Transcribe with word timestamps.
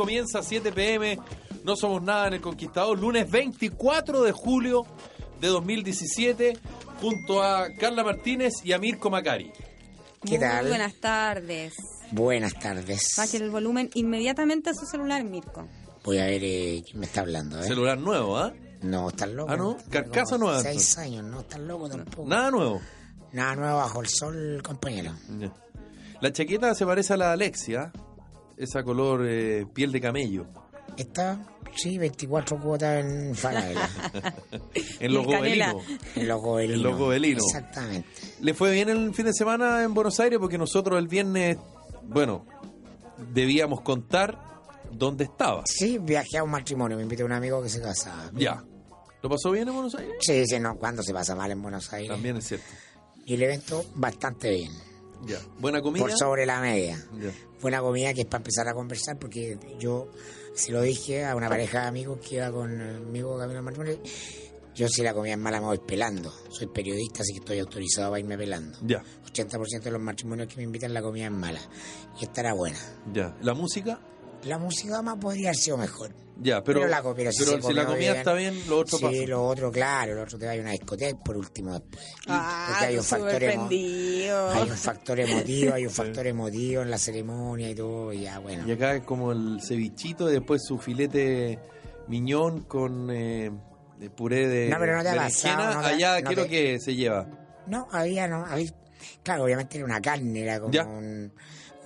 Comienza 0.00 0.42
7 0.42 0.72
pm, 0.72 1.18
no 1.64 1.74
somos 1.74 2.02
nada 2.02 2.26
en 2.28 2.34
el 2.34 2.40
Conquistador, 2.42 2.98
lunes 2.98 3.30
24 3.30 4.22
de 4.24 4.30
julio 4.32 4.84
de 5.40 5.48
2017, 5.48 6.58
junto 7.00 7.42
a 7.42 7.68
Carla 7.80 8.04
Martínez 8.04 8.52
y 8.62 8.74
a 8.74 8.78
Mirko 8.78 9.08
Macari. 9.08 9.50
¿Qué 10.22 10.32
Muy 10.32 10.38
tal? 10.38 10.68
buenas 10.68 11.00
tardes. 11.00 11.72
Buenas 12.12 12.52
tardes. 12.60 13.14
Baje 13.16 13.38
el 13.38 13.50
volumen 13.50 13.88
inmediatamente 13.94 14.68
a 14.68 14.74
su 14.74 14.84
celular, 14.84 15.24
Mirko. 15.24 15.66
Voy 16.04 16.18
a 16.18 16.26
ver 16.26 16.42
eh, 16.44 16.82
quién 16.84 17.00
me 17.00 17.06
está 17.06 17.22
hablando, 17.22 17.58
¿eh? 17.58 17.64
Celular 17.66 17.96
nuevo, 17.96 18.36
¿ah? 18.36 18.52
No, 18.82 19.08
estás 19.08 19.30
loco. 19.30 19.50
Ah, 19.50 19.56
¿no? 19.56 19.78
Carcasa 19.88 20.36
nueva, 20.36 20.60
Seis 20.60 20.74
entonces. 20.74 20.98
años, 20.98 21.24
no 21.24 21.40
estás 21.40 21.60
loco 21.60 21.88
tampoco. 21.88 22.28
Nada 22.28 22.50
nuevo. 22.50 22.82
Nada 23.32 23.56
nuevo 23.56 23.78
bajo 23.78 24.02
el 24.02 24.08
sol, 24.08 24.60
compañero. 24.62 25.12
La 26.20 26.32
chaqueta 26.34 26.74
se 26.74 26.84
parece 26.84 27.14
a 27.14 27.16
la 27.16 27.32
Alexia, 27.32 27.92
esa 28.56 28.82
color 28.82 29.26
eh, 29.26 29.66
piel 29.72 29.92
de 29.92 30.00
camello, 30.00 30.46
Esta, 30.96 31.38
sí, 31.74 31.98
24 31.98 32.58
cuotas 32.60 33.04
en 33.04 33.34
Falabella. 33.34 33.88
en 35.00 35.14
los 35.14 35.26
gobelinos. 35.26 35.84
en 36.14 36.28
los 36.28 36.40
gobelinos. 36.40 36.76
En 36.76 36.82
los 36.82 36.98
gobelinos. 36.98 37.44
Exactamente. 37.46 38.08
Le 38.40 38.54
fue 38.54 38.70
bien 38.72 38.88
el 38.88 39.14
fin 39.14 39.26
de 39.26 39.32
semana 39.32 39.82
en 39.82 39.94
Buenos 39.94 40.18
Aires 40.20 40.38
porque 40.38 40.58
nosotros 40.58 40.98
el 40.98 41.08
viernes, 41.08 41.58
bueno, 42.04 42.46
debíamos 43.32 43.82
contar 43.82 44.38
dónde 44.90 45.24
estaba. 45.24 45.62
Sí, 45.66 45.98
viajé 45.98 46.38
a 46.38 46.44
un 46.44 46.50
matrimonio, 46.50 46.96
me 46.96 47.02
invitó 47.02 47.24
un 47.24 47.32
amigo 47.32 47.62
que 47.62 47.68
se 47.68 47.80
casaba. 47.80 48.30
Ya. 48.34 48.62
¿Lo 49.22 49.30
pasó 49.30 49.50
bien 49.50 49.68
en 49.68 49.74
Buenos 49.74 49.94
Aires? 49.94 50.14
Sí, 50.20 50.44
sí, 50.46 50.60
no, 50.60 50.76
¿cuándo 50.76 51.02
se 51.02 51.12
pasa 51.12 51.34
mal 51.34 51.50
en 51.50 51.60
Buenos 51.60 51.92
Aires? 51.92 52.10
También 52.10 52.36
es 52.36 52.46
cierto. 52.46 52.66
Y 53.24 53.34
el 53.34 53.42
evento 53.42 53.84
bastante 53.96 54.50
bien, 54.50 54.72
Ya. 55.24 55.38
Buena 55.58 55.80
comida. 55.82 56.02
por 56.02 56.12
sobre 56.12 56.46
la 56.46 56.60
media. 56.60 57.02
Ya. 57.18 57.32
Buena 57.60 57.80
comida 57.80 58.12
que 58.12 58.22
es 58.22 58.26
para 58.26 58.38
empezar 58.38 58.68
a 58.68 58.74
conversar, 58.74 59.18
porque 59.18 59.58
yo 59.78 60.08
se 60.54 60.72
lo 60.72 60.82
dije 60.82 61.24
a 61.24 61.34
una 61.34 61.48
pareja 61.48 61.82
de 61.82 61.86
amigos 61.86 62.18
que 62.20 62.36
iba 62.36 62.50
conmigo 62.50 63.38
camino 63.38 63.58
al 63.58 63.64
matrimonio. 63.64 63.98
Yo 64.74 64.88
si 64.88 65.02
la 65.02 65.14
comida 65.14 65.32
es 65.32 65.38
mala 65.38 65.58
me 65.58 65.66
voy 65.66 65.78
pelando. 65.78 66.30
Soy 66.50 66.66
periodista, 66.66 67.22
así 67.22 67.32
que 67.32 67.38
estoy 67.38 67.58
autorizado 67.60 68.10
para 68.10 68.20
irme 68.20 68.36
pelando. 68.36 68.78
Ya. 68.82 69.02
80% 69.24 69.82
de 69.82 69.90
los 69.90 70.00
matrimonios 70.02 70.48
que 70.48 70.56
me 70.56 70.64
invitan 70.64 70.92
la 70.92 71.00
comida 71.00 71.26
es 71.26 71.32
mala. 71.32 71.60
Y 72.20 72.24
estará 72.24 72.52
buena. 72.52 72.78
Ya. 73.12 73.34
La 73.40 73.54
música. 73.54 73.98
La 74.44 74.58
música 74.58 75.00
más 75.00 75.16
podría 75.16 75.48
haber 75.48 75.56
sido 75.56 75.78
mejor. 75.78 76.25
Ya, 76.38 76.62
pero, 76.62 76.80
Pero 76.80 76.90
la 76.90 77.02
pero 77.14 77.32
si 77.32 77.38
pero 77.38 77.62
se 77.62 77.62
si 77.68 77.72
la 77.72 77.86
comida 77.86 77.98
bien, 77.98 78.16
está 78.16 78.32
bien, 78.34 78.68
lo 78.68 78.78
otro 78.80 78.98
sí, 78.98 79.04
pasa. 79.04 79.26
lo 79.26 79.46
otro, 79.46 79.72
claro, 79.72 80.14
lo 80.14 80.22
otro 80.22 80.38
te 80.38 80.44
va 80.44 80.52
a 80.52 80.54
ir 80.54 80.60
a 80.60 80.64
una 80.64 80.72
discoteca 80.72 81.18
por 81.24 81.36
último. 81.36 81.80
Ah, 82.26 82.66
Porque 82.68 82.84
hay 82.84 82.96
un 82.98 83.04
factor 83.04 83.42
emo-. 83.42 83.68
Hay 83.70 84.62
un 84.70 84.76
factor 84.76 85.18
emotivo, 85.20 85.72
hay 85.74 85.86
un 85.86 85.90
factor 85.92 86.26
emotivo 86.26 86.82
en 86.82 86.90
la 86.90 86.98
ceremonia 86.98 87.70
y 87.70 87.74
todo, 87.74 88.12
y 88.12 88.22
ya 88.22 88.38
bueno. 88.38 88.68
Y 88.68 88.72
acá 88.72 88.96
es 88.96 89.02
como 89.04 89.32
el 89.32 89.60
cevichito 89.62 90.28
y 90.28 90.32
después 90.34 90.62
su 90.62 90.78
filete 90.78 91.58
miñón 92.08 92.64
con 92.64 93.08
eh, 93.10 93.50
de 93.98 94.10
puré 94.10 94.46
de 94.46 94.68
No, 94.68 94.76
pero 94.78 94.96
no 94.96 95.02
te 95.02 95.08
ha 95.08 95.14
berenjena. 95.14 95.56
pasado, 95.56 95.74
no 95.74 95.80
te- 95.88 95.94
Allá, 95.94 96.20
no 96.20 96.28
¿qué 96.28 96.32
es 96.34 96.38
lo 96.38 96.44
te- 96.44 96.50
que 96.50 96.80
se 96.80 96.94
lleva? 96.94 97.26
No, 97.66 97.88
había, 97.90 98.28
no, 98.28 98.44
había, 98.44 98.70
claro, 99.22 99.44
obviamente 99.44 99.78
era 99.78 99.86
una 99.86 100.00
carne, 100.02 100.42
era 100.42 100.60
como 100.60 100.72
Ya. 100.72 100.84
un, 100.84 101.32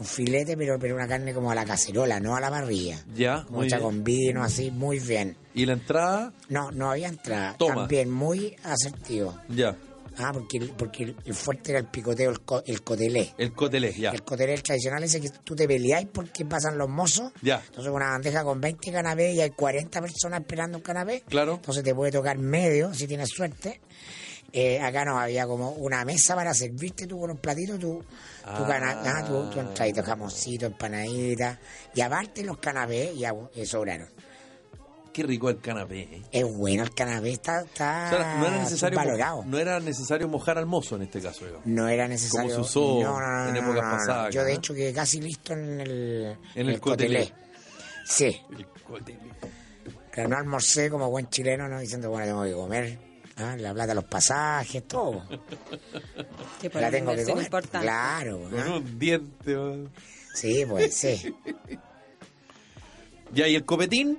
un 0.01 0.07
filete, 0.07 0.57
pero, 0.57 0.79
pero 0.79 0.95
una 0.97 1.07
carne 1.07 1.33
como 1.35 1.51
a 1.51 1.55
la 1.55 1.65
cacerola, 1.65 2.19
no 2.19 2.35
a 2.35 2.41
la 2.41 2.51
parrilla. 2.51 2.99
Ya, 3.15 3.45
muy 3.51 3.65
Mucha 3.65 3.77
bien. 3.77 3.89
con 3.89 4.03
vino, 4.05 4.43
así, 4.43 4.71
muy 4.71 4.99
bien. 4.99 5.37
Y 5.55 5.67
la 5.67 5.75
entrada, 5.75 6.33
No, 6.49 6.71
no 6.73 6.91
había 6.91 7.09
entrada. 7.09 7.55
Toma. 7.59 7.75
También 7.75 8.11
muy 8.11 8.57
asertivo. 8.65 9.39
ya. 9.49 9.77
Ah, 10.19 10.33
porque, 10.33 10.59
el- 10.59 10.71
porque 10.73 11.05
el, 11.05 11.17
el 11.25 11.35
fuerte 11.35 11.71
era 11.71 11.79
el 11.79 11.87
picoteo, 11.87 12.31
el, 12.31 12.41
co- 12.41 12.63
el 12.67 12.83
cotelé. 12.83 13.33
El 13.39 13.53
cotelé, 13.53 13.93
ya. 13.95 14.11
El 14.11 14.23
cotelé 14.23 14.53
el 14.55 14.63
tradicional 14.63 15.03
ese 15.05 15.21
que 15.21 15.31
tú 15.45 15.55
te 15.55 15.67
peleáis 15.69 16.09
porque 16.13 16.45
pasan 16.45 16.77
los 16.77 16.89
mozos. 16.91 17.33
Ya. 17.43 17.63
Entonces 17.65 17.91
una 17.93 18.11
bandeja 18.11 18.43
con 18.43 18.61
20 18.61 18.91
canapés 18.93 19.35
y 19.37 19.41
hay 19.41 19.51
40 19.51 20.01
personas 20.01 20.41
esperando 20.41 20.79
un 20.79 20.83
canapé. 20.83 21.23
Claro. 21.29 21.55
Entonces 21.55 21.85
te 21.85 21.95
puede 21.95 22.11
tocar 22.13 22.37
medio 22.39 22.93
si 22.93 23.07
tienes 23.07 23.29
suerte. 23.31 23.81
Eh, 24.53 24.81
acá 24.81 25.05
no 25.05 25.19
había 25.19 25.47
como 25.47 25.71
una 25.73 26.05
mesa 26.05 26.35
para 26.35 26.53
servirte 26.55 27.07
tú 27.07 27.21
con 27.21 27.31
un 27.31 27.37
platito, 27.39 27.75
tu, 27.79 27.99
tu, 28.01 28.05
Ah. 28.45 28.67
cana- 28.67 29.03
ah, 29.05 29.25
tu, 29.25 29.49
tu 29.51 29.61
entradito, 29.61 30.03
jamoncito, 30.03 30.67
empanadita. 30.67 31.59
Y 31.95 32.01
aparte 32.01 32.43
los 32.43 32.59
canapés 32.59 33.17
ya 33.17 33.33
eh, 33.55 33.65
sobraron. 33.67 34.09
Qué 35.13 35.25
rico 35.25 35.51
el 35.51 35.61
canapé. 35.61 36.01
¿eh? 36.03 36.23
Es 36.31 36.45
bueno 36.57 36.85
el 36.85 36.95
canapé, 36.95 37.33
está, 37.33 37.63
está 37.63 38.07
O 38.13 38.17
sea, 38.17 38.37
no 38.39 38.47
era 38.47 38.59
necesario 38.59 38.97
valorado. 38.97 39.45
no 39.45 39.59
era 39.59 39.81
necesario 39.81 40.29
mojar 40.29 40.57
al 40.59 40.67
mozo 40.67 40.97
en 40.97 41.03
este 41.03 41.21
caso, 41.21 41.45
digamos. 41.47 41.67
No 41.67 41.89
era 41.89 42.07
necesario. 42.07 42.53
Como 42.55 42.65
se 42.65 42.79
usó 42.79 43.03
no, 43.03 43.21
no, 43.21 43.45
no, 43.45 43.49
en 43.51 43.57
épocas 43.57 43.83
pasadas, 43.83 44.33
Yo, 44.35 44.45
de 44.45 44.55
hecho, 44.55 44.73
quedé 44.73 44.93
casi 44.93 45.21
listo 45.21 45.53
en 45.53 45.81
el, 45.81 46.37
En 46.55 46.69
el 46.69 46.81
cotelé. 46.81 47.33
Sí, 48.07 48.41
El 48.57 48.67
cotelé. 48.85 49.19
que 50.13 50.27
no 50.29 50.37
almorcé 50.37 50.89
como 50.91 51.11
buen 51.11 51.29
chileno, 51.29 51.69
¿no? 51.69 51.81
Diciendo, 51.81 52.11
bueno, 52.11 52.27
tengo 52.27 52.45
que 52.45 52.53
comer. 52.53 53.10
¿Ah? 53.41 53.57
La 53.57 53.73
plata, 53.75 53.95
los 53.95 54.05
pasajes, 54.05 54.87
todo. 54.87 55.23
Sí, 56.61 56.69
por 56.69 56.81
la 56.81 56.91
tengo 56.91 57.15
que 57.15 57.25
comer. 57.25 57.45
importante. 57.45 57.87
Claro. 57.87 58.41
Con 58.51 58.61
¿ah? 58.61 58.77
un 58.77 58.99
diente. 58.99 59.53
¿no? 59.55 59.91
Sí, 60.35 60.65
pues 60.69 60.95
sí. 60.95 61.35
Ya, 63.33 63.47
¿y 63.47 63.55
el 63.55 63.65
copetín? 63.65 64.19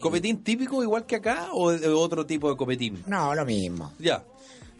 ¿Copetín 0.00 0.42
típico 0.42 0.82
igual 0.82 1.06
que 1.06 1.16
acá 1.16 1.48
o 1.52 1.70
de- 1.70 1.86
otro 1.88 2.26
tipo 2.26 2.50
de 2.50 2.56
copetín? 2.56 3.02
No, 3.06 3.34
lo 3.34 3.44
mismo. 3.44 3.92
Ya. 4.00 4.24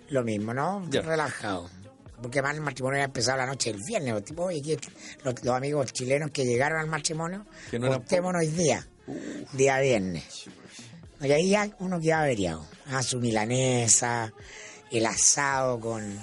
Lo 0.08 0.24
mismo, 0.24 0.52
¿no? 0.52 0.84
Ya. 0.90 1.00
Relajado. 1.02 1.70
Porque 2.20 2.40
además 2.40 2.56
el 2.56 2.62
matrimonio 2.62 2.96
había 2.96 3.04
empezado 3.04 3.38
la 3.38 3.46
noche 3.46 3.72
del 3.72 3.80
viernes. 3.86 4.14
los 4.14 4.24
Tipo, 4.24 4.44
oye, 4.44 4.60
¿qué- 4.62 4.78
los, 5.24 5.44
los 5.44 5.54
amigos 5.54 5.92
chilenos 5.92 6.30
que 6.32 6.44
llegaron 6.44 6.80
al 6.80 6.88
matrimonio, 6.88 7.46
Que 7.70 7.78
no 7.78 7.92
juntémonos 7.92 8.40
hoy 8.42 8.48
día, 8.48 8.84
día 9.52 9.78
viernes. 9.78 10.46
Y 11.22 11.30
ahí 11.32 11.50
ya 11.50 11.70
uno 11.78 12.00
queda 12.00 12.22
averiado. 12.22 12.66
Ah, 12.90 13.02
su 13.02 13.20
milanesa, 13.20 14.32
el 14.90 15.06
asado 15.06 15.78
con 15.80 16.18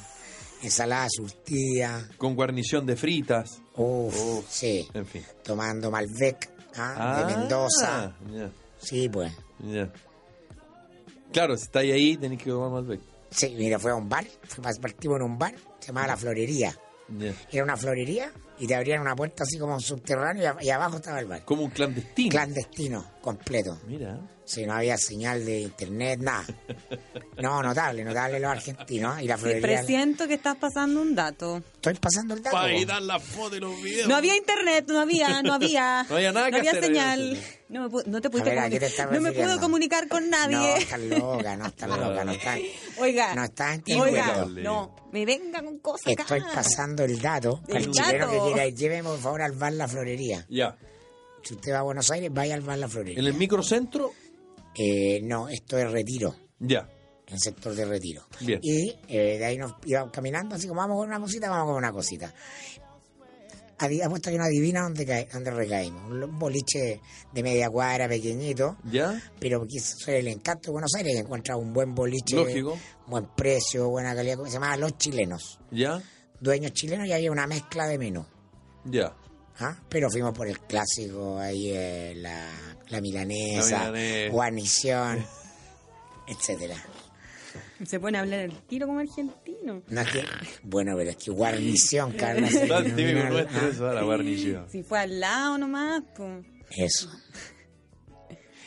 ensalada 0.61 1.07
surtida. 1.09 2.07
Con 2.17 2.35
guarnición 2.35 2.85
de 2.85 2.95
fritas. 2.95 3.61
Uf, 3.75 4.13
Uf. 4.15 4.45
sí. 4.49 4.87
En 4.93 5.05
fin. 5.05 5.23
Tomando 5.43 5.89
Malbec 5.89 6.49
ah, 6.75 7.23
de 7.25 7.33
Ah, 7.33 7.37
Mendoza. 7.37 8.15
Ya, 8.31 8.49
Sí, 8.81 9.07
pues. 9.09 9.31
ya. 9.59 9.89
Claro, 11.31 11.55
si 11.55 11.63
estáis 11.63 11.93
ahí 11.93 12.17
tenéis 12.17 12.41
que 12.43 12.49
tomar 12.49 12.69
Malbec. 12.69 12.99
Sí, 13.31 13.53
mira, 13.57 13.77
fue 13.79 13.91
a 13.91 13.95
un 13.95 14.09
bar. 14.09 14.25
Partimos 14.81 15.17
en 15.17 15.23
un 15.23 15.37
bar. 15.37 15.53
Se 15.79 15.87
llamaba 15.87 16.07
La 16.07 16.17
Florería. 16.17 16.75
Ya. 17.17 17.33
Era 17.51 17.63
una 17.63 17.77
florería 17.77 18.31
y 18.59 18.67
te 18.67 18.75
abrían 18.75 19.01
una 19.01 19.15
puerta 19.15 19.43
así 19.43 19.57
como 19.57 19.73
un 19.75 19.81
subterráneo 19.81 20.55
y, 20.61 20.69
abajo 20.69 20.97
estaba 20.97 21.19
el 21.19 21.25
bar. 21.27 21.43
Como 21.45 21.63
un 21.63 21.69
clandestino. 21.71 22.29
Clandestino, 22.31 23.05
completo. 23.21 23.77
Mira. 23.87 24.19
Si 24.45 24.65
no 24.65 24.73
había 24.73 24.97
señal 24.97 25.45
de 25.45 25.59
internet, 25.61 26.19
nada. 26.21 26.43
No, 27.37 27.61
notable, 27.61 28.03
notable 28.03 28.39
los 28.39 28.49
argentinos. 28.49 29.21
Y 29.21 29.27
la 29.27 29.35
Sí, 29.35 29.41
florería. 29.43 29.61
presiento 29.77 30.27
que 30.27 30.33
estás 30.33 30.55
pasando 30.57 31.01
un 31.01 31.13
dato. 31.13 31.57
Estoy 31.75 31.93
pasando 31.93 32.33
el 32.33 32.41
dato. 32.41 32.55
Para 32.57 32.73
po. 32.73 32.85
dar 32.85 33.01
la 33.03 33.19
foto 33.19 33.55
y 33.55 33.59
los 33.59 33.79
videos. 33.81 34.07
No 34.07 34.15
había 34.15 34.35
internet, 34.35 34.85
no 34.87 34.99
había, 35.01 35.43
no 35.43 35.53
había. 35.53 36.03
No 36.09 36.15
había 36.15 36.31
nada 36.31 36.49
que 36.49 36.57
había 36.57 36.71
hacer, 36.71 36.83
señal. 36.85 37.19
había 37.21 37.35
señal. 37.35 37.55
No, 37.69 37.87
me 37.89 38.03
no 38.07 38.19
te 38.21 38.29
pudiste 38.31 38.49
ver, 38.49 38.59
¿a 38.59 38.69
qué 38.71 38.79
te 38.79 38.87
comunicar. 38.87 39.05
No 39.05 39.11
me 39.11 39.19
puedo 39.19 39.29
refiriendo? 39.33 39.61
comunicar 39.61 40.07
con 40.07 40.29
No, 40.31 40.37
nadie. 40.37 40.77
estás 40.79 40.99
loca, 41.01 41.55
no 41.57 41.65
estás 41.67 41.89
loca, 41.89 42.25
no 42.25 42.31
estás. 42.39 42.59
Oiga, 42.97 43.35
No 43.35 43.43
estás 43.43 43.79
oiga, 43.95 44.45
no, 44.47 44.95
me 45.13 45.25
venga 45.27 45.61
con 45.61 45.77
cosas 45.77 46.13
acá. 46.13 46.23
Estoy 46.23 46.41
pasando 46.55 47.03
el 47.03 47.21
dato. 47.21 47.61
El 47.67 47.77
Al 47.77 47.91
chileno 47.91 48.25
dato. 48.31 48.45
que 48.47 48.48
quiera 48.53 48.67
ir, 48.67 48.75
lléveme 48.75 49.09
por 49.09 49.19
favor 49.19 49.41
al 49.41 49.51
bar 49.53 49.73
La 49.73 49.87
Florería. 49.87 50.45
Ya. 50.49 50.77
Si 51.43 51.53
usted 51.53 51.71
va 51.73 51.79
a 51.79 51.83
Buenos 51.83 52.09
Aires, 52.11 52.29
vaya 52.33 52.53
al 52.55 52.61
bar 52.61 52.77
La 52.77 52.87
Florería. 52.89 53.19
En 53.19 53.25
el 53.25 53.33
microcentro. 53.33 54.11
Eh, 54.75 55.19
no, 55.23 55.49
esto 55.49 55.77
es 55.77 55.89
retiro. 55.91 56.35
Ya. 56.59 56.89
en 57.27 57.33
el 57.35 57.39
sector 57.39 57.73
de 57.75 57.85
retiro. 57.85 58.23
Bien. 58.41 58.59
Y 58.63 58.89
eh, 59.07 59.37
de 59.37 59.45
ahí 59.45 59.57
nos 59.57 59.73
íbamos 59.85 60.11
caminando, 60.11 60.55
así 60.55 60.67
como 60.67 60.81
vamos 60.81 60.97
con 60.97 61.07
una 61.09 61.19
cosita, 61.19 61.49
vamos 61.49 61.67
con 61.67 61.75
una 61.77 61.91
cosita. 61.91 62.33
adi- 63.77 64.01
apuesto 64.01 64.29
que 64.31 64.37
no 64.37 64.43
adivina 64.43 64.81
dónde, 64.83 65.05
cae, 65.05 65.27
dónde 65.31 65.51
recaímos. 65.51 66.11
Un 66.11 66.37
boliche 66.39 66.99
de 67.33 67.43
media 67.43 67.69
cuadra, 67.69 68.07
pequeñito, 68.09 68.77
¿Ya? 68.91 69.21
pero 69.39 69.63
eso 69.69 69.95
es 69.99 70.07
el 70.07 70.27
encanto 70.27 70.67
de 70.67 70.71
Buenos 70.73 70.93
Aires, 70.95 71.13
que 71.13 71.19
encuentra 71.19 71.55
un 71.55 71.71
buen 71.71 71.93
boliche, 71.95 72.35
Lógico. 72.35 72.77
buen 73.07 73.27
precio, 73.35 73.87
buena 73.89 74.13
calidad, 74.15 74.35
¿cómo 74.35 74.47
se 74.47 74.53
llamaba? 74.53 74.75
Los 74.77 74.97
Chilenos. 74.97 75.59
¿Ya? 75.71 76.01
Dueños 76.41 76.71
chilenos 76.73 77.05
y 77.07 77.11
había 77.13 77.31
una 77.31 77.47
mezcla 77.47 77.85
de 77.87 77.97
menú. 77.97 78.25
Ya. 78.85 79.13
¿ah? 79.59 79.77
Pero 79.89 80.09
fuimos 80.09 80.33
por 80.37 80.47
el 80.47 80.59
clásico, 80.59 81.37
ahí 81.39 81.71
eh, 81.71 82.13
la, 82.17 82.49
la 82.89 83.01
milanesa, 83.01 83.85
La 83.85 83.91
milanesa. 83.91 84.31
guarnición, 84.31 85.25
etcétera. 86.27 86.75
Se 87.85 87.99
pone 87.99 88.17
a 88.17 88.21
hablar 88.21 88.39
el 88.41 88.53
tiro 88.67 88.87
como 88.87 88.99
argentino. 88.99 89.81
No 89.87 90.01
es 90.01 90.09
que, 90.11 90.23
bueno, 90.63 90.93
pero 90.97 91.09
es 91.11 91.15
que 91.17 91.31
guarnición, 91.31 92.11
Carla. 92.13 92.49
se 92.49 92.67
Tan 92.67 92.83
típico 92.83 93.01
denomina- 93.19 93.29
nuestro 93.29 93.59
ah, 93.61 93.69
eso, 93.71 93.93
la 93.93 94.03
guarnición. 94.03 94.69
Si 94.69 94.83
fue 94.83 94.99
al 94.99 95.19
lado 95.19 95.57
nomás, 95.57 96.03
pues. 96.15 96.45
Eso, 96.71 97.09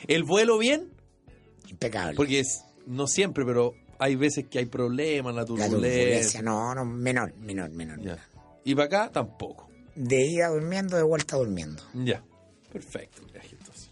¿El 0.09 0.25
vuelo 0.25 0.59
bien? 0.59 0.91
impecable. 1.69 2.17
Porque 2.17 2.41
es, 2.41 2.65
no 2.87 3.07
siempre, 3.07 3.45
pero 3.47 3.73
hay 3.99 4.17
veces 4.17 4.47
que 4.51 4.59
hay 4.59 4.67
problemas, 4.67 5.33
la 5.35 5.41
La 5.43 5.47
turbulencia. 5.47 5.71
turbulencia, 5.71 6.43
no, 6.43 6.75
no, 6.75 6.85
menor, 6.85 7.35
menor, 7.37 7.71
menor. 7.71 8.01
Ya. 8.03 8.19
Y 8.65 8.75
para 8.75 8.87
acá 8.87 9.11
tampoco. 9.13 9.71
De 9.95 10.25
ida 10.25 10.49
durmiendo, 10.49 10.97
de 10.97 11.03
vuelta 11.03 11.37
durmiendo. 11.37 11.83
Ya. 11.95 12.23
Perfecto 12.73 13.23
el 13.27 13.33
viaje 13.33 13.57
entonces. 13.59 13.91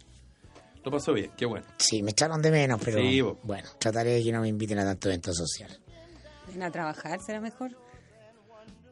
Lo 0.82 0.90
pasó 0.90 1.12
bien, 1.12 1.30
qué 1.36 1.44
bueno. 1.44 1.66
Sí, 1.76 2.02
me 2.02 2.12
echaron 2.12 2.40
de 2.40 2.50
menos, 2.50 2.80
pero 2.82 2.98
Sí, 2.98 3.20
bueno, 3.42 3.68
trataré 3.78 4.12
de 4.12 4.22
que 4.22 4.32
no 4.32 4.40
me 4.40 4.48
inviten 4.48 4.78
a 4.78 4.84
tanto 4.84 5.08
evento 5.08 5.32
social. 5.34 5.78
Ven 6.48 6.62
a 6.62 6.70
trabajar, 6.70 7.20
será 7.22 7.40
mejor. 7.40 7.72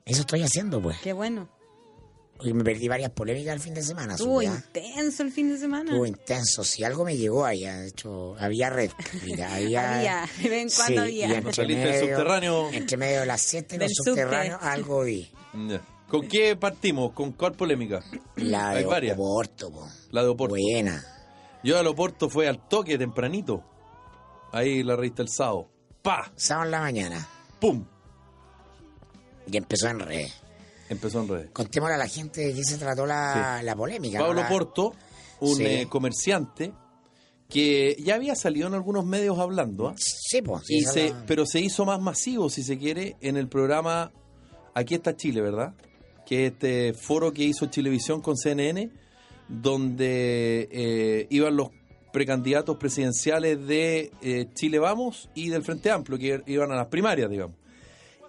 Eso 0.05 0.21
estoy 0.21 0.43
haciendo, 0.43 0.81
pues. 0.83 0.99
Qué 1.03 1.13
bueno. 1.13 1.49
Y 2.45 2.53
me 2.53 2.63
perdí 2.63 2.87
varias 2.87 3.11
polémicas 3.11 3.53
el 3.55 3.61
fin 3.61 3.75
de 3.75 3.83
semana. 3.83 4.15
Estuvo 4.15 4.41
intenso 4.43 5.23
el 5.25 5.33
fin 5.33 5.49
de 5.51 5.59
semana. 5.59 5.91
Estuvo 5.91 6.07
intenso. 6.07 6.63
Si 6.63 6.85
algo 6.85 7.05
me 7.05 7.17
llegó 7.17 7.45
allá, 7.45 7.79
de 7.81 7.89
hecho, 7.89 8.37
había 8.39 8.71
red. 8.71 8.91
Mira, 9.25 9.55
había, 9.57 9.95
Había, 9.99 10.29
de 10.43 10.49
vez 10.49 10.63
en 10.63 10.69
cuando 10.77 10.93
Sí, 11.07 11.23
había. 11.23 11.29
y 11.29 11.35
entre 11.35 11.67
medio- 11.67 12.01
subterráneo. 12.01 12.71
Entre 12.73 12.97
medio 12.97 13.21
de 13.21 13.27
las 13.27 13.41
7 13.43 13.75
y 13.75 13.79
los 13.79 13.93
subte. 13.93 14.11
subterráneos, 14.11 14.63
algo 14.63 15.03
vi. 15.03 15.29
Ya. 15.69 15.83
¿Con 16.09 16.27
qué 16.27 16.57
partimos? 16.57 17.13
¿Con 17.13 17.33
cuál 17.33 17.53
polémica? 17.53 18.03
La 18.37 18.71
Hay 18.71 18.83
de 18.83 18.87
varias. 18.87 19.19
Oporto, 19.19 19.71
po. 19.71 19.87
La 20.11 20.23
de 20.23 20.29
Oporto. 20.29 20.55
Buena. 20.55 21.05
Yo 21.63 21.79
al 21.79 21.87
Oporto 21.87 22.29
fue 22.31 22.49
al 22.49 22.67
toque 22.69 22.97
tempranito. 22.97 23.63
Ahí 24.53 24.83
la 24.83 24.97
revista 24.97 25.23
el 25.23 25.29
sábado. 25.29 25.69
¡Pa! 26.03 26.33
Sábado 26.37 26.67
en 26.67 26.71
la 26.71 26.81
mañana. 26.81 27.29
¡Pum! 27.61 27.85
Y 29.51 29.57
empezó 29.57 29.89
en 29.89 30.01
red. 30.01 30.29
Empezó 30.89 31.21
en 31.21 31.29
redes. 31.29 31.51
Contémosle 31.53 31.95
a 31.95 31.99
la 31.99 32.09
gente 32.09 32.41
de 32.41 32.55
qué 32.55 32.65
se 32.65 32.79
trató 32.79 33.05
la, 33.05 33.63
la 33.63 33.77
polémica. 33.77 34.19
Pablo 34.21 34.43
¿no? 34.43 34.49
Porto, 34.49 34.95
un 35.41 35.57
Sí. 35.57 35.65
eh, 35.67 35.87
comerciante 35.89 36.73
que 37.51 37.97
ya 38.03 38.15
había 38.15 38.35
salido 38.35 38.69
en 38.69 38.75
algunos 38.75 39.05
medios 39.05 39.39
hablando, 39.39 39.89
¿ah? 39.89 39.95
Sí, 39.99 40.41
pues. 40.43 40.63
Y 40.69 40.83
se, 40.83 41.15
pero 41.27 41.45
se 41.47 41.61
hizo 41.61 41.85
más 41.85 42.01
masivo, 42.01 42.49
si 42.51 42.63
se 42.63 42.79
quiere, 42.79 43.17
en 43.21 43.37
el 43.37 43.49
programa 43.49 44.13
Aquí 44.75 44.95
está 44.95 45.17
Chile, 45.17 45.41
¿verdad? 45.41 45.75
Que 46.29 46.45
es 46.45 46.53
este 46.53 46.93
foro 46.93 47.33
que 47.33 47.45
hizo 47.45 47.67
Chilevisión 47.67 48.21
con 48.21 48.37
CNN, 48.37 48.91
donde 49.49 50.69
eh, 50.71 51.27
iban 51.31 51.57
los 51.57 51.71
precandidatos 52.13 52.77
presidenciales 52.77 53.67
de 53.67 54.11
eh, 54.21 54.47
Chile 54.55 54.79
Vamos 54.79 55.31
y 55.35 55.49
del 55.49 55.63
Frente 55.63 55.91
Amplio, 55.91 56.19
que 56.19 56.43
iban 56.47 56.71
a 56.71 56.77
las 56.77 56.89
primarias, 56.89 57.31
digamos. 57.31 57.57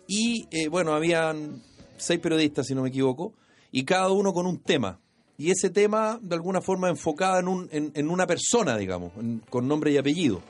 Y 0.08 0.48
eh, 0.52 0.70
bueno, 0.70 0.94
habían 0.94 1.62
seis 1.98 2.20
periodistas, 2.22 2.68
si 2.68 2.74
no 2.74 2.84
me 2.84 2.90
equivoco, 2.90 3.34
y 3.70 3.84
cada 3.84 4.10
uno 4.12 4.32
con 4.32 4.46
un 4.46 4.60
tema. 4.60 5.00
Y 5.38 5.52
ese 5.52 5.70
tema, 5.70 6.20
de 6.22 6.36
alguna 6.36 6.62
forma, 6.62 6.88
enfocada 6.88 7.40
en, 7.40 7.48
un, 7.48 7.70
en, 7.72 8.10
una 8.10 8.26
persona, 8.28 8.78
digamos, 8.78 9.12
con 9.50 9.68
nombre 9.68 9.92
y 9.92 9.98
apellido. 9.98 10.42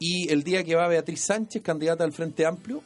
Y 0.00 0.30
el 0.30 0.42
día 0.44 0.64
que 0.64 0.74
va 0.76 0.88
Beatriz 0.88 1.24
Sánchez, 1.24 1.62
candidata 1.62 2.04
al 2.04 2.12
Frente 2.12 2.46
Amplio, 2.46 2.82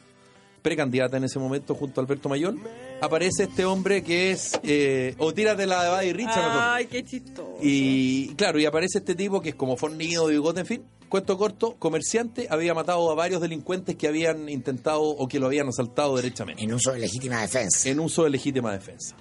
precandidata 0.61 1.17
en 1.17 1.23
ese 1.23 1.39
momento 1.39 1.75
junto 1.75 1.99
a 1.99 2.03
Alberto 2.03 2.27
Mayol, 2.27 2.59
aparece 3.01 3.43
este 3.43 3.65
hombre 3.65 4.03
que 4.03 4.31
es. 4.31 4.59
Eh, 4.63 5.15
o 5.17 5.33
tírate 5.33 5.65
la 5.65 5.83
de 5.83 5.89
Buddy 5.89 6.13
Richard, 6.13 6.43
mejor. 6.47 6.61
Ay, 6.63 6.85
qué 6.87 7.03
chistoso. 7.03 7.57
Y 7.61 8.33
claro, 8.35 8.59
y 8.59 8.65
aparece 8.65 8.99
este 8.99 9.15
tipo 9.15 9.41
que 9.41 9.49
es 9.49 9.55
como 9.55 9.77
fornido, 9.77 10.27
bigote, 10.27 10.61
en 10.61 10.65
fin. 10.65 10.83
Cuento 11.09 11.37
corto, 11.37 11.75
comerciante, 11.77 12.47
había 12.49 12.73
matado 12.73 13.09
a 13.11 13.15
varios 13.15 13.39
delincuentes 13.39 13.95
que 13.95 14.07
habían 14.07 14.49
intentado 14.49 15.01
o 15.03 15.27
que 15.27 15.39
lo 15.39 15.45
habían 15.45 15.67
asaltado 15.67 16.15
derechamente 16.15 16.63
En 16.63 16.73
uso 16.73 16.91
de 16.93 16.99
legítima 16.99 17.41
defensa. 17.41 17.87
en 17.87 17.99
uso 17.99 18.23
de 18.23 18.31
legítima 18.31 18.71
defensa. 18.71 19.15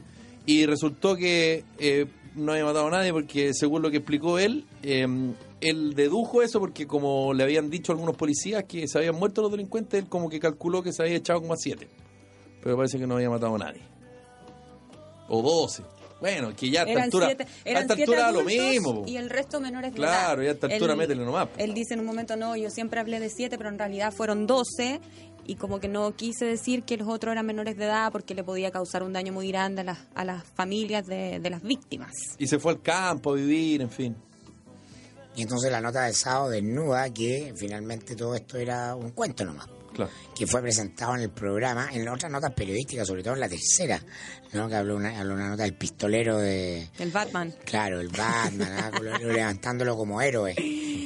Y 0.47 0.65
resultó 0.67 1.15
que 1.15 1.65
eh, 1.79 2.07
no 2.35 2.53
había 2.53 2.65
matado 2.65 2.87
a 2.87 2.91
nadie 2.91 3.13
porque, 3.13 3.53
según 3.53 3.83
lo 3.83 3.91
que 3.91 3.99
explicó 3.99 4.39
él, 4.39 4.65
eh, 4.83 5.07
él 5.61 5.95
dedujo 5.95 6.43
eso 6.43 6.59
porque, 6.59 6.87
como 6.87 7.33
le 7.35 7.43
habían 7.45 7.71
dicho 7.71 7.93
algunos 7.93 8.17
policías 8.17 8.65
que 8.65 8.89
se 8.89 8.99
habían 8.99 9.15
muerto 9.15 9.43
los 9.43 9.51
delincuentes, 9.51 10.03
él 10.03 10.09
como 10.09 10.29
que 10.31 10.41
calculó 10.41 10.83
que 10.83 10.93
se 10.93 11.03
había 11.03 11.17
echado 11.17 11.43
como 11.43 11.53
a 11.53 11.57
siete. 11.57 11.89
Pero 12.65 12.77
parece 12.77 12.99
que 12.99 13.07
no 13.07 13.15
había 13.17 13.31
matado 13.31 13.55
a 13.55 13.59
nadie. 13.59 13.83
O 15.29 15.41
doce. 15.43 15.83
Bueno, 16.21 16.55
que 16.57 16.71
ya 16.71 16.83
a 16.83 16.85
esta 16.87 17.03
altura, 17.03 17.27
siete, 17.27 17.45
a 17.67 17.81
esta 17.81 17.95
altura 17.95 18.33
lo 18.33 18.43
mismo. 18.45 19.03
po. 19.03 19.05
Y 19.09 19.17
el 19.19 19.29
resto 19.29 19.61
menores 19.61 19.93
de 19.93 19.97
Claro, 19.97 20.41
edad. 20.41 20.47
y 20.47 20.49
a 20.49 20.53
esta 20.53 20.67
altura 20.69 20.93
Él- 20.95 20.99
métele 20.99 21.25
nomás. 21.25 21.49
Él 21.59 21.75
dice 21.75 21.95
en 21.95 22.01
un 22.01 22.07
momento, 22.07 22.37
no, 22.37 22.57
yo 22.57 22.71
siempre 22.71 22.99
hablé 23.01 23.21
de 23.21 23.29
siete, 23.29 23.59
pero 23.59 23.69
en 23.69 23.79
realidad 23.79 24.13
fueron 24.13 24.47
doce. 24.47 25.01
Y 25.47 25.57
como 25.57 25.79
que 25.79 25.89
no 25.89 26.17
quise 26.17 26.47
decir 26.47 26.85
que 26.85 26.97
los 26.97 27.07
otros 27.09 27.33
eran 27.33 27.45
menores 27.45 27.77
de 27.77 27.85
edad 27.85 28.11
porque 28.11 28.35
le 28.35 28.43
podía 28.43 28.71
causar 28.71 29.03
un 29.03 29.13
daño 29.13 29.31
muy 29.35 29.49
grande 29.49 29.83
a 29.83 29.85
las, 29.85 29.99
a 30.15 30.25
las 30.25 30.43
familias 30.45 31.05
de, 31.07 31.39
de 31.41 31.51
las 31.51 31.63
víctimas. 31.63 32.13
Y 32.39 32.47
se 32.47 32.59
fue 32.59 32.73
al 32.73 32.81
campo 32.81 33.33
a 33.33 33.35
vivir, 33.35 33.83
en 33.83 33.91
fin. 33.91 34.17
Y 35.37 35.43
entonces 35.43 35.71
la 35.71 35.83
nota 35.83 36.05
de 36.05 36.15
sábado 36.15 36.49
desnuda 36.49 37.11
que 37.11 37.53
finalmente 37.57 38.17
todo 38.17 38.35
esto 38.35 38.57
era 38.57 38.95
un 38.95 39.11
cuento 39.11 39.45
nomás. 39.45 39.69
Claro. 39.95 40.11
que 40.37 40.47
fue 40.47 40.61
presentado 40.61 41.15
en 41.15 41.23
el 41.23 41.31
programa, 41.31 41.89
en 41.93 42.05
las 42.05 42.15
otras 42.15 42.31
notas 42.31 42.53
periodísticas, 42.53 43.07
sobre 43.07 43.23
todo 43.23 43.35
en 43.35 43.41
la 43.41 43.49
tercera, 43.49 44.01
¿no? 44.53 44.69
que 44.69 44.75
habló 44.75 44.97
una, 44.97 45.19
habló 45.19 45.35
una 45.35 45.49
nota 45.49 45.63
del 45.63 45.75
pistolero 45.75 46.39
de, 46.39 46.89
El 46.99 47.11
Batman. 47.11 47.55
claro, 47.65 48.01
el 48.01 48.09
Batman, 48.09 48.93
levantándolo 49.23 49.97
como 49.97 50.21
héroe. 50.21 50.55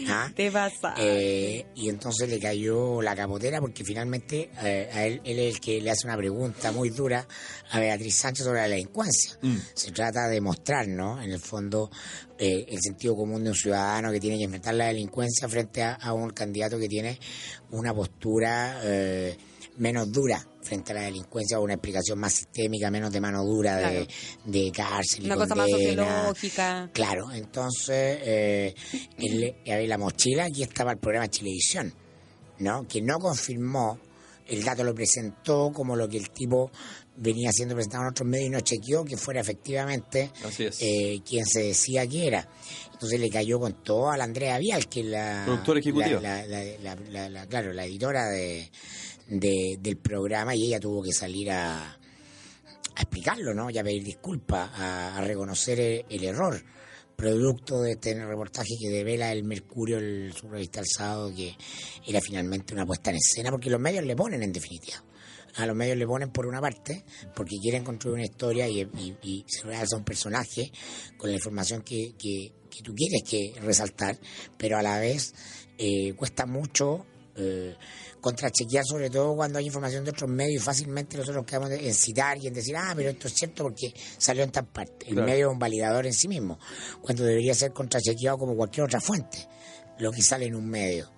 ¿Ah? 0.08 0.32
Te 0.34 0.50
pasa. 0.50 0.94
Eh, 0.96 1.66
y 1.74 1.88
entonces 1.88 2.28
le 2.28 2.38
cayó 2.38 3.02
la 3.02 3.14
capotera 3.14 3.60
porque 3.60 3.84
finalmente 3.84 4.50
eh, 4.62 4.88
a 4.92 5.06
él, 5.06 5.20
él 5.24 5.38
es 5.38 5.54
el 5.54 5.60
que 5.60 5.80
le 5.80 5.90
hace 5.90 6.06
una 6.06 6.16
pregunta 6.16 6.72
muy 6.72 6.90
dura 6.90 7.26
a 7.70 7.80
Beatriz 7.80 8.16
Sánchez 8.16 8.44
sobre 8.44 8.60
la 8.60 8.68
delincuencia. 8.68 9.38
Mm. 9.42 9.56
Se 9.74 9.92
trata 9.92 10.28
de 10.28 10.40
mostrar, 10.40 10.88
¿no? 10.88 11.20
En 11.20 11.30
el 11.30 11.40
fondo, 11.40 11.90
eh, 12.38 12.66
el 12.68 12.80
sentido 12.80 13.16
común 13.16 13.44
de 13.44 13.50
un 13.50 13.56
ciudadano 13.56 14.10
que 14.12 14.20
tiene 14.20 14.38
que 14.38 14.44
enfrentar 14.44 14.74
la 14.74 14.86
delincuencia 14.86 15.48
frente 15.48 15.82
a, 15.82 15.94
a 15.94 16.12
un 16.12 16.30
candidato 16.30 16.78
que 16.78 16.88
tiene 16.88 17.18
una 17.70 17.94
postura 17.94 18.80
eh, 18.82 19.36
menos 19.78 20.10
dura 20.12 20.44
frente 20.62 20.92
a 20.92 20.96
la 20.96 21.02
delincuencia 21.02 21.58
o 21.58 21.62
una 21.62 21.74
explicación 21.74 22.18
más 22.18 22.34
sistémica, 22.34 22.90
menos 22.90 23.10
de 23.12 23.20
mano 23.20 23.42
dura 23.44 23.76
de, 23.76 23.82
Claro. 23.82 24.06
de 24.44 24.72
cárcel. 24.72 25.22
y 25.22 25.26
Una 25.26 25.36
cosa 25.36 25.54
más 25.54 25.70
sociológica. 25.70 26.90
Claro, 26.92 27.32
entonces 27.32 28.18
eh, 28.22 28.74
el- 29.18 29.54
eh, 29.64 29.86
la 29.86 29.98
mochila, 29.98 30.44
aquí 30.44 30.62
estaba 30.62 30.92
el 30.92 30.98
programa 30.98 31.28
Chilevisión, 31.28 31.92
¿no? 32.58 32.86
Que 32.86 33.00
no 33.00 33.18
confirmó, 33.18 33.98
el 34.46 34.64
dato 34.64 34.84
lo 34.84 34.94
presentó 34.94 35.70
como 35.72 35.94
lo 35.96 36.08
que 36.08 36.16
el 36.18 36.30
tipo 36.30 36.70
venía 37.16 37.50
siendo 37.52 37.74
presentado 37.74 38.04
en 38.04 38.10
otros 38.10 38.28
medios 38.28 38.46
y 38.46 38.50
no 38.50 38.60
chequeó 38.60 39.04
que 39.04 39.16
fuera 39.16 39.40
efectivamente 39.40 40.30
Así 40.44 40.64
es. 40.64 40.78
eh, 40.80 41.20
quien 41.26 41.44
se 41.46 41.62
decía 41.64 42.06
que 42.06 42.26
era. 42.26 42.48
Entonces 42.92 43.20
le 43.20 43.28
cayó 43.30 43.58
con 43.60 43.82
todo 43.82 44.10
a 44.10 44.16
la 44.16 44.24
Andrea 44.24 44.58
Vial, 44.58 44.88
que 44.88 45.00
es 45.00 45.06
la... 45.06 45.42
Productora 45.44 45.80
ejecutiva. 45.80 46.20
la- 46.20 46.46
la- 46.46 46.64
la- 46.64 46.76
la- 46.78 46.96
la- 47.10 47.28
la- 47.28 47.46
claro, 47.46 47.72
la 47.72 47.84
editora 47.84 48.26
de, 48.28 48.70
de- 49.28 49.78
del 49.80 49.96
programa 49.98 50.54
y 50.54 50.64
ella 50.66 50.80
tuvo 50.80 51.02
que 51.02 51.12
salir 51.12 51.50
a, 51.50 51.92
a 51.92 53.00
explicarlo, 53.02 53.54
¿no? 53.54 53.70
Y 53.70 53.78
a 53.78 53.84
pedir 53.84 54.02
disculpas, 54.04 54.70
a, 54.74 55.16
a 55.16 55.20
reconocer 55.22 56.04
el, 56.08 56.24
error, 56.24 56.62
producto 57.16 57.80
de 57.82 57.92
este 57.92 58.14
reportaje 58.24 58.74
que 58.80 58.88
devela 58.90 59.32
el 59.32 59.44
Mercurio, 59.44 59.98
el 59.98 60.32
su 60.34 60.48
revista 60.48 60.80
El 60.80 60.86
Sábado, 60.86 61.32
que 61.34 61.54
era 62.06 62.20
finalmente 62.20 62.74
una 62.74 62.86
puesta 62.86 63.10
en 63.10 63.16
escena, 63.16 63.50
porque 63.50 63.70
los 63.70 63.80
medios 63.80 64.04
le 64.04 64.14
ponen 64.16 64.42
en 64.42 64.52
definitiva. 64.52 65.02
A 65.56 65.66
los 65.66 65.74
medios 65.74 65.96
le 65.96 66.06
ponen 66.06 66.30
por 66.30 66.46
una 66.46 66.60
parte, 66.60 67.04
porque 67.34 67.56
quieren 67.60 67.82
construir 67.82 68.14
una 68.14 68.24
historia 68.24 68.68
y 68.68 69.44
se 69.48 69.62
realza 69.62 69.96
un 69.96 70.04
personaje 70.04 70.70
con 71.16 71.30
la 71.30 71.36
información 71.36 71.82
que, 71.82 72.12
que, 72.16 72.52
que 72.70 72.82
tú 72.84 72.94
quieres 72.94 73.22
que 73.28 73.54
resaltar, 73.62 74.16
pero 74.56 74.78
a 74.78 74.82
la 74.82 75.00
vez 75.00 75.34
eh, 75.78 76.12
cuesta 76.14 76.46
mucho 76.46 77.06
eh, 77.34 77.74
contrachequear, 78.20 78.84
sobre 78.84 79.10
todo 79.10 79.34
cuando 79.36 79.58
hay 79.58 79.66
información 79.66 80.04
de 80.04 80.10
otros 80.10 80.30
medios 80.30 80.62
y 80.62 80.64
fácilmente 80.64 81.16
nosotros 81.16 81.44
quedamos 81.46 81.70
en 81.70 81.94
citar 81.94 82.38
y 82.38 82.46
en 82.46 82.54
decir, 82.54 82.76
ah, 82.76 82.92
pero 82.96 83.10
esto 83.10 83.28
es 83.28 83.34
cierto 83.34 83.64
porque 83.64 83.92
salió 84.18 84.42
en 84.44 84.50
tal 84.50 84.66
parte. 84.66 85.06
El 85.06 85.14
Claro. 85.14 85.26
medio 85.26 85.46
es 85.48 85.52
un 85.52 85.58
validador 85.58 86.06
en 86.06 86.12
sí 86.12 86.28
mismo, 86.28 86.58
cuando 87.00 87.24
debería 87.24 87.54
ser 87.54 87.72
contrachequeado 87.72 88.38
como 88.38 88.56
cualquier 88.56 88.84
otra 88.84 89.00
fuente, 89.00 89.46
lo 89.98 90.10
que 90.10 90.22
sale 90.22 90.46
en 90.46 90.54
un 90.54 90.68
medio. 90.68 91.10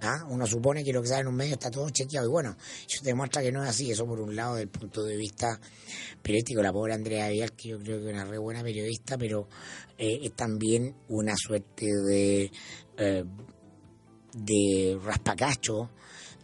¿ah? 0.00 0.24
Uno 0.28 0.46
supone 0.46 0.84
que 0.84 0.92
lo 0.92 1.02
que 1.02 1.08
sale 1.08 1.22
en 1.22 1.28
un 1.28 1.34
medio 1.34 1.54
está 1.54 1.70
todo 1.70 1.88
chequeado 1.90 2.26
y 2.28 2.30
bueno, 2.30 2.56
eso 2.88 3.02
demuestra 3.02 3.42
que 3.42 3.50
no 3.50 3.62
es 3.64 3.70
así. 3.70 3.90
Eso 3.90 4.06
por 4.06 4.20
un 4.20 4.34
lado, 4.36 4.54
del 4.56 4.68
punto 4.68 5.02
de 5.02 5.16
vista 5.16 5.58
periodístico, 6.22 6.62
la 6.62 6.72
pobre 6.72 6.94
Andrea 6.94 7.28
Vial, 7.28 7.52
que 7.52 7.70
yo 7.70 7.78
creo 7.78 7.98
que 7.98 8.06
es 8.08 8.12
una 8.12 8.24
re 8.24 8.38
buena 8.38 8.62
periodista, 8.62 9.18
pero 9.18 9.48
eh, 9.96 10.20
es 10.22 10.32
también 10.36 10.94
una 11.08 11.34
suerte 11.36 11.86
de, 11.86 12.50
eh, 12.96 13.24
de 14.34 14.98
raspacacho 15.02 15.90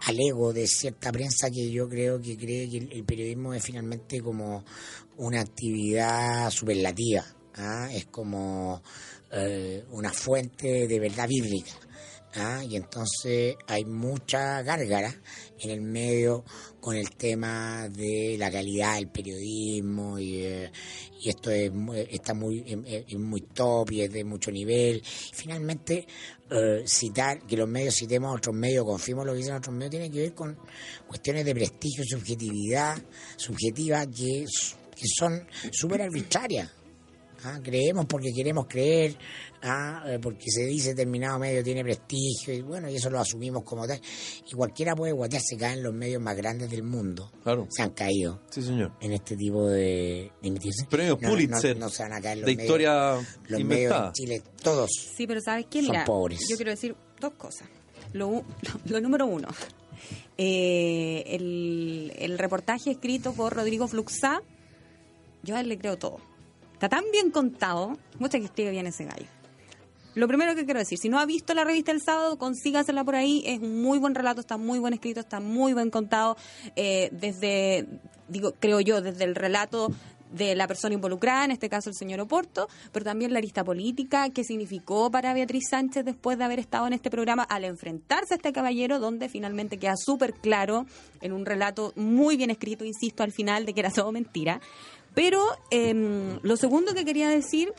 al 0.06 0.20
ego 0.20 0.52
de 0.52 0.66
cierta 0.66 1.10
prensa 1.10 1.50
que 1.50 1.70
yo 1.70 1.88
creo 1.88 2.20
que 2.20 2.36
cree 2.36 2.68
que 2.68 2.78
el, 2.78 3.04
periodismo 3.04 3.54
es 3.54 3.62
finalmente 3.62 4.20
como 4.20 4.64
una 5.16 5.40
actividad 5.40 6.50
superlativa, 6.50 7.24
¿ah? 7.54 7.88
es 7.92 8.06
como 8.06 8.82
eh, 9.32 9.84
una 9.90 10.12
fuente 10.12 10.86
de 10.86 11.00
verdad 11.00 11.28
bíblica. 11.28 11.72
¿ah? 12.34 12.62
Y 12.68 12.76
entonces 12.76 13.56
hay 13.66 13.84
mucha 13.84 14.62
gárgara 14.62 15.14
en 15.60 15.70
el 15.70 15.80
medio 15.80 16.44
con 16.80 16.96
el 16.96 17.10
tema 17.10 17.88
de 17.88 18.36
la 18.38 18.50
calidad 18.50 18.96
del 18.96 19.08
periodismo 19.08 20.18
y, 20.18 20.42
eh, 20.42 20.70
y 21.22 21.30
esto 21.30 21.50
es, 21.50 21.72
está 22.10 22.34
muy, 22.34 22.62
muy 23.16 23.40
top 23.40 23.92
y 23.92 24.02
es 24.02 24.12
de 24.12 24.24
mucho 24.24 24.50
nivel. 24.50 25.02
finalmente, 25.32 26.06
eh, 26.54 26.84
citar, 26.86 27.42
que 27.46 27.56
los 27.56 27.68
medios 27.68 27.96
citemos 27.96 28.30
a 28.30 28.36
otros 28.36 28.54
medios, 28.54 28.84
confiemos 28.84 29.26
lo 29.26 29.32
que 29.32 29.38
dicen 29.38 29.54
otros 29.54 29.74
medios, 29.74 29.90
tiene 29.90 30.10
que 30.10 30.20
ver 30.20 30.34
con 30.34 30.56
cuestiones 31.06 31.44
de 31.44 31.54
prestigio, 31.54 32.04
subjetividad, 32.06 32.96
subjetiva, 33.36 34.06
que, 34.06 34.44
que 34.94 35.06
son 35.18 35.46
súper 35.72 36.02
arbitrarias. 36.02 36.70
¿Ah? 37.44 37.60
Creemos 37.62 38.06
porque 38.06 38.32
queremos 38.34 38.66
creer, 38.66 39.16
¿ah? 39.62 40.02
Eh, 40.06 40.18
porque 40.20 40.44
se 40.50 40.64
dice 40.66 40.90
determinado 40.90 41.38
medio 41.38 41.62
tiene 41.62 41.82
prestigio, 41.82 42.54
y 42.54 42.62
bueno, 42.62 42.88
y 42.90 42.96
eso 42.96 43.10
lo 43.10 43.20
asumimos 43.20 43.62
como 43.64 43.86
tal. 43.86 44.00
Y 44.50 44.54
cualquiera 44.54 44.94
puede 44.94 45.12
guatearse, 45.12 45.56
caen 45.56 45.82
los 45.82 45.94
medios 45.94 46.20
más 46.22 46.36
grandes 46.36 46.70
del 46.70 46.82
mundo. 46.82 47.30
Claro. 47.42 47.66
Se 47.70 47.82
han 47.82 47.90
caído. 47.90 48.42
Sí, 48.50 48.62
señor. 48.62 48.92
En 49.00 49.12
este 49.12 49.36
tipo 49.36 49.66
de, 49.68 50.32
de 50.42 50.60
Premios 50.88 51.18
Pulitzer. 51.18 51.76
No, 51.76 51.88
se 51.88 52.02
van 52.02 52.12
a 52.14 52.20
caer 52.20 52.38
los 52.38 52.46
de 52.46 52.56
medios, 52.56 52.64
historia 52.64 53.14
los 53.48 53.60
inventada. 53.60 53.68
medios 53.68 54.06
en 54.06 54.12
Chile, 54.12 54.42
todos. 54.62 54.90
Sí, 55.16 55.26
pero 55.26 55.40
¿sabes 55.40 55.66
qué? 55.70 55.82
Mira, 55.82 56.04
Son 56.06 56.14
pobres. 56.14 56.40
yo 56.48 56.56
quiero 56.56 56.70
decir 56.70 56.96
dos 57.20 57.32
cosas. 57.34 57.68
Lo, 58.12 58.30
lo, 58.30 58.44
lo 58.86 59.00
número 59.00 59.26
uno, 59.26 59.48
eh, 60.38 61.22
el, 61.26 62.12
el 62.16 62.38
reportaje 62.38 62.90
escrito 62.92 63.32
por 63.32 63.54
Rodrigo 63.54 63.88
Fluxá, 63.88 64.42
yo 65.42 65.56
a 65.56 65.60
él 65.60 65.68
le 65.68 65.78
creo 65.78 65.96
todo. 65.96 66.18
Está 66.74 66.88
tan 66.88 67.04
bien 67.10 67.30
contado, 67.30 67.96
mucha 68.18 68.38
que 68.38 68.44
escribe 68.44 68.70
bien 68.70 68.86
ese 68.86 69.04
gallo. 69.04 69.26
Lo 70.14 70.28
primero 70.28 70.54
que 70.54 70.64
quiero 70.64 70.78
decir, 70.78 70.98
si 70.98 71.08
no 71.08 71.18
ha 71.18 71.26
visto 71.26 71.54
la 71.54 71.64
revista 71.64 71.90
el 71.90 72.00
sábado, 72.00 72.38
consígasela 72.38 73.02
por 73.02 73.16
ahí. 73.16 73.42
Es 73.46 73.60
un 73.60 73.82
muy 73.82 73.98
buen 73.98 74.14
relato, 74.14 74.40
está 74.40 74.56
muy 74.56 74.78
buen 74.78 74.94
escrito, 74.94 75.20
está 75.20 75.40
muy 75.40 75.72
buen 75.72 75.90
contado. 75.90 76.36
eh, 76.76 77.08
desde, 77.12 77.86
digo, 78.28 78.54
creo 78.60 78.80
yo, 78.80 79.00
desde 79.00 79.24
el 79.24 79.34
relato 79.34 79.90
de 80.34 80.54
la 80.54 80.66
persona 80.66 80.94
involucrada, 80.94 81.44
en 81.44 81.52
este 81.52 81.68
caso 81.68 81.90
el 81.90 81.96
señor 81.96 82.20
Oporto, 82.20 82.68
pero 82.92 83.04
también 83.04 83.32
la 83.32 83.40
lista 83.40 83.62
política, 83.62 84.30
qué 84.30 84.42
significó 84.42 85.10
para 85.10 85.32
Beatriz 85.32 85.64
Sánchez 85.70 86.04
después 86.04 86.38
de 86.38 86.44
haber 86.44 86.58
estado 86.58 86.86
en 86.86 86.92
este 86.92 87.10
programa 87.10 87.44
al 87.44 87.64
enfrentarse 87.64 88.34
a 88.34 88.36
este 88.36 88.52
caballero, 88.52 88.98
donde 88.98 89.28
finalmente 89.28 89.78
queda 89.78 89.94
súper 89.96 90.34
claro 90.34 90.86
en 91.20 91.32
un 91.32 91.46
relato 91.46 91.92
muy 91.94 92.36
bien 92.36 92.50
escrito, 92.50 92.84
insisto, 92.84 93.22
al 93.22 93.32
final 93.32 93.64
de 93.64 93.74
que 93.74 93.80
era 93.80 93.90
todo 93.90 94.10
mentira. 94.10 94.60
Pero 95.14 95.42
em, 95.70 96.38
lo 96.42 96.56
segundo 96.56 96.94
que 96.94 97.04
quería 97.04 97.28
decir, 97.28 97.72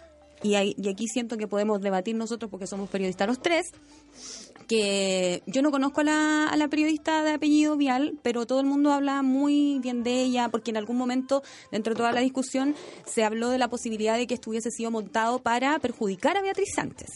y, 0.44 0.56
ahí- 0.56 0.76
y 0.78 0.90
aquí 0.90 1.08
siento 1.08 1.38
que 1.38 1.48
podemos 1.48 1.82
debatir 1.82 2.16
nosotros 2.16 2.50
porque 2.52 2.68
somos 2.68 2.90
periodistas 2.90 3.28
los 3.28 3.42
tres, 3.42 3.66
que 4.68 5.44
yo 5.46 5.62
no 5.62 5.70
conozco 5.72 6.02
a 6.02 6.04
la, 6.04 6.48
a 6.48 6.58
la 6.58 6.68
periodista 6.68 7.24
de 7.24 7.32
apellido 7.34 7.78
Vial, 7.78 8.18
pero 8.24 8.46
todo 8.48 8.60
el 8.60 8.66
mundo 8.66 8.92
habla 8.92 9.22
muy 9.22 9.80
bien 9.80 10.02
de 10.04 10.24
ella, 10.24 10.50
porque 10.50 10.72
en 10.72 10.78
algún 10.78 10.98
momento, 10.98 11.44
dentro 11.72 11.94
de 11.94 11.98
toda 11.98 12.12
la 12.12 12.22
discusión, 12.22 12.76
se 13.06 13.24
habló 13.24 13.50
de 13.50 13.58
la 13.60 13.68
posibilidad 13.70 14.18
de 14.18 14.26
que 14.28 14.34
esto 14.34 14.50
hubiese 14.50 14.72
sido 14.72 14.90
montado 14.92 15.40
para 15.40 15.78
perjudicar 15.80 16.38
a 16.38 16.42
Beatriz 16.42 16.70
Sánchez. 16.76 17.10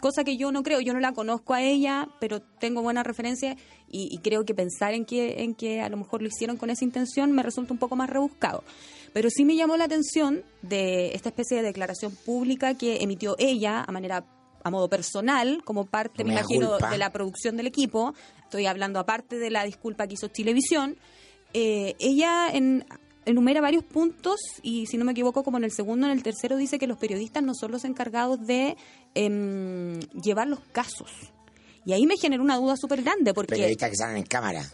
Cosa 0.00 0.22
que 0.24 0.36
yo 0.36 0.52
no 0.52 0.62
creo, 0.62 0.80
yo 0.80 0.92
no 0.92 1.00
la 1.00 1.12
conozco 1.12 1.54
a 1.54 1.62
ella, 1.62 2.08
pero 2.20 2.42
tengo 2.42 2.82
buena 2.82 3.02
referencia 3.02 3.56
y, 3.88 4.08
y 4.14 4.18
creo 4.18 4.44
que 4.44 4.54
pensar 4.54 4.92
en 4.92 5.04
que, 5.06 5.42
en 5.42 5.54
que 5.54 5.80
a 5.80 5.88
lo 5.88 5.96
mejor 5.96 6.20
lo 6.20 6.28
hicieron 6.28 6.56
con 6.56 6.68
esa 6.70 6.84
intención 6.84 7.32
me 7.32 7.42
resulta 7.42 7.72
un 7.72 7.78
poco 7.78 7.96
más 7.96 8.10
rebuscado. 8.10 8.64
Pero 9.12 9.30
sí 9.30 9.44
me 9.44 9.56
llamó 9.56 9.76
la 9.76 9.84
atención 9.84 10.42
de 10.62 11.12
esta 11.14 11.28
especie 11.30 11.56
de 11.58 11.62
declaración 11.62 12.14
pública 12.26 12.74
que 12.74 13.02
emitió 13.02 13.36
ella 13.38 13.82
a 13.86 13.92
manera 13.92 14.24
a 14.62 14.70
modo 14.70 14.88
personal, 14.88 15.62
como 15.64 15.84
parte, 15.86 16.24
me 16.24 16.32
imagino, 16.32 16.70
culpa. 16.70 16.90
de 16.90 16.98
la 16.98 17.12
producción 17.12 17.56
del 17.56 17.66
equipo. 17.66 18.14
Estoy 18.42 18.66
hablando 18.66 18.98
aparte 18.98 19.38
de 19.38 19.50
la 19.50 19.62
disculpa 19.64 20.06
que 20.06 20.14
hizo 20.14 20.28
Chilevisión. 20.28 20.96
Eh, 21.52 21.94
ella 21.98 22.48
en- 22.52 22.84
enumera 23.26 23.60
varios 23.60 23.84
puntos 23.84 24.40
y, 24.62 24.86
si 24.86 24.96
no 24.96 25.04
me 25.04 25.12
equivoco, 25.12 25.42
como 25.42 25.58
en 25.58 25.64
el 25.64 25.72
segundo, 25.72 26.06
en 26.06 26.12
el 26.12 26.22
tercero, 26.22 26.56
dice 26.56 26.78
que 26.78 26.86
los 26.86 26.98
periodistas 26.98 27.42
no 27.42 27.54
son 27.54 27.72
los 27.72 27.84
encargados 27.84 28.46
de 28.46 28.76
em, 29.14 30.00
llevar 30.22 30.48
los 30.48 30.60
casos. 30.72 31.10
Y 31.86 31.92
ahí 31.92 32.06
me 32.06 32.16
generó 32.16 32.42
una 32.42 32.56
duda 32.56 32.76
súper 32.76 33.02
grande, 33.02 33.34
porque 33.34 33.54
Periodistas 33.54 33.90
que 33.90 33.96
salen 33.96 34.16
en 34.18 34.24
cámara. 34.24 34.64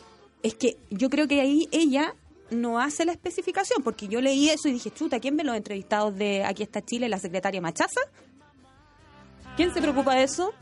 es 0.42 0.54
que 0.54 0.76
yo 0.90 1.10
creo 1.10 1.26
que 1.26 1.40
ahí 1.40 1.68
ella 1.72 2.14
no 2.50 2.80
hace 2.80 3.04
la 3.04 3.12
especificación, 3.12 3.82
porque 3.82 4.08
yo 4.08 4.20
leí 4.20 4.48
eso 4.48 4.68
y 4.68 4.72
dije, 4.72 4.90
chuta, 4.90 5.20
¿quién 5.20 5.36
ve 5.36 5.44
los 5.44 5.56
entrevistados 5.56 6.16
de 6.16 6.44
Aquí 6.44 6.62
está 6.62 6.82
Chile, 6.82 7.08
la 7.08 7.18
secretaria 7.18 7.60
Machaza? 7.60 8.00
¿Quién 9.56 9.72
se 9.72 9.80
preocupa 9.80 10.14
de 10.14 10.24
eso? 10.24 10.52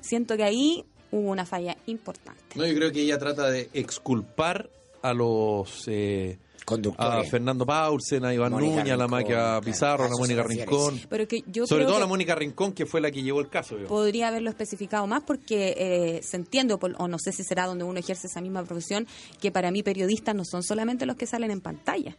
Siento 0.00 0.36
que 0.36 0.44
ahí 0.44 0.84
hubo 1.10 1.30
una 1.30 1.44
falla 1.44 1.76
importante. 1.86 2.42
No, 2.54 2.66
yo 2.66 2.74
creo 2.74 2.92
que 2.92 3.00
ella 3.00 3.18
trata 3.18 3.50
de 3.50 3.68
exculpar 3.72 4.70
a 5.02 5.12
los... 5.14 5.84
eh, 5.88 6.38
a 6.62 6.64
Conductores. 6.64 7.30
Fernando 7.30 7.64
Paulsen, 7.64 8.24
a 8.24 8.34
Iván 8.34 8.52
Mónica 8.52 8.76
Núñez, 8.76 8.92
a 8.92 8.96
la 8.96 9.08
Maquia 9.08 9.60
Pizarro, 9.64 10.04
a 10.04 10.08
la 10.08 10.16
Mónica 10.16 10.42
Rincón. 10.42 11.00
Pero 11.08 11.26
que 11.26 11.42
yo 11.46 11.66
Sobre 11.66 11.84
creo 11.84 11.88
todo 11.88 11.96
a 11.96 12.00
la 12.00 12.06
Mónica 12.06 12.34
Rincón, 12.34 12.72
que 12.72 12.86
fue 12.86 13.00
la 13.00 13.10
que 13.10 13.22
llevó 13.22 13.40
el 13.40 13.48
caso. 13.48 13.76
digamos. 13.76 13.88
podría 13.88 14.28
haberlo 14.28 14.50
especificado 14.50 15.06
más 15.06 15.22
porque 15.22 15.74
eh, 15.76 16.22
se 16.22 16.36
entiende, 16.36 16.74
o 16.74 17.08
no 17.08 17.18
sé 17.18 17.32
si 17.32 17.42
será 17.44 17.66
donde 17.66 17.84
uno 17.84 17.98
ejerce 17.98 18.26
esa 18.26 18.40
misma 18.40 18.64
profesión, 18.64 19.06
que 19.40 19.50
para 19.50 19.70
mí 19.70 19.82
periodistas 19.82 20.34
no 20.34 20.44
son 20.44 20.62
solamente 20.62 21.06
los 21.06 21.16
que 21.16 21.26
salen 21.26 21.50
en 21.50 21.60
pantalla. 21.60 22.16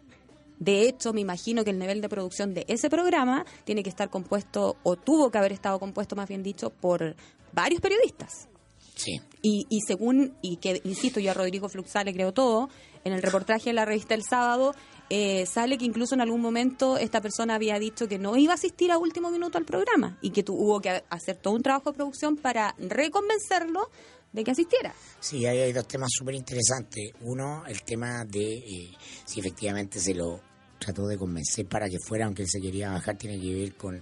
De 0.60 0.90
hecho, 0.90 1.14
me 1.14 1.22
imagino 1.22 1.64
que 1.64 1.70
el 1.70 1.80
nivel 1.80 2.02
de 2.02 2.10
producción 2.10 2.54
de 2.54 2.66
ese 2.68 2.90
programa 2.90 3.46
tiene 3.64 3.82
que 3.82 3.90
estar 3.90 4.10
compuesto, 4.10 4.76
o 4.84 4.98
tuvo 4.98 5.32
que 5.32 5.38
haber 5.38 5.54
estado 5.54 5.80
compuesto, 5.80 6.16
más 6.16 6.28
bien 6.28 6.44
dicho, 6.44 6.70
por 6.70 7.16
varios 7.54 7.80
periodistas. 7.80 8.50
Sí. 8.96 9.22
Y, 9.42 9.66
y 9.70 9.80
según, 9.88 10.36
y 10.42 10.58
que 10.58 10.82
insisto, 10.84 11.22
yo 11.22 11.32
a 11.32 11.34
Rodrigo 11.34 11.70
Fluxá 11.70 12.04
le 12.04 12.14
creo 12.14 12.34
todo, 12.34 12.70
en 13.04 13.14
el 13.14 13.22
reportaje 13.22 13.70
de 13.70 13.74
la 13.74 13.86
revista 13.86 14.14
El 14.14 14.24
Sábado 14.24 14.74
eh, 15.10 15.46
sale 15.48 15.78
que 15.78 15.86
incluso 15.86 16.14
en 16.14 16.22
algún 16.22 16.42
momento 16.42 16.98
esta 16.98 17.20
persona 17.20 17.56
había 17.56 17.80
dicho 17.80 18.08
que 18.08 18.20
no 18.20 18.38
iba 18.38 18.54
a 18.54 18.56
asistir 18.56 18.92
a 18.92 19.00
último 19.00 19.32
minuto 19.32 19.58
al 19.58 19.66
programa 19.66 20.18
y 20.22 20.30
que 20.30 20.44
tuvo 20.44 20.80
que 20.82 21.04
hacer 21.10 21.38
todo 21.38 21.56
un 21.56 21.64
trabajo 21.64 21.92
de 21.92 21.98
producción 21.98 22.38
para 22.38 22.76
reconvencerlo 22.78 23.90
de 24.32 24.44
que 24.44 24.52
asistiera. 24.52 24.94
Sí, 25.20 25.48
hay 25.48 25.74
dos 25.74 25.88
temas 25.88 26.10
súper 26.12 26.36
interesantes. 26.36 27.12
Uno, 27.22 27.64
el 27.66 27.82
tema 27.82 28.24
de 28.26 28.58
eh, 28.58 28.92
si 29.26 29.40
efectivamente 29.40 30.00
se 30.00 30.14
lo 30.14 30.42
trató 30.78 31.08
de 31.08 31.18
convencer 31.18 31.66
para 31.66 31.90
que 31.90 31.98
fuera, 32.00 32.26
aunque 32.26 32.44
él 32.44 32.50
se 32.50 32.62
quería 32.62 32.92
bajar, 32.92 33.18
tiene 33.18 33.42
que 33.42 33.54
ver 33.54 33.76
con 33.76 34.02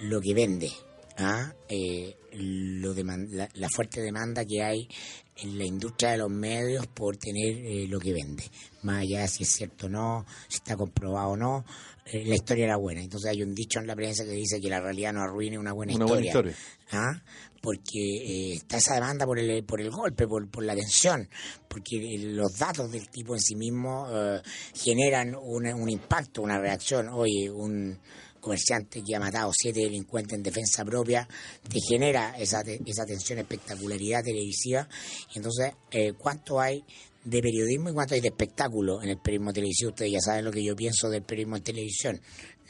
lo 0.00 0.20
que 0.20 0.34
vende. 0.34 0.70
¿Ah? 1.18 1.52
Eh, 1.68 2.16
lo 2.32 2.94
la, 2.94 3.48
la 3.54 3.68
fuerte 3.68 4.00
demanda 4.00 4.44
que 4.44 4.62
hay 4.62 4.88
en 5.36 5.58
la 5.58 5.64
industria 5.64 6.12
de 6.12 6.18
los 6.18 6.30
medios 6.30 6.86
por 6.86 7.16
tener 7.16 7.56
eh, 7.58 7.86
lo 7.88 7.98
que 7.98 8.12
vende. 8.12 8.44
Más 8.82 9.02
allá 9.02 9.20
de 9.22 9.28
si 9.28 9.42
es 9.44 9.50
cierto 9.50 9.86
o 9.86 9.88
no, 9.88 10.24
si 10.48 10.56
está 10.56 10.76
comprobado 10.76 11.30
o 11.30 11.36
no, 11.36 11.64
eh, 12.06 12.24
la 12.24 12.34
historia 12.34 12.64
era 12.64 12.76
buena. 12.76 13.02
Entonces 13.02 13.30
hay 13.30 13.42
un 13.42 13.54
dicho 13.54 13.78
en 13.80 13.86
la 13.86 13.94
prensa 13.96 14.24
que 14.24 14.30
dice 14.32 14.60
que 14.60 14.68
la 14.68 14.80
realidad 14.80 15.12
no 15.12 15.22
arruine 15.22 15.58
una 15.58 15.72
buena 15.72 15.94
Una 15.94 16.04
historia. 16.04 16.32
buena 16.32 16.50
historia. 16.50 16.56
¿ah? 16.92 17.22
porque 17.62 18.00
eh, 18.00 18.54
está 18.54 18.78
esa 18.78 18.94
demanda 18.94 19.24
por 19.24 19.38
el, 19.38 19.62
por 19.64 19.80
el 19.80 19.88
golpe, 19.88 20.26
por, 20.26 20.50
por 20.50 20.64
la 20.64 20.74
tensión, 20.74 21.28
porque 21.68 21.96
el- 22.16 22.34
los 22.34 22.58
datos 22.58 22.90
del 22.90 23.08
tipo 23.08 23.34
en 23.34 23.40
sí 23.40 23.54
mismo 23.54 24.08
eh, 24.10 24.42
generan 24.74 25.36
una- 25.40 25.76
un 25.76 25.88
impacto, 25.88 26.42
una 26.42 26.58
reacción. 26.58 27.08
Oye, 27.10 27.48
un 27.52 28.00
comerciante 28.42 29.02
que 29.02 29.14
ha 29.14 29.20
matado 29.20 29.52
siete 29.54 29.80
delincuentes 29.80 30.34
en 30.34 30.42
defensa 30.42 30.84
propia, 30.84 31.26
te 31.66 31.78
genera 31.88 32.34
esa, 32.36 32.60
esa 32.60 33.06
tensión, 33.06 33.38
espectacularidad 33.38 34.22
televisiva. 34.22 34.86
Entonces, 35.34 35.72
eh, 35.92 36.12
¿cuánto 36.18 36.60
hay 36.60 36.84
de 37.24 37.40
periodismo 37.40 37.88
y 37.88 37.92
cuánto 37.92 38.14
hay 38.14 38.20
de 38.20 38.28
espectáculo 38.28 39.00
en 39.00 39.10
el 39.10 39.18
periodismo 39.18 39.52
televisivo? 39.52 39.90
Ustedes 39.90 40.12
ya 40.12 40.20
saben 40.20 40.44
lo 40.44 40.50
que 40.50 40.64
yo 40.64 40.74
pienso 40.74 41.08
del 41.08 41.22
periodismo 41.22 41.56
en 41.56 41.62
televisión. 41.62 42.20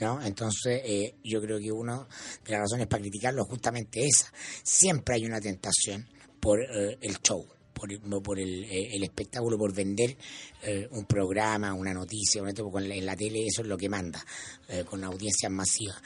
¿No? 0.00 0.20
Entonces, 0.22 0.80
eh, 0.84 1.14
yo 1.22 1.40
creo 1.40 1.60
que 1.60 1.70
una 1.70 2.08
de 2.44 2.52
las 2.52 2.60
razones 2.62 2.86
para 2.88 3.02
criticarlo 3.02 3.42
es 3.42 3.48
justamente 3.48 4.04
esa. 4.04 4.32
Siempre 4.62 5.14
hay 5.14 5.26
una 5.26 5.40
tentación 5.40 6.06
por 6.40 6.60
eh, 6.60 6.98
el 7.00 7.18
show, 7.20 7.46
por, 7.72 8.38
el- 8.38 8.64
eh, 8.64 8.90
el 8.94 9.02
espectáculo, 9.02 9.58
por 9.58 9.74
vender 9.74 10.16
eh, 10.62 10.88
un 10.90 11.04
programa, 11.06 11.74
una 11.74 11.92
noticia, 11.92 12.42
un 12.42 12.48
esto, 12.48 12.64
porque 12.70 12.84
en 12.84 12.88
la, 12.90 12.94
en 12.96 13.06
la 13.06 13.16
tele 13.16 13.46
eso 13.46 13.62
es 13.62 13.68
lo 13.68 13.76
que 13.76 13.88
manda, 13.88 14.24
eh, 14.68 14.84
con 14.84 15.02
audiencias 15.04 15.50
masivas. 15.50 16.00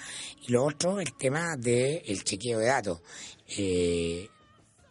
Y 0.46 0.52
lo 0.52 0.64
otro, 0.64 1.00
el 1.00 1.12
tema 1.16 1.56
del 1.56 2.22
chequeo 2.24 2.58
de 2.58 2.66
datos. 2.66 3.00
Eh, 3.56 4.28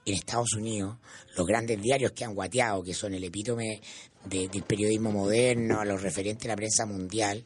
en 0.08 0.13
Estados 0.13 0.53
Unidos, 0.53 0.98
los 1.36 1.48
grandes 1.48 1.82
diarios 1.82 2.12
que 2.12 2.24
han 2.25 2.36
guateado, 2.36 2.84
que 2.84 2.94
son 2.94 3.15
el 3.15 3.24
epítome 3.24 3.82
de- 4.25 4.48
del 4.50 4.62
periodismo 4.63 5.12
moderno, 5.12 5.79
a 5.79 5.86
los 5.86 6.00
referentes 6.01 6.44
de 6.44 6.50
la 6.50 6.55
prensa 6.55 6.86
mundial, 6.86 7.44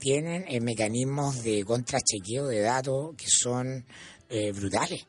tienen 0.00 0.44
mecanismos 0.64 1.44
de 1.44 1.64
contrachequeo 1.64 2.46
de 2.48 2.60
datos 2.60 3.14
que 3.16 3.26
son 3.28 3.84
brutales. 4.54 5.06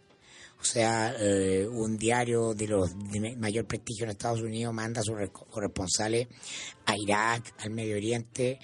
O 0.60 0.64
sea, 0.64 1.16
eh, 1.20 1.68
un 1.68 1.98
diario 1.98 2.54
de 2.54 2.68
los 2.68 2.90
de 3.12 3.20
ma- 3.20 3.38
mayor 3.38 3.66
prestigio 3.66 4.06
en 4.06 4.12
Estados 4.12 4.42
Unidos 4.42 4.74
manda 4.74 5.02
a 5.02 5.04
sus 5.04 5.16
res- 5.16 5.30
corresponsales 5.32 6.28
a 6.86 6.96
Irak, 6.98 7.54
al 7.60 7.70
Medio 7.72 7.96
Oriente, 7.96 8.58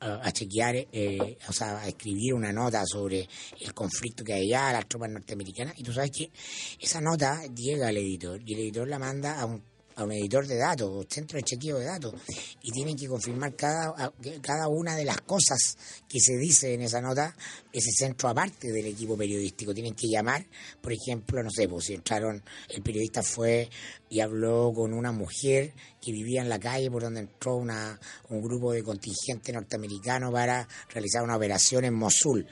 a, 0.00 0.26
a 0.26 0.32
chequear, 0.32 0.76
eh, 0.92 1.38
o 1.48 1.52
sea, 1.52 1.78
a 1.78 1.88
escribir 1.88 2.34
una 2.34 2.52
nota 2.52 2.84
sobre 2.84 3.26
el 3.60 3.72
conflicto 3.72 4.22
que 4.22 4.34
hay 4.34 4.52
allá, 4.52 4.72
las 4.72 4.86
tropas 4.86 5.10
norteamericanas. 5.10 5.74
Y 5.78 5.82
tú 5.82 5.92
sabes 5.92 6.10
que 6.10 6.30
esa 6.78 7.00
nota 7.00 7.40
llega 7.54 7.88
al 7.88 7.96
editor 7.96 8.40
y 8.44 8.52
el 8.54 8.60
editor 8.60 8.86
la 8.88 8.98
manda 8.98 9.40
a 9.40 9.46
un, 9.46 9.62
a 9.96 10.04
un 10.04 10.12
editor 10.12 10.46
de 10.46 10.56
datos, 10.56 10.90
o 10.90 11.06
centro 11.08 11.38
de 11.38 11.42
chequeo 11.42 11.78
de 11.78 11.86
datos, 11.86 12.14
y 12.62 12.70
tienen 12.70 12.96
que 12.96 13.08
confirmar 13.08 13.54
cada, 13.56 14.12
cada 14.42 14.68
una 14.68 14.94
de 14.94 15.04
las 15.04 15.20
cosas 15.22 15.76
que 16.08 16.20
se 16.20 16.36
dice 16.36 16.74
en 16.74 16.82
esa 16.82 17.00
nota, 17.00 17.34
ese 17.72 17.90
centro 17.90 18.28
aparte 18.28 18.70
del 18.70 18.86
equipo 18.86 19.16
periodístico. 19.16 19.74
Tienen 19.74 19.94
que 19.94 20.08
llamar, 20.08 20.46
por 20.80 20.92
ejemplo, 20.92 21.42
no 21.42 21.50
sé, 21.50 21.68
pues 21.68 21.86
si 21.86 21.94
entraron, 21.94 22.42
el 22.68 22.82
periodista 22.82 23.22
fue 23.22 23.68
y 24.08 24.20
habló 24.20 24.72
con 24.74 24.92
una 24.92 25.12
mujer 25.12 25.72
que 26.00 26.12
vivía 26.12 26.42
en 26.42 26.48
la 26.48 26.60
calle 26.60 26.90
por 26.90 27.02
donde 27.02 27.20
entró 27.20 27.56
una, 27.56 27.98
un 28.28 28.42
grupo 28.42 28.72
de 28.72 28.82
contingente 28.82 29.52
norteamericano 29.52 30.30
para 30.30 30.68
realizar 30.90 31.22
una 31.22 31.36
operación 31.36 31.84
en 31.84 31.94
Mosul. 31.94 32.46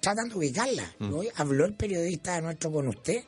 Tratando 0.00 0.34
de 0.34 0.38
ubicarla. 0.38 0.94
Mm. 0.98 1.14
Hoy 1.14 1.28
habló 1.36 1.64
el 1.64 1.74
periodista 1.74 2.40
nuestro 2.40 2.72
con 2.72 2.88
usted. 2.88 3.24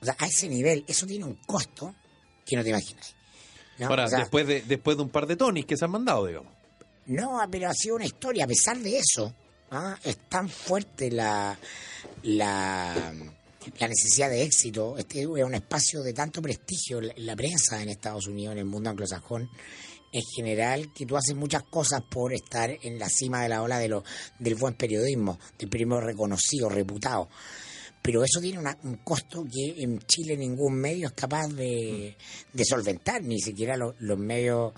O 0.00 0.04
sea, 0.04 0.16
a 0.18 0.26
ese 0.26 0.48
nivel, 0.48 0.84
eso 0.86 1.06
tiene 1.06 1.24
un 1.24 1.34
costo 1.46 1.94
que 2.46 2.56
no 2.56 2.62
te 2.62 2.70
imaginas. 2.70 3.14
¿no? 3.78 3.86
Ahora, 3.88 4.04
O 4.04 4.08
sea, 4.08 4.20
después, 4.20 4.46
de, 4.46 4.62
después 4.62 4.96
de 4.96 5.02
un 5.02 5.10
par 5.10 5.26
de 5.26 5.36
tonis 5.36 5.66
que 5.66 5.76
se 5.76 5.84
han 5.84 5.90
mandado, 5.90 6.26
digamos. 6.26 6.52
no, 7.06 7.40
pero 7.50 7.68
ha 7.68 7.74
sido 7.74 7.96
una 7.96 8.04
historia. 8.06 8.44
A 8.44 8.48
pesar 8.48 8.78
de 8.78 8.98
eso, 8.98 9.32
¿ah? 9.70 9.96
es 10.04 10.16
tan 10.28 10.48
fuerte 10.48 11.10
la, 11.10 11.58
la, 12.22 13.12
la 13.78 13.88
necesidad 13.88 14.30
de 14.30 14.42
éxito. 14.42 14.96
Este 14.98 15.20
es 15.22 15.26
un 15.26 15.54
espacio 15.54 16.02
de 16.02 16.12
tanto 16.12 16.40
prestigio 16.42 16.98
en 17.00 17.26
la 17.26 17.36
prensa 17.36 17.82
en 17.82 17.88
Estados 17.88 18.26
Unidos, 18.26 18.52
en 18.52 18.58
el 18.58 18.64
mundo 18.64 18.90
anglosajón. 18.90 19.48
En 20.10 20.22
general, 20.34 20.90
que 20.94 21.04
tú 21.04 21.18
haces 21.18 21.36
muchas 21.36 21.64
cosas 21.64 22.00
por 22.10 22.32
estar 22.32 22.70
en 22.82 22.98
la 22.98 23.10
cima 23.10 23.42
de 23.42 23.50
la 23.50 23.62
ola 23.62 23.78
de 23.78 23.88
lo, 23.88 24.04
del 24.38 24.54
buen 24.54 24.72
periodismo, 24.74 25.38
del 25.58 25.68
periodismo 25.68 26.00
reconocido, 26.00 26.70
reputado. 26.70 27.28
Pero 28.02 28.24
eso 28.24 28.40
tiene 28.40 28.58
una- 28.58 28.78
un 28.84 28.96
costo 28.98 29.44
que 29.44 29.82
en 29.82 29.98
Chile 30.00 30.36
ningún 30.36 30.74
medio 30.76 31.08
es 31.08 31.12
capaz 31.12 31.48
de, 31.48 32.16
de 32.52 32.64
solventar, 32.64 33.22
ni 33.22 33.38
siquiera 33.40 33.76
lo- 33.76 33.94
los 33.98 34.18
medios 34.18 34.72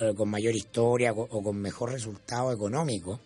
eh, 0.00 0.12
con 0.14 0.28
mayor 0.28 0.54
historia 0.54 1.12
o, 1.12 1.22
o 1.22 1.42
con 1.42 1.56
mejor 1.56 1.90
resultado 1.92 2.52
económico, 2.52 3.20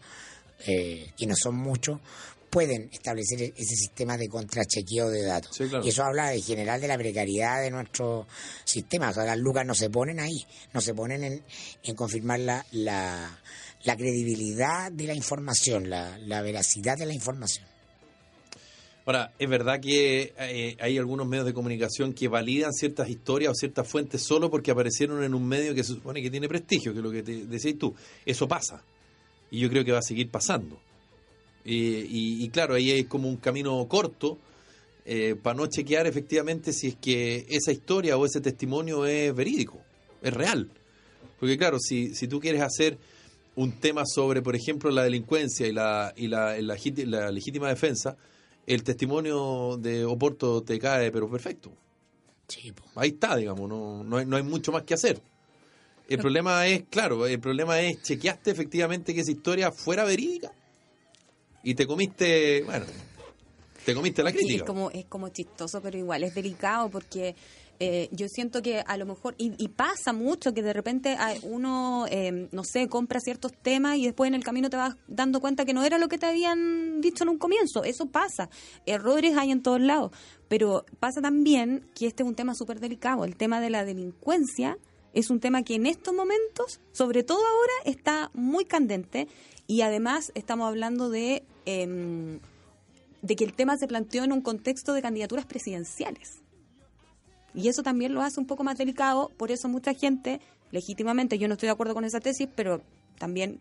eh, 0.66 1.12
que 1.16 1.26
no 1.26 1.34
son 1.36 1.56
muchos, 1.56 1.98
pueden 2.48 2.88
establecer 2.92 3.42
e- 3.42 3.54
ese 3.56 3.74
sistema 3.76 4.16
de 4.16 4.28
contrachequeo 4.28 5.08
de 5.10 5.22
datos. 5.22 5.56
Sí, 5.56 5.64
claro. 5.68 5.84
Y 5.84 5.88
eso 5.88 6.04
habla 6.04 6.32
en 6.34 6.42
general 6.42 6.80
de 6.80 6.88
la 6.88 6.96
precariedad 6.96 7.60
de 7.60 7.70
nuestro 7.70 8.26
sistema. 8.64 9.10
O 9.10 9.14
sea, 9.14 9.24
las 9.24 9.38
lucas 9.38 9.66
no 9.66 9.74
se 9.74 9.90
ponen 9.90 10.20
ahí, 10.20 10.46
no 10.72 10.80
se 10.80 10.94
ponen 10.94 11.24
en, 11.24 11.44
en 11.82 11.94
confirmar 11.96 12.40
la, 12.40 12.64
la, 12.72 13.38
la 13.84 13.96
credibilidad 13.96 14.90
de 14.92 15.04
la 15.04 15.14
información, 15.14 15.90
la, 15.90 16.18
la 16.18 16.40
veracidad 16.42 16.96
de 16.96 17.06
la 17.06 17.14
información. 17.14 17.66
Ahora, 19.06 19.32
es 19.38 19.48
verdad 19.48 19.80
que 19.80 20.34
eh, 20.38 20.76
hay 20.78 20.98
algunos 20.98 21.26
medios 21.26 21.46
de 21.46 21.54
comunicación 21.54 22.12
que 22.12 22.28
validan 22.28 22.72
ciertas 22.72 23.08
historias 23.08 23.52
o 23.52 23.54
ciertas 23.54 23.88
fuentes 23.88 24.22
solo 24.22 24.50
porque 24.50 24.70
aparecieron 24.70 25.22
en 25.24 25.34
un 25.34 25.46
medio 25.46 25.74
que 25.74 25.82
se 25.82 25.94
supone 25.94 26.22
que 26.22 26.30
tiene 26.30 26.48
prestigio, 26.48 26.92
que 26.92 26.98
es 26.98 27.04
lo 27.04 27.10
que 27.10 27.22
te 27.22 27.46
decías 27.46 27.76
tú. 27.78 27.94
Eso 28.26 28.46
pasa. 28.46 28.82
Y 29.50 29.60
yo 29.60 29.70
creo 29.70 29.84
que 29.84 29.92
va 29.92 29.98
a 29.98 30.02
seguir 30.02 30.30
pasando. 30.30 30.78
Eh, 31.64 32.06
y, 32.08 32.48
claro, 32.50 32.74
ahí 32.74 32.90
hay 32.90 33.04
como 33.04 33.28
un 33.28 33.36
camino 33.36 33.86
corto 33.88 34.38
eh, 35.04 35.34
para 35.40 35.56
no 35.56 35.66
chequear 35.66 36.06
efectivamente 36.06 36.72
si 36.72 36.88
es 36.88 36.96
que 36.96 37.46
esa 37.48 37.72
historia 37.72 38.16
o 38.16 38.24
ese 38.24 38.40
testimonio 38.40 39.06
es 39.06 39.34
verídico, 39.34 39.78
es 40.22 40.32
real. 40.32 40.70
Porque 41.38 41.56
claro, 41.56 41.78
si, 41.78 42.14
si 42.14 42.28
tú 42.28 42.38
quieres 42.38 42.62
hacer 42.62 42.98
un 43.56 43.72
tema 43.72 44.04
sobre, 44.06 44.42
por 44.42 44.54
ejemplo, 44.54 44.90
la 44.90 45.04
delincuencia 45.04 45.66
y 45.66 45.72
la, 45.72 46.12
y 46.16 46.28
la, 46.28 46.56
la 46.60 47.30
legítima 47.30 47.68
defensa, 47.68 48.16
el 48.74 48.82
testimonio 48.82 49.76
de 49.78 50.04
Oporto 50.04 50.62
te 50.62 50.78
cae, 50.78 51.10
pero 51.10 51.28
perfecto. 51.30 51.72
Sí. 52.48 52.72
Ahí 52.96 53.10
está, 53.10 53.36
digamos, 53.36 53.68
no, 53.68 54.02
no, 54.04 54.16
hay, 54.16 54.26
no 54.26 54.36
hay 54.36 54.42
mucho 54.42 54.72
más 54.72 54.82
que 54.82 54.94
hacer. 54.94 55.20
El 56.08 56.18
problema 56.18 56.66
es, 56.66 56.82
claro, 56.90 57.24
el 57.26 57.38
problema 57.38 57.80
es, 57.80 58.02
chequeaste 58.02 58.50
efectivamente 58.50 59.14
que 59.14 59.20
esa 59.20 59.30
historia 59.30 59.70
fuera 59.70 60.02
verídica 60.02 60.50
y 61.62 61.74
te 61.76 61.86
comiste, 61.86 62.64
bueno, 62.64 62.84
te 63.84 63.94
comiste 63.94 64.24
la 64.24 64.30
Sí, 64.30 64.38
es 64.38 64.44
crítica. 64.44 64.64
como, 64.66 64.90
es 64.90 65.04
como 65.06 65.28
chistoso, 65.28 65.80
pero 65.80 65.96
igual 65.96 66.24
es 66.24 66.34
delicado 66.34 66.88
porque 66.90 67.36
eh, 67.82 68.10
yo 68.12 68.28
siento 68.28 68.60
que 68.60 68.84
a 68.86 68.96
lo 68.98 69.06
mejor, 69.06 69.34
y, 69.38 69.54
y 69.56 69.68
pasa 69.68 70.12
mucho 70.12 70.52
que 70.52 70.62
de 70.62 70.74
repente 70.74 71.16
uno, 71.42 72.04
eh, 72.10 72.46
no 72.52 72.62
sé, 72.62 72.88
compra 72.88 73.20
ciertos 73.20 73.52
temas 73.54 73.96
y 73.96 74.04
después 74.04 74.28
en 74.28 74.34
el 74.34 74.44
camino 74.44 74.68
te 74.68 74.76
vas 74.76 74.96
dando 75.08 75.40
cuenta 75.40 75.64
que 75.64 75.72
no 75.72 75.82
era 75.82 75.96
lo 75.96 76.08
que 76.08 76.18
te 76.18 76.26
habían 76.26 77.00
dicho 77.00 77.24
en 77.24 77.30
un 77.30 77.38
comienzo. 77.38 77.82
Eso 77.82 78.04
pasa. 78.04 78.50
Errores 78.84 79.34
hay 79.38 79.50
en 79.50 79.62
todos 79.62 79.80
lados. 79.80 80.12
Pero 80.46 80.84
pasa 80.98 81.22
también 81.22 81.88
que 81.94 82.06
este 82.06 82.22
es 82.22 82.28
un 82.28 82.34
tema 82.34 82.54
súper 82.54 82.80
delicado. 82.80 83.24
El 83.24 83.36
tema 83.36 83.62
de 83.62 83.70
la 83.70 83.86
delincuencia 83.86 84.76
es 85.14 85.30
un 85.30 85.40
tema 85.40 85.62
que 85.62 85.76
en 85.76 85.86
estos 85.86 86.12
momentos, 86.12 86.80
sobre 86.92 87.22
todo 87.22 87.38
ahora, 87.38 87.72
está 87.86 88.30
muy 88.34 88.66
candente. 88.66 89.26
Y 89.66 89.80
además 89.80 90.32
estamos 90.34 90.68
hablando 90.68 91.08
de... 91.08 91.44
em, 91.64 92.40
de 93.22 93.36
que 93.36 93.44
el 93.44 93.54
tema 93.54 93.76
se 93.76 93.86
planteó 93.86 94.24
en 94.24 94.32
un 94.32 94.40
contexto 94.40 94.92
de 94.92 95.02
candidaturas 95.02 95.46
presidenciales. 95.46 96.39
Y 97.54 97.68
eso 97.68 97.82
también 97.82 98.14
lo 98.14 98.22
hace 98.22 98.38
un 98.40 98.46
poco 98.46 98.62
más 98.64 98.78
delicado, 98.78 99.30
por 99.36 99.50
eso 99.50 99.68
mucha 99.68 99.92
gente, 99.94 100.40
legítimamente, 100.70 101.38
yo 101.38 101.48
no 101.48 101.54
estoy 101.54 101.66
de 101.66 101.72
acuerdo 101.72 101.94
con 101.94 102.04
esa 102.04 102.20
tesis, 102.20 102.48
pero 102.54 102.80
también 103.18 103.60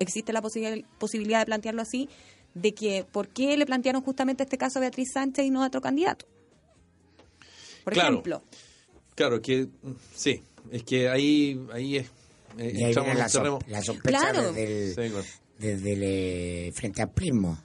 existe 0.00 0.32
la 0.32 0.42
posibil- 0.42 0.84
posibilidad 0.98 1.40
de 1.40 1.46
plantearlo 1.46 1.82
así, 1.82 2.08
de 2.54 2.72
que 2.74 3.04
por 3.10 3.28
qué 3.28 3.56
le 3.56 3.66
plantearon 3.66 4.02
justamente 4.02 4.42
este 4.42 4.58
caso 4.58 4.78
a 4.78 4.82
Beatriz 4.82 5.12
Sánchez 5.12 5.44
y 5.46 5.50
no 5.50 5.62
a 5.62 5.66
otro 5.66 5.80
candidato. 5.80 6.26
Por 7.84 7.92
Claro. 7.94 8.08
ejemplo, 8.14 8.42
Claro, 9.14 9.42
que 9.42 9.66
sí, 10.14 10.42
es 10.70 10.84
que 10.84 11.08
ahí, 11.08 11.60
ahí 11.72 11.96
es. 11.96 12.06
eh, 12.58 12.72
Y 12.74 12.82
ahí 12.84 12.84
entramos 12.84 12.94
viene 12.94 13.10
en 13.12 13.18
la, 13.18 13.28
so- 13.28 13.58
sospecha 13.84 14.18
Claro. 14.18 14.52
desde 14.52 14.88
el, 14.88 14.94
Sí, 14.94 15.10
claro. 15.12 15.26
Desde 15.58 15.92
el 15.92 16.02
eh, 16.04 16.72
frente. 16.72 17.04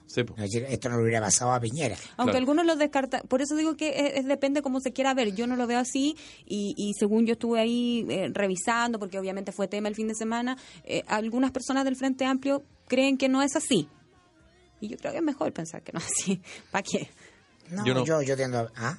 Sí. 0.06 0.20
Es 0.20 0.36
decir, 0.36 0.66
esto 0.68 0.88
no 0.88 0.96
le 0.96 1.02
hubiera 1.04 1.20
pasado 1.20 1.52
a 1.52 1.60
Piñera. 1.60 1.96
Aunque 2.16 2.32
Claro. 2.32 2.38
algunos 2.38 2.66
lo 2.66 2.76
descartan, 2.76 3.22
por 3.28 3.40
eso 3.40 3.56
digo 3.56 3.76
que 3.76 3.90
es, 3.90 4.18
es 4.20 4.26
depende 4.26 4.62
cómo 4.62 4.80
se 4.80 4.92
quiera 4.92 5.14
ver. 5.14 5.34
Yo 5.34 5.46
no 5.46 5.56
lo 5.56 5.66
veo 5.66 5.78
así 5.78 6.16
y, 6.44 6.74
y 6.76 6.92
según 6.94 7.26
yo 7.26 7.34
estuve 7.34 7.60
ahí 7.60 8.04
eh, 8.10 8.30
revisando, 8.32 8.98
porque 8.98 9.18
obviamente 9.18 9.52
fue 9.52 9.68
tema 9.68 9.88
el 9.88 9.94
fin 9.94 10.08
de 10.08 10.14
semana, 10.14 10.58
eh, 10.84 11.02
algunas 11.06 11.52
personas 11.52 11.84
del 11.84 11.96
Frente 11.96 12.24
Amplio 12.24 12.64
creen 12.88 13.16
que 13.16 13.28
no 13.28 13.42
es 13.42 13.56
así. 13.56 13.88
Y 14.80 14.88
yo 14.88 14.96
creo 14.98 15.12
que 15.12 15.18
es 15.18 15.24
mejor 15.24 15.52
pensar 15.52 15.82
que 15.82 15.92
no 15.92 16.00
es 16.00 16.06
así. 16.06 16.40
¿Para 16.70 16.82
qué? 16.82 17.08
No, 17.70 17.86
Yo 17.86 18.04
yo, 18.04 18.16
no. 18.16 18.22
yo, 18.22 18.36
tiendo 18.36 18.58
a... 18.58 18.72
¿ah? 18.76 18.98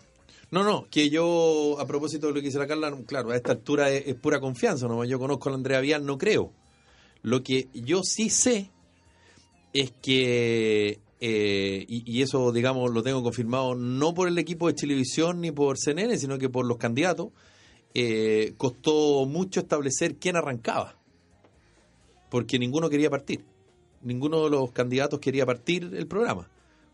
No, 0.51 0.63
no, 0.63 0.87
que 0.89 1.09
yo, 1.09 1.75
a 1.79 1.85
propósito 1.87 2.27
de 2.27 2.33
lo 2.33 2.39
que 2.39 2.45
dice 2.47 2.59
la 2.59 2.67
Carla, 2.67 2.95
claro, 3.05 3.31
a 3.31 3.35
esta 3.35 3.51
altura 3.51 3.89
es, 3.89 4.07
es 4.07 4.15
pura 4.15 4.39
confianza, 4.39 4.87
¿no? 4.87 5.03
Yo 5.03 5.19
conozco 5.19 5.49
a 5.49 5.51
la 5.51 5.57
Andrea 5.57 5.81
Vial, 5.81 6.05
no 6.05 6.17
creo. 6.17 6.53
Lo 7.23 7.43
que 7.43 7.67
yo 7.73 8.03
sí 8.03 8.29
sé 8.29 8.71
es 9.75 9.93
que, 10.01 10.99
eh, 11.19 11.85
y, 11.87 12.21
eso, 12.21 12.51
digamos, 12.51 12.91
lo 12.91 13.03
tengo 13.03 13.21
confirmado 13.21 13.75
no 13.75 14.13
por 14.13 14.27
el 14.27 14.37
equipo 14.37 14.67
de 14.67 14.73
Televisión 14.73 15.41
ni 15.41 15.51
por 15.51 15.77
CNN, 15.77 16.17
sino 16.17 16.37
que 16.37 16.49
por 16.49 16.65
los 16.65 16.77
candidatos, 16.77 17.29
eh, 17.93 18.53
costó 18.57 19.25
mucho 19.25 19.59
establecer 19.61 20.15
quién 20.15 20.35
arrancaba. 20.35 20.97
Porque 22.29 22.57
ninguno 22.57 22.89
quería 22.89 23.09
partir. 23.09 23.43
Ninguno 24.01 24.45
de 24.45 24.49
los 24.49 24.71
candidatos 24.71 25.19
quería 25.19 25.45
partir 25.45 25.91
el 25.95 26.07
programa 26.07 26.49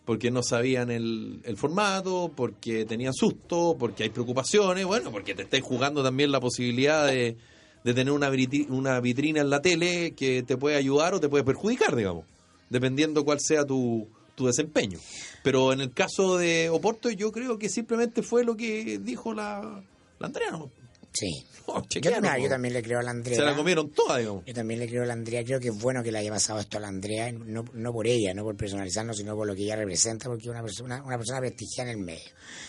porque 0.05 0.31
no 0.31 0.41
sabían 0.43 0.89
el, 0.89 1.41
formato, 1.55 2.31
porque 2.35 2.85
tenían 2.85 3.13
susto, 3.13 3.75
porque 3.77 4.03
hay 4.03 4.09
preocupaciones, 4.09 4.85
bueno, 4.85 5.11
porque 5.11 5.35
te 5.35 5.43
estáis 5.43 5.63
jugando 5.63 6.03
también 6.03 6.31
la 6.31 6.39
posibilidad 6.39 7.07
de, 7.07 7.37
tener 7.83 8.11
una, 8.11 8.29
una 8.69 8.99
vitrina 8.99 9.41
en 9.41 9.49
la 9.49 9.61
tele 9.61 10.11
que 10.11 10.43
te 10.43 10.57
puede 10.57 10.75
ayudar 10.75 11.13
o 11.13 11.19
te 11.19 11.29
puede 11.29 11.43
perjudicar, 11.43 11.95
digamos, 11.95 12.25
dependiendo 12.71 13.23
cuál 13.23 13.39
sea 13.39 13.63
tu, 13.65 14.07
tu 14.34 14.47
desempeño. 14.47 14.97
Pero 15.43 15.71
en 15.73 15.81
el 15.81 15.93
caso 15.93 16.38
de 16.38 16.69
Oporto 16.69 17.12
yo 17.12 17.31
creo 17.31 17.60
que 17.60 17.69
simplemente 17.69 18.23
fue 18.23 18.43
lo 18.43 18.55
que 18.57 18.97
dijo 18.99 19.34
la, 19.34 19.84
la 20.19 20.25
Andrea, 20.27 20.49
¿no? 20.51 20.71
Sí. 21.13 21.45
No, 21.67 21.84
Yo, 21.89 22.01
yo 22.01 22.49
también 22.49 22.73
le 22.73 22.81
creo 22.84 22.99
a 22.99 23.03
la 23.03 23.12
Andrea. 23.12 23.38
Se 23.38 23.43
la 23.45 23.55
comieron 23.55 23.91
toda, 23.91 24.17
digamos. 24.17 24.43
Yo 24.45 24.53
también 24.53 24.79
le 24.79 24.89
creo 24.89 25.03
a 25.03 25.05
la 25.05 25.13
Andrea, 25.13 25.41
creo 25.45 25.60
que 25.60 25.69
es 25.69 25.79
bueno 25.79 26.03
que 26.03 26.12
le 26.12 26.17
haya 26.17 26.31
pasado 26.31 26.60
esto 26.60 26.77
a 26.77 26.81
la 26.81 26.88
Andrea, 26.89 27.31
no, 27.31 27.63
no 27.73 27.93
por 27.93 28.07
ella, 28.07 28.34
no 28.34 28.43
por 28.43 28.57
personalizarnos, 28.57 29.15
sino 29.15 29.36
por 29.36 29.47
lo 29.47 29.55
que 29.55 29.62
ella 29.63 29.75
representa, 29.77 30.25
porque 30.27 30.45
es 30.45 30.49
una 30.49 30.63
persona, 30.63 31.01
una 31.03 31.17
persona 31.17 31.39
prestigiada 31.39 31.91
en 31.91 31.99
el 31.99 32.03
medio. 32.03 32.25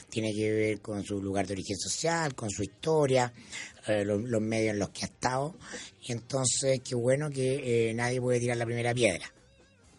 Tiene 0.08 0.32
que 0.34 0.52
ver 0.52 0.80
con 0.82 1.02
su 1.04 1.20
lugar 1.20 1.46
de 1.48 1.54
origen 1.54 1.76
social, 1.78 2.34
con 2.36 2.50
su 2.50 2.62
historia, 2.62 3.32
eh, 3.88 4.04
lo- 4.04 4.18
los, 4.18 4.40
medios 4.42 4.74
en 4.74 4.78
los 4.78 4.90
que 4.90 5.04
ha 5.04 5.08
estado, 5.08 5.56
y 6.06 6.12
entonces 6.12 6.80
qué 6.84 6.94
bueno 6.94 7.28
que 7.30 7.88
eh, 7.90 7.94
nadie 7.94 8.20
puede 8.20 8.38
tirar 8.38 8.58
la 8.58 8.66
primera 8.66 8.94
piedra, 8.94 9.31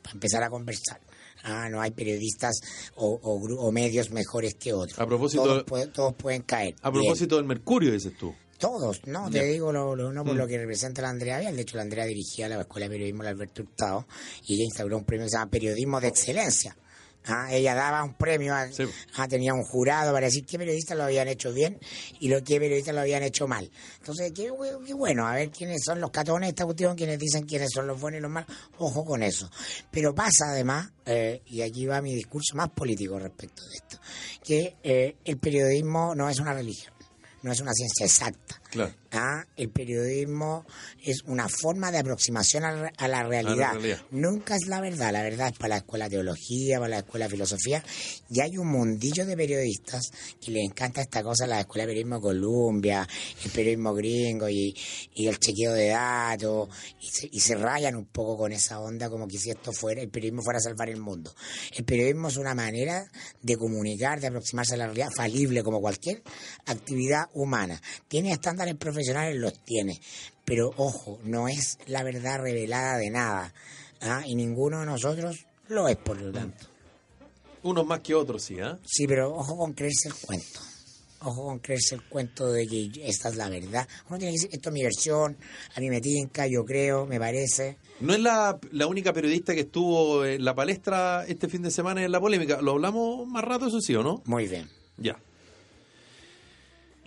para 0.04 0.14
empezar 0.14 0.44
a 0.44 0.50
conversar. 0.50 1.00
Ah, 1.46 1.68
no 1.70 1.82
hay 1.82 1.92
periodistas 1.92 2.56
o, 2.96 3.20
o 3.22 3.66
o 3.68 3.72
medios 3.72 4.12
mejores 4.12 4.54
que 4.56 4.72
otros. 4.74 5.00
A 5.00 5.06
propósito- 5.08 5.44
todos, 5.44 5.64
pueden- 5.64 5.92
todos 5.92 6.14
pueden 6.16 6.44
caer. 6.44 6.76
A 6.82 6.90
Bien. 6.92 7.02
propósito 7.04 7.36
del 7.38 7.46
Mercurio, 7.46 7.92
dices 7.92 8.16
tú. 8.18 8.34
Todos, 8.58 9.02
no, 9.08 9.30
te 9.30 9.44
digo 9.44 9.74
lo, 9.74 9.94
lo- 9.96 10.14
no 10.14 10.24
por 10.24 10.36
Mm. 10.36 10.38
lo 10.38 10.48
que 10.48 10.58
representa 10.58 11.02
la 11.02 11.10
Andrea 11.10 11.40
Vial. 11.40 11.56
De 11.56 11.64
hecho, 11.64 11.76
la 11.76 11.82
Andrea 11.84 12.06
dirigía 12.06 12.48
la 12.48 12.62
Escuela 12.62 12.86
de 12.86 12.92
Periodismo 12.92 13.24
de 13.24 13.30
Alberto 13.30 13.64
Hurtado 13.64 14.08
y 14.48 14.54
ella 14.56 14.64
instauró 14.64 14.98
un 14.98 15.04
premio 15.04 15.26
que 15.26 15.32
se 15.32 15.38
llama 15.38 15.52
Periodismo 15.52 16.00
de 16.00 16.08
Excelencia. 16.08 16.78
Ah, 17.26 17.48
ella 17.54 17.74
daba 17.74 18.04
un 18.04 18.14
premio, 18.16 18.54
a- 18.54 18.70
Sí. 18.72 18.84
ah, 19.16 19.28
tenía 19.28 19.54
un 19.54 19.64
jurado 19.64 20.12
para 20.12 20.26
decir 20.26 20.46
qué 20.46 20.58
periodistas 20.58 20.98
lo 20.98 21.04
habían 21.06 21.28
hecho 21.28 21.54
bien 21.54 21.80
y 22.20 22.28
lo 22.28 22.44
qué 22.44 22.60
periodistas 22.60 22.94
lo 22.94 23.02
habían 23.02 23.24
hecho 23.24 23.48
mal. 23.48 23.72
Entonces, 24.00 24.32
qué, 24.36 24.52
bu- 24.52 24.84
qué 24.86 24.94
bueno, 24.94 25.26
a 25.28 25.36
ver 25.36 25.50
quiénes 25.50 25.82
son 25.86 26.02
los 26.02 26.12
catones 26.12 26.48
de 26.48 26.50
esta 26.50 26.66
cuestión, 26.66 26.96
quienes 26.98 27.18
dicen 27.20 27.46
quiénes 27.46 27.70
son 27.74 27.88
los 27.88 28.00
buenos 28.02 28.20
y 28.20 28.22
los 28.22 28.32
malos. 28.32 28.50
Ojo 28.78 29.06
con 29.06 29.24
eso. 29.24 29.50
Pero 29.92 30.14
pasa 30.14 30.50
además, 30.50 30.90
eh, 31.06 31.42
y 31.46 31.62
aquí 31.62 31.86
va 31.86 32.02
mi 32.02 32.14
discurso 32.14 32.56
más 32.56 32.70
político 32.70 33.18
respecto 33.20 33.64
de 33.64 33.74
esto, 33.76 34.00
que 34.44 34.76
eh, 34.84 35.16
el 35.24 35.38
periodismo 35.38 36.14
no 36.16 36.30
es 36.30 36.40
una 36.40 36.54
religión, 36.54 36.94
no 37.42 37.52
es 37.52 37.60
una 37.62 37.72
ciencia 37.74 38.06
exacta. 38.06 38.62
Claro. 38.74 38.94
Ah, 39.16 39.46
el 39.58 39.70
periodismo 39.70 40.66
es 41.04 41.22
una 41.28 41.48
forma 41.48 41.92
de 41.92 42.00
aproximación 42.00 42.64
a, 42.64 42.72
la- 42.72 42.92
a 42.98 43.08
la 43.08 43.22
realidad. 43.24 43.74
realidad. 43.74 44.02
Nunca 44.10 44.56
es 44.56 44.66
la 44.68 44.82
verdad. 44.82 45.12
La 45.14 45.22
verdad 45.22 45.50
es 45.50 45.58
para 45.60 45.70
la 45.70 45.78
escuela 45.78 46.06
de 46.06 46.12
teología, 46.18 46.78
para 46.80 46.90
la 46.90 46.98
escuela 47.00 47.26
de 47.26 47.32
filosofía. 47.32 47.84
Y 48.32 48.42
hay 48.42 48.58
un 48.58 48.68
mundillo 48.70 49.26
de 49.28 49.38
periodistas 49.38 50.12
que 50.44 50.50
les 50.52 50.64
encanta 50.66 51.02
esta 51.02 51.22
cosa, 51.22 51.46
la 51.46 51.60
escuela 51.60 51.84
de 51.84 51.90
periodismo 51.90 52.16
de 52.16 52.22
Columbia, 52.22 53.08
el 53.46 53.52
periodismo 53.52 53.94
gringo 53.94 54.50
y, 54.50 54.76
y 55.14 55.28
el 55.28 55.38
chequeo 55.38 55.74
de 55.74 55.90
datos. 55.90 56.70
Y 57.00 57.08
se, 57.08 57.30
y 57.32 57.40
se 57.40 57.54
rayan 57.56 57.96
un 57.96 58.06
poco 58.06 58.36
con 58.38 58.52
esa 58.52 58.80
onda 58.80 59.10
como 59.12 59.28
que 59.28 59.38
si 59.38 59.52
esto 59.52 59.72
fuera, 59.74 60.02
el 60.02 60.10
periodismo 60.10 60.42
fuera 60.42 60.58
a 60.58 60.62
salvar 60.64 60.90
el 60.90 61.00
mundo. 61.00 61.36
El 61.78 61.86
periodismo 61.86 62.30
es 62.30 62.38
una 62.38 62.56
manera 62.56 63.06
de 63.44 63.58
comunicar, 63.58 64.20
de 64.20 64.28
aproximarse 64.28 64.74
a 64.74 64.78
la 64.78 64.86
realidad, 64.86 65.12
falible 65.16 65.62
como 65.62 65.80
cualquier 65.82 66.24
actividad 66.66 67.26
humana. 67.34 67.80
¿Tiene 68.08 68.32
estándares 68.32 68.63
profesionales? 68.76 69.36
Los 69.38 69.64
tiene. 69.64 70.00
Pero 70.46 70.74
ojo, 70.78 71.20
no 71.24 71.48
es 71.48 71.78
la 71.88 72.04
verdad 72.04 72.40
revelada 72.40 72.98
de 72.98 73.10
nada. 73.10 73.54
¿ah? 74.02 74.22
Y 74.26 74.36
ninguno 74.36 74.82
de 74.82 74.86
nosotros 74.86 75.46
lo 75.70 75.88
es, 75.88 75.98
por 75.98 76.20
lo 76.20 76.32
tanto. 76.32 76.68
Unos 77.64 77.86
más 77.86 78.02
que 78.02 78.14
otros, 78.14 78.44
sí, 78.44 78.60
¿ah? 78.60 78.78
Sí, 78.86 79.08
pero 79.08 79.34
ojo 79.34 79.58
con 79.58 79.74
creerse 79.74 80.10
el 80.10 80.16
cuento. 80.16 80.60
Ojo 81.22 81.46
con 81.46 81.60
creerse 81.60 81.96
el 81.96 82.04
cuento 82.04 82.52
de 82.52 82.68
que 82.68 82.92
esta 83.06 83.30
es 83.30 83.38
la 83.38 83.48
verdad. 83.48 83.88
Uno 84.10 84.18
tiene 84.18 84.34
que 84.34 84.40
decir, 84.40 84.50
esto 84.52 84.70
es 84.70 84.74
mi 84.74 84.84
versión, 84.84 85.38
a 85.74 85.80
mí 85.80 85.90
me 85.90 86.02
tinca, 86.02 86.46
yo 86.48 86.66
creo, 86.66 87.06
me 87.06 87.18
parece. 87.18 87.78
No 88.02 88.14
es 88.14 88.20
la, 88.20 88.60
la 88.72 88.88
única 88.88 89.14
periodista 89.14 89.54
que 89.54 89.62
estuvo 89.62 90.26
en 90.26 90.44
la 90.44 90.54
palestra 90.54 91.24
este 91.26 91.48
fin 91.48 91.62
de 91.62 91.72
semana 91.72 92.04
en 92.04 92.12
la 92.12 92.20
polémica. 92.20 92.62
Lo 92.62 92.72
hablamos 92.72 93.26
más 93.28 93.46
rato, 93.46 93.68
eso 93.68 93.80
sí, 93.80 93.96
¿o 93.96 94.04
no? 94.04 94.22
Muy 94.26 94.50
bien. 94.50 94.70
Ya. 94.98 95.18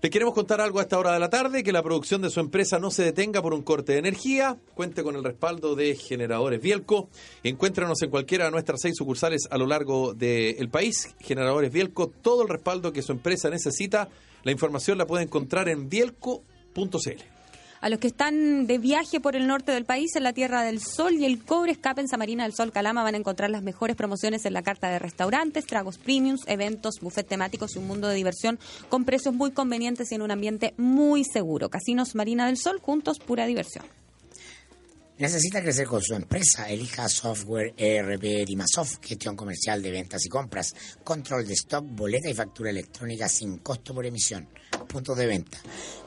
Les 0.03 0.11
queremos 0.11 0.35
contar 0.35 0.61
algo 0.61 0.79
a 0.79 0.83
esta 0.83 0.99
hora 0.99 1.15
de 1.15 1.19
la 1.19 1.31
tarde, 1.31 1.63
que 1.63 1.73
la 1.73 1.83
producción 1.83 2.21
de 2.21 2.29
su 2.29 2.39
empresa 2.39 2.79
no 2.79 2.91
se 2.91 3.03
detenga 3.03 3.41
por 3.41 3.55
un 3.55 3.63
corte 3.63 3.93
de 3.93 3.99
energía, 3.99 4.59
cuente 4.75 5.03
con 5.03 5.17
el 5.17 5.25
respaldo 5.25 5.75
de 5.75 5.97
Generadores 5.97 6.61
Bielco, 6.61 7.09
encuéntranos 7.43 8.03
en 8.03 8.11
cualquiera 8.11 8.45
de 8.45 8.51
nuestras 8.51 8.83
seis 8.83 8.95
sucursales 8.95 9.49
a 9.51 9.57
lo 9.57 9.67
largo 9.67 10.13
del 10.13 10.69
país, 10.69 11.15
Generadores 11.21 11.73
Bielco, 11.73 12.09
todo 12.09 12.43
el 12.43 12.49
respaldo 12.51 12.93
que 12.93 13.01
su 13.01 13.13
empresa 13.13 13.49
necesita, 13.49 14.11
la 14.45 14.53
información 14.53 14.99
la 14.99 15.07
puede 15.07 15.25
encontrar 15.25 15.69
en 15.71 15.89
bielco.cl. 15.89 17.36
A 17.81 17.89
los 17.89 17.99
que 17.99 18.07
están 18.07 18.67
de 18.67 18.79
viaje 18.79 19.21
por 19.21 19.37
el 19.37 19.47
norte 19.47 19.73
del 19.73 19.85
país, 19.85 20.17
en 20.17 20.23
la 20.23 20.33
Tierra 20.33 20.63
del 20.63 20.81
Sol 20.81 21.15
y 21.15 21.25
el 21.25 21.43
Cobre, 21.45 21.73
escape 21.73 22.01
en 22.01 22.09
Samarina 22.09 22.45
del 22.45 22.55
Sol 22.55 22.73
Calama, 22.73 23.03
van 23.03 23.15
a 23.15 23.19
encontrar 23.19 23.51
las 23.51 23.63
mejores 23.63 23.97
promociones 23.97 24.45
en 24.45 24.55
la 24.55 24.63
carta 24.63 24.89
de 24.89 24.99
restaurantes, 24.99 25.67
tragos 25.67 25.99
premiums, 25.99 26.43
eventos, 26.47 27.01
buffet 27.01 27.29
temáticos 27.29 27.77
y 27.77 27.79
un 27.79 27.87
mundo 27.87 28.09
de 28.09 28.15
diversión 28.15 28.59
con 28.89 29.05
precios 29.05 29.35
muy 29.35 29.51
convenientes 29.51 30.11
y 30.11 30.15
en 30.15 30.23
un 30.23 30.31
ambiente 30.31 30.75
muy 30.77 31.25
seguro. 31.25 31.69
Casinos 31.69 32.15
Marina 32.15 32.47
del 32.47 32.57
Sol, 32.57 32.81
juntos, 32.81 33.19
pura 33.19 33.47
diversión. 33.47 33.85
Necesita 35.19 35.63
crecer 35.63 35.87
con 35.87 36.03
su 36.03 36.15
empresa. 36.15 36.69
Elija 36.69 37.09
software 37.09 37.73
ERP 37.79 38.45
Dimasoft, 38.47 39.03
gestión 39.03 39.35
comercial 39.35 39.83
de 39.83 39.91
ventas 39.91 40.27
y 40.27 40.29
compras, 40.29 40.75
control 41.03 41.47
de 41.47 41.55
stock, 41.55 41.87
boleta 41.89 42.29
y 42.29 42.35
factura 42.35 42.69
electrónica 42.69 43.27
sin 43.27 43.57
costo 43.59 43.95
por 43.95 44.05
emisión, 44.05 44.47
puntos 44.87 45.17
de 45.17 45.27
venta, 45.27 45.57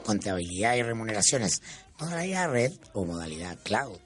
contabilidad 0.04 0.76
y 0.76 0.82
remuneraciones, 0.82 1.60
modalidad 1.98 2.52
red 2.52 2.72
o 2.92 3.04
modalidad 3.04 3.58
cloud. 3.64 3.98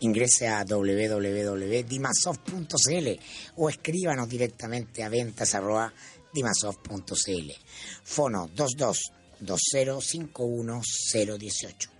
Ingrese 0.00 0.48
a 0.48 0.64
www.dimasoft.cl 0.64 3.08
o 3.54 3.70
escríbanos 3.70 4.28
directamente 4.28 5.04
a 5.04 5.08
ventas.dimasoft.cl. 5.08 7.52
Fono 8.02 8.48
22 8.48 9.12
2051018. 9.38 11.95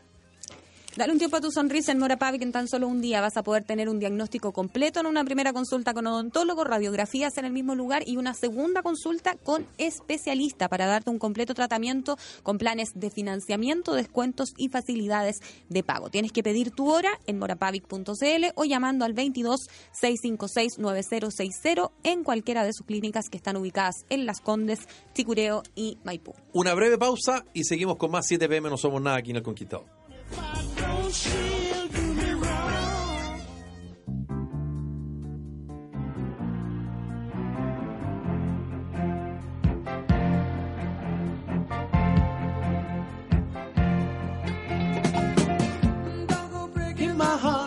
Dale 0.97 1.13
un 1.13 1.19
tiempo 1.19 1.37
a 1.37 1.43
tu 1.43 1.51
sonrisa 1.51 1.93
en 1.93 1.99
Morapavic 1.99 2.41
en 2.41 2.53
tan 2.53 2.69
solo 2.69 2.89
un 2.89 3.03
día. 3.03 3.21
Vas 3.21 3.37
a 3.37 3.43
poder 3.43 3.65
tener 3.65 3.91
un 3.91 3.99
diagnóstico 3.99 4.53
completo 4.53 4.99
en 4.99 5.05
una 5.05 5.23
primera 5.27 5.53
consulta 5.53 5.93
con 5.93 6.07
odontólogo, 6.07 6.65
radiografías 6.65 7.37
en 7.37 7.45
el 7.45 7.53
mismo 7.53 7.75
lugar 7.75 8.03
y 8.07 8.17
una 8.17 8.33
segunda 8.33 8.83
consulta 8.83 9.37
con 9.37 9.67
especialista 9.77 10.71
para 10.71 10.87
darte 10.87 11.11
un 11.11 11.19
completo 11.19 11.53
tratamiento 11.53 12.17
con 12.43 12.57
planes 12.57 12.93
de 12.95 13.11
financiamiento, 13.11 13.93
descuentos 13.93 14.55
y 14.57 14.71
facilidades 14.71 15.41
de 15.69 15.83
pago. 15.83 16.09
Tienes 16.09 16.33
que 16.33 16.43
pedir 16.43 16.71
tu 16.71 16.91
hora 16.91 17.11
en 17.27 17.39
morapavic.cl 17.39 18.45
o 18.55 18.65
llamando 18.65 19.05
al 19.05 19.13
22 19.13 19.69
656 19.93 20.79
9060 20.79 21.91
en 22.05 22.25
cualquiera 22.25 22.65
de 22.65 22.73
sus 22.73 22.87
clínicas 22.87 23.29
que 23.29 23.37
están 23.37 23.59
ubicadas 23.59 24.07
en 24.09 24.25
Las 24.25 24.41
Condes, 24.41 24.89
Ticureo 25.13 25.63
y 25.75 25.99
Maipú. 26.05 26.33
Una 26.55 26.73
breve 26.73 26.97
pausa 26.97 27.45
y 27.53 27.65
seguimos 27.65 27.99
con 27.99 28.11
más 28.13 28.25
7 28.27 28.49
pm, 28.49 28.71
no 28.71 28.79
somos 28.79 29.03
nada 29.03 29.19
aquí 29.19 29.33
en 29.33 29.37
el 29.37 29.43
Conquistador. 29.43 29.85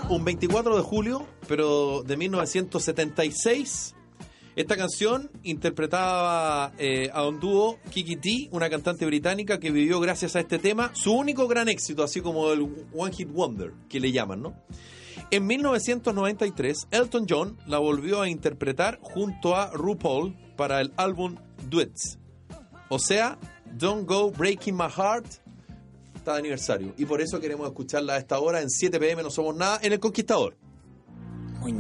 Un 0.10 0.26
24 0.26 0.76
de 0.76 0.82
julio, 0.82 1.26
pero 1.48 2.04
de 2.04 2.18
1976, 2.18 3.96
esta 4.60 4.76
canción 4.76 5.32
interpretaba 5.44 6.74
eh, 6.78 7.10
a 7.14 7.26
un 7.26 7.40
dúo 7.40 7.80
Kiki 7.92 8.18
T, 8.18 8.50
una 8.52 8.70
cantante 8.70 9.06
británica 9.06 9.58
que 9.58 9.72
vivió 9.72 10.02
gracias 10.02 10.36
a 10.36 10.42
este 10.42 10.60
tema 10.60 10.92
su 10.94 11.14
único 11.14 11.48
gran 11.48 11.70
éxito, 11.70 12.04
así 12.04 12.20
como 12.20 12.52
el 12.52 12.68
One 12.94 13.14
Hit 13.14 13.32
Wonder, 13.32 13.72
que 13.88 14.02
le 14.02 14.12
llaman, 14.12 14.42
¿no? 14.42 14.56
En 15.32 15.48
1993, 15.48 16.88
Elton 16.92 17.26
John 17.30 17.58
la 17.68 17.78
volvió 17.78 18.20
a 18.20 18.28
interpretar 18.28 19.00
junto 19.02 19.56
a 19.56 19.72
RuPaul 19.72 20.36
para 20.58 20.82
el 20.82 20.92
álbum 20.98 21.38
Duets. 21.70 22.20
O 22.90 23.00
sea, 23.00 23.40
Don't 23.72 24.06
Go 24.06 24.30
Breaking 24.30 24.76
My 24.76 24.90
Heart 24.90 25.36
está 26.16 26.34
de 26.34 26.40
aniversario. 26.40 26.94
Y 26.98 27.06
por 27.06 27.22
eso 27.22 27.40
queremos 27.40 27.66
escucharla 27.66 28.16
a 28.16 28.18
esta 28.18 28.38
hora 28.40 28.60
en 28.60 28.70
7 28.70 29.00
pm, 29.00 29.24
no 29.24 29.30
somos 29.30 29.56
nada, 29.56 29.80
en 29.82 29.94
El 29.94 30.02
Conquistador. 30.02 30.58
Muy 31.62 31.72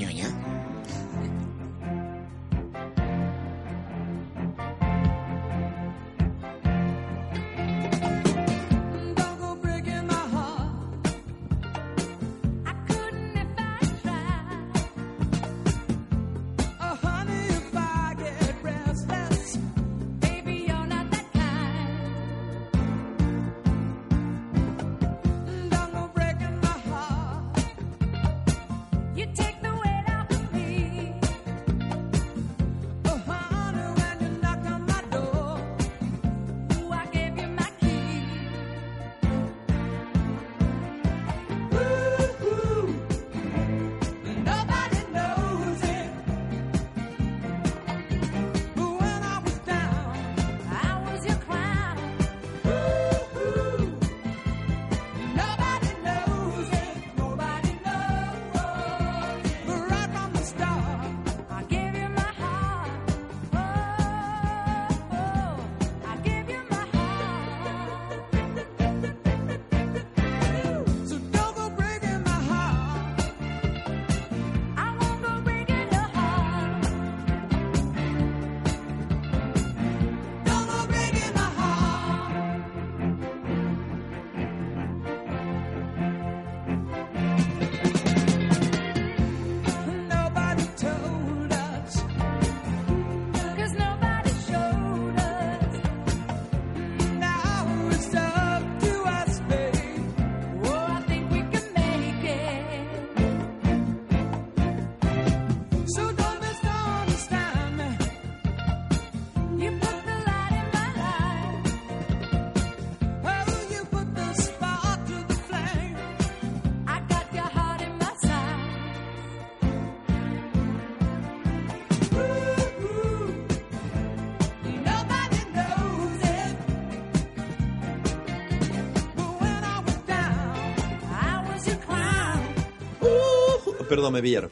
perdón, 133.89 134.13
me 134.13 134.21
pillaron. 134.21 134.52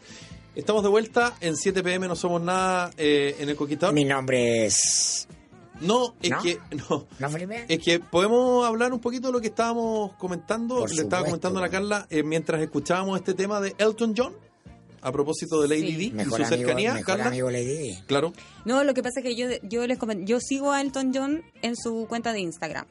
Estamos 0.56 0.82
de 0.84 0.90
vuelta 0.90 1.36
en 1.40 1.56
7 1.56 1.84
pm, 1.84 2.08
no 2.08 2.16
somos 2.16 2.42
nada 2.42 2.92
eh, 2.98 3.36
en 3.40 3.48
el 3.50 3.56
Conquistador. 3.56 3.94
Mi 3.94 4.04
nombre 4.06 4.66
es. 4.66 5.28
No, 5.80 6.16
es 6.24 6.32
¿No? 6.32 6.42
que 6.42 6.60
no. 6.90 7.06
¿No, 7.20 7.30
Felipe? 7.30 7.66
Es 7.70 7.80
que 7.84 8.00
podemos 8.00 8.66
hablar 8.66 8.92
un 8.92 9.00
poquito 9.00 9.28
de 9.28 9.34
lo 9.34 9.40
que 9.42 9.48
estábamos 9.48 10.14
comentando, 10.14 10.78
Por 10.80 10.92
le 10.94 11.04
estaba 11.04 11.24
comentando 11.26 11.60
a 11.60 11.62
la 11.62 11.70
Carla 11.70 12.08
eh, 12.10 12.24
mientras 12.24 12.60
escuchábamos 12.62 13.20
este 13.20 13.36
tema 13.36 13.62
de 13.62 13.76
Elton 13.78 14.16
John 14.18 14.34
a 15.02 15.12
propósito 15.12 15.62
de 15.62 15.68
Lady 15.68 15.92
Sí. 15.92 15.96
D 15.96 16.04
y 16.24 16.26
su 16.26 16.34
amigo, 16.36 16.50
cercanía, 16.50 16.94
mejor 16.96 17.06
Carla. 17.06 17.28
amigo 17.28 17.52
Lady. 17.52 17.96
Claro. 18.08 18.34
No, 18.66 18.84
lo 18.84 18.96
que 18.96 19.04
pasa 19.04 19.20
es 19.20 19.24
que 19.24 19.36
yo, 19.36 19.48
yo 19.62 19.86
les 19.86 20.00
comen- 20.00 20.26
yo 20.26 20.40
sigo 20.40 20.72
a 20.72 20.82
Elton 20.82 21.12
John 21.14 21.44
en 21.62 21.76
su 21.76 22.08
cuenta 22.10 22.34
de 22.34 22.40
Instagram. 22.40 22.88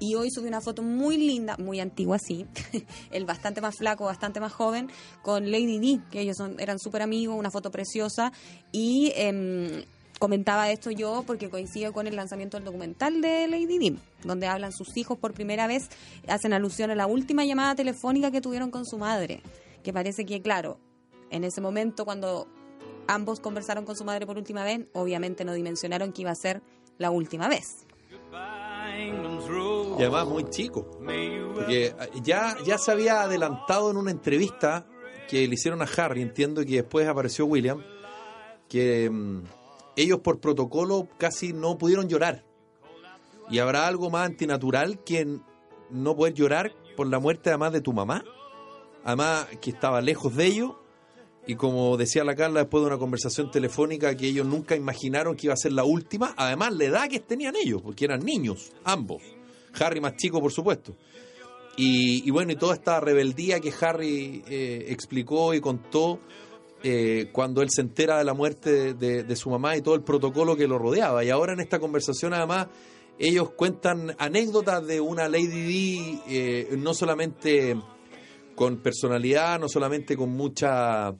Y 0.00 0.16
hoy 0.16 0.30
subí 0.30 0.48
una 0.48 0.60
foto 0.60 0.82
muy 0.82 1.16
linda, 1.16 1.56
muy 1.58 1.80
antigua 1.80 2.18
sí, 2.18 2.46
el 3.10 3.24
bastante 3.24 3.60
más 3.60 3.76
flaco, 3.76 4.04
bastante 4.04 4.40
más 4.40 4.52
joven, 4.52 4.90
con 5.22 5.50
Lady 5.50 5.78
D, 5.78 6.00
que 6.10 6.20
ellos 6.20 6.36
son, 6.36 6.58
eran 6.58 6.78
súper 6.78 7.02
amigos, 7.02 7.36
una 7.38 7.50
foto 7.50 7.70
preciosa. 7.70 8.32
Y 8.72 9.12
em, 9.14 9.84
comentaba 10.18 10.70
esto 10.70 10.90
yo 10.90 11.22
porque 11.26 11.48
coincide 11.48 11.92
con 11.92 12.06
el 12.06 12.16
lanzamiento 12.16 12.56
del 12.56 12.64
documental 12.64 13.20
de 13.20 13.46
Lady 13.46 13.78
D, 13.78 13.96
donde 14.24 14.46
hablan 14.46 14.72
sus 14.72 14.96
hijos 14.96 15.18
por 15.18 15.32
primera 15.32 15.66
vez, 15.66 15.88
hacen 16.28 16.52
alusión 16.52 16.90
a 16.90 16.94
la 16.94 17.06
última 17.06 17.44
llamada 17.44 17.74
telefónica 17.74 18.30
que 18.30 18.40
tuvieron 18.40 18.70
con 18.70 18.84
su 18.84 18.98
madre, 18.98 19.42
que 19.82 19.92
parece 19.92 20.24
que, 20.24 20.42
claro, 20.42 20.78
en 21.30 21.44
ese 21.44 21.60
momento 21.60 22.04
cuando 22.04 22.48
ambos 23.06 23.40
conversaron 23.40 23.84
con 23.84 23.96
su 23.96 24.04
madre 24.04 24.26
por 24.26 24.38
última 24.38 24.64
vez, 24.64 24.86
obviamente 24.92 25.44
no 25.44 25.52
dimensionaron 25.52 26.12
que 26.12 26.22
iba 26.22 26.30
a 26.30 26.36
ser 26.36 26.62
la 26.98 27.10
última 27.10 27.48
vez. 27.48 27.86
Y 29.98 30.02
además 30.02 30.26
muy 30.26 30.44
chico. 30.50 30.86
Porque 31.54 31.86
eh, 31.86 31.94
ya, 32.22 32.56
ya 32.64 32.78
se 32.78 32.90
había 32.90 33.22
adelantado 33.22 33.90
en 33.90 33.96
una 33.96 34.10
entrevista 34.10 34.86
que 35.28 35.46
le 35.46 35.54
hicieron 35.54 35.82
a 35.82 35.86
Harry, 35.96 36.22
entiendo 36.22 36.64
que 36.64 36.76
después 36.76 37.08
apareció 37.08 37.46
William, 37.46 37.82
que 38.68 39.08
mm, 39.10 39.42
ellos 39.96 40.20
por 40.20 40.40
protocolo 40.40 41.08
casi 41.18 41.52
no 41.52 41.78
pudieron 41.78 42.08
llorar. 42.08 42.44
Y 43.50 43.58
habrá 43.58 43.86
algo 43.86 44.10
más 44.10 44.26
antinatural 44.26 45.02
que 45.04 45.38
no 45.90 46.16
poder 46.16 46.34
llorar 46.34 46.72
por 46.96 47.06
la 47.06 47.18
muerte 47.18 47.50
además 47.50 47.72
de 47.72 47.80
tu 47.80 47.92
mamá. 47.92 48.24
Además 49.04 49.46
que 49.60 49.70
estaba 49.70 50.00
lejos 50.00 50.34
de 50.34 50.46
ellos. 50.46 50.72
Y 51.46 51.56
como 51.56 51.96
decía 51.96 52.24
la 52.24 52.34
Carla 52.34 52.60
después 52.60 52.82
de 52.82 52.86
una 52.88 52.98
conversación 52.98 53.50
telefónica 53.50 54.16
que 54.16 54.26
ellos 54.26 54.46
nunca 54.46 54.76
imaginaron 54.76 55.36
que 55.36 55.46
iba 55.46 55.54
a 55.54 55.58
ser 55.58 55.72
la 55.72 55.84
última, 55.84 56.34
además 56.36 56.74
la 56.74 56.84
edad 56.84 57.08
que 57.08 57.20
tenían 57.20 57.54
ellos, 57.56 57.82
porque 57.82 58.06
eran 58.06 58.20
niños, 58.20 58.72
ambos. 58.84 59.22
Harry 59.78 60.00
más 60.00 60.16
chico, 60.16 60.40
por 60.40 60.52
supuesto. 60.52 60.96
Y, 61.76 62.30
bueno, 62.30 62.52
y 62.52 62.56
toda 62.56 62.74
esta 62.74 63.00
rebeldía 63.00 63.58
que 63.58 63.72
Harry 63.80 64.44
eh, 64.46 64.86
explicó 64.88 65.54
y 65.54 65.60
contó 65.60 66.20
eh, 66.84 67.30
cuando 67.32 67.62
él 67.62 67.70
se 67.70 67.80
entera 67.80 68.16
de 68.16 68.24
la 68.24 68.32
muerte 68.32 68.94
de 68.94 69.36
su 69.36 69.50
mamá 69.50 69.76
y 69.76 69.82
todo 69.82 69.96
el 69.96 70.02
protocolo 70.02 70.56
que 70.56 70.68
lo 70.68 70.78
rodeaba. 70.78 71.24
Y 71.24 71.30
ahora 71.30 71.52
en 71.52 71.60
esta 71.60 71.80
conversación, 71.80 72.32
además, 72.32 72.68
ellos 73.18 73.50
cuentan 73.50 74.14
anécdotas 74.18 74.86
de 74.86 75.00
una 75.00 75.28
Lady 75.28 75.46
D, 75.46 76.18
eh, 76.28 76.76
no 76.76 76.94
solamente 76.94 77.76
con 78.54 78.78
personalidad, 78.78 79.58
no 79.60 79.68
solamente 79.68 80.16
con 80.16 80.30
mucha, 80.30 81.14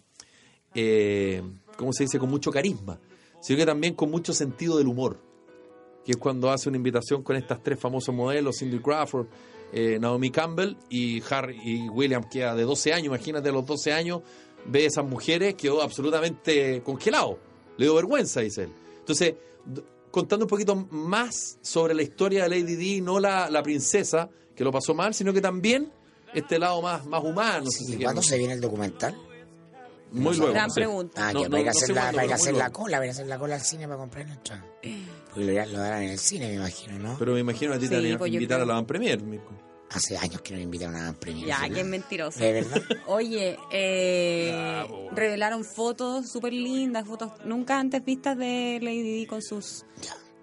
eh, 0.75 1.43
¿cómo 1.77 1.93
se 1.93 2.05
dice?, 2.05 2.19
con 2.19 2.31
mucho 2.31 2.51
carisma, 2.51 2.99
sino 3.41 3.59
que 3.59 3.67
también 3.67 3.95
con 3.95 4.11
mucho 4.11 4.33
sentido 4.33 4.79
del 4.79 4.89
humor, 4.89 5.19
que 6.05 6.13
es 6.13 6.19
cuando 6.19 6.51
hace 6.51 6.69
una 6.69 6.77
invitación 6.77 7.23
con 7.23 7.37
estas 7.37 7.63
tres 7.63 7.79
famosos 7.79 8.15
modelos, 8.15 8.59
Cindy 8.59 8.79
Crawford, 8.79 9.27
eh, 9.73 9.99
Naomi 9.99 10.31
Campbell 10.31 10.77
y 10.89 11.23
Harry 11.31 11.59
y 11.65 11.89
William, 11.89 12.29
que 12.29 12.41
era 12.41 12.55
de 12.55 12.63
12 12.63 12.93
años, 12.93 13.07
imagínate 13.07 13.49
a 13.49 13.53
los 13.53 13.67
12 13.67 13.93
años, 13.93 14.21
ve 14.67 14.85
a 14.85 14.87
esas 14.87 15.05
mujeres, 15.05 15.55
quedó 15.55 15.83
absolutamente 15.83 16.83
congelado, 16.83 17.39
le 17.77 17.87
dio 17.87 17.95
vergüenza, 17.95 18.41
dice 18.41 18.65
él. 18.65 18.73
Entonces, 19.01 19.35
contando 20.11 20.45
un 20.45 20.49
poquito 20.49 20.77
más 20.91 21.59
sobre 21.61 21.93
la 21.95 22.03
historia 22.03 22.45
de 22.45 22.51
Lady 22.51 22.77
Di, 22.77 23.01
no 23.01 23.19
la, 23.19 23.51
la 23.51 23.63
princesa, 23.63 24.31
que 24.55 24.63
lo 24.63 24.71
pasó 24.71 24.95
mal, 24.95 25.13
sino 25.13 25.33
que 25.33 25.41
también 25.41 25.91
este 26.33 26.59
lado 26.59 26.81
más, 26.83 27.05
más 27.07 27.25
humano. 27.25 27.71
si 27.71 27.79
se 27.79 27.85
¿Y 27.85 27.87
quiere. 27.89 28.05
cuándo 28.05 28.23
se 28.23 28.39
viene 28.39 28.55
el 28.55 28.61
documental? 28.61 29.17
Muy 30.15 30.37
luego. 30.37 30.53
Gran 30.53 30.71
sí. 30.71 30.75
pregunta. 30.77 31.29
Ah, 31.29 31.33
No, 31.33 31.41
que 31.41 31.45
no- 31.45 31.51
para 31.51 31.63
ir 31.63 31.69
a 31.69 31.71
hacer, 31.73 31.89
la, 31.91 31.95
cuándo, 32.03 32.17
para 32.17 32.25
ir 32.27 32.33
a 32.33 32.37
pero 32.37 32.43
hacer 32.43 32.55
la 32.55 32.71
cola, 32.73 32.97
para 32.97 33.05
ir 33.05 33.11
a 33.11 33.13
hacer 33.13 33.27
la 33.27 33.39
cola 33.39 33.55
al 33.57 33.61
cine 33.61 33.85
para 33.87 33.99
comprar 33.99 34.27
la 34.27 34.35
entrada. 34.35 34.65
Porque 35.35 35.45
lo, 35.53 35.67
lo 35.67 35.79
darán 35.79 36.03
en 36.03 36.11
el 36.11 36.19
cine, 36.19 36.49
me 36.49 36.55
imagino, 36.55 36.99
¿no? 36.99 37.17
Pero 37.19 37.33
me 37.35 37.41
imagino 37.41 37.73
a 37.75 37.79
ti 37.79 37.89
te 37.89 38.01
Sí, 38.01 38.13
a 38.13 38.19
pues 38.19 38.33
invitar 38.33 38.57
creo. 38.59 38.65
a 38.65 38.67
la 38.69 38.75
Van 38.75 38.87
Premier, 38.87 39.23
Mirko. 39.23 39.51
Hace 39.91 40.17
años 40.17 40.41
que 40.41 40.53
no 40.53 40.57
me 40.59 40.65
invitaron 40.65 40.97
a 40.97 41.13
premios. 41.13 41.47
Ya, 41.47 41.69
que 41.69 41.81
es 41.81 41.87
mentiroso. 41.87 42.41
¿De 42.41 42.53
verdad? 42.53 42.83
Oye, 43.07 43.57
eh, 43.71 44.49
Ya, 44.51 45.15
revelaron 45.15 45.65
fotos 45.65 46.29
súper 46.29 46.53
lindas, 46.53 47.07
fotos 47.07 47.31
nunca 47.45 47.79
antes 47.79 48.05
vistas 48.05 48.37
de 48.37 48.79
Lady 48.83 49.03
Di 49.03 49.27
con 49.27 49.41
sus 49.43 49.85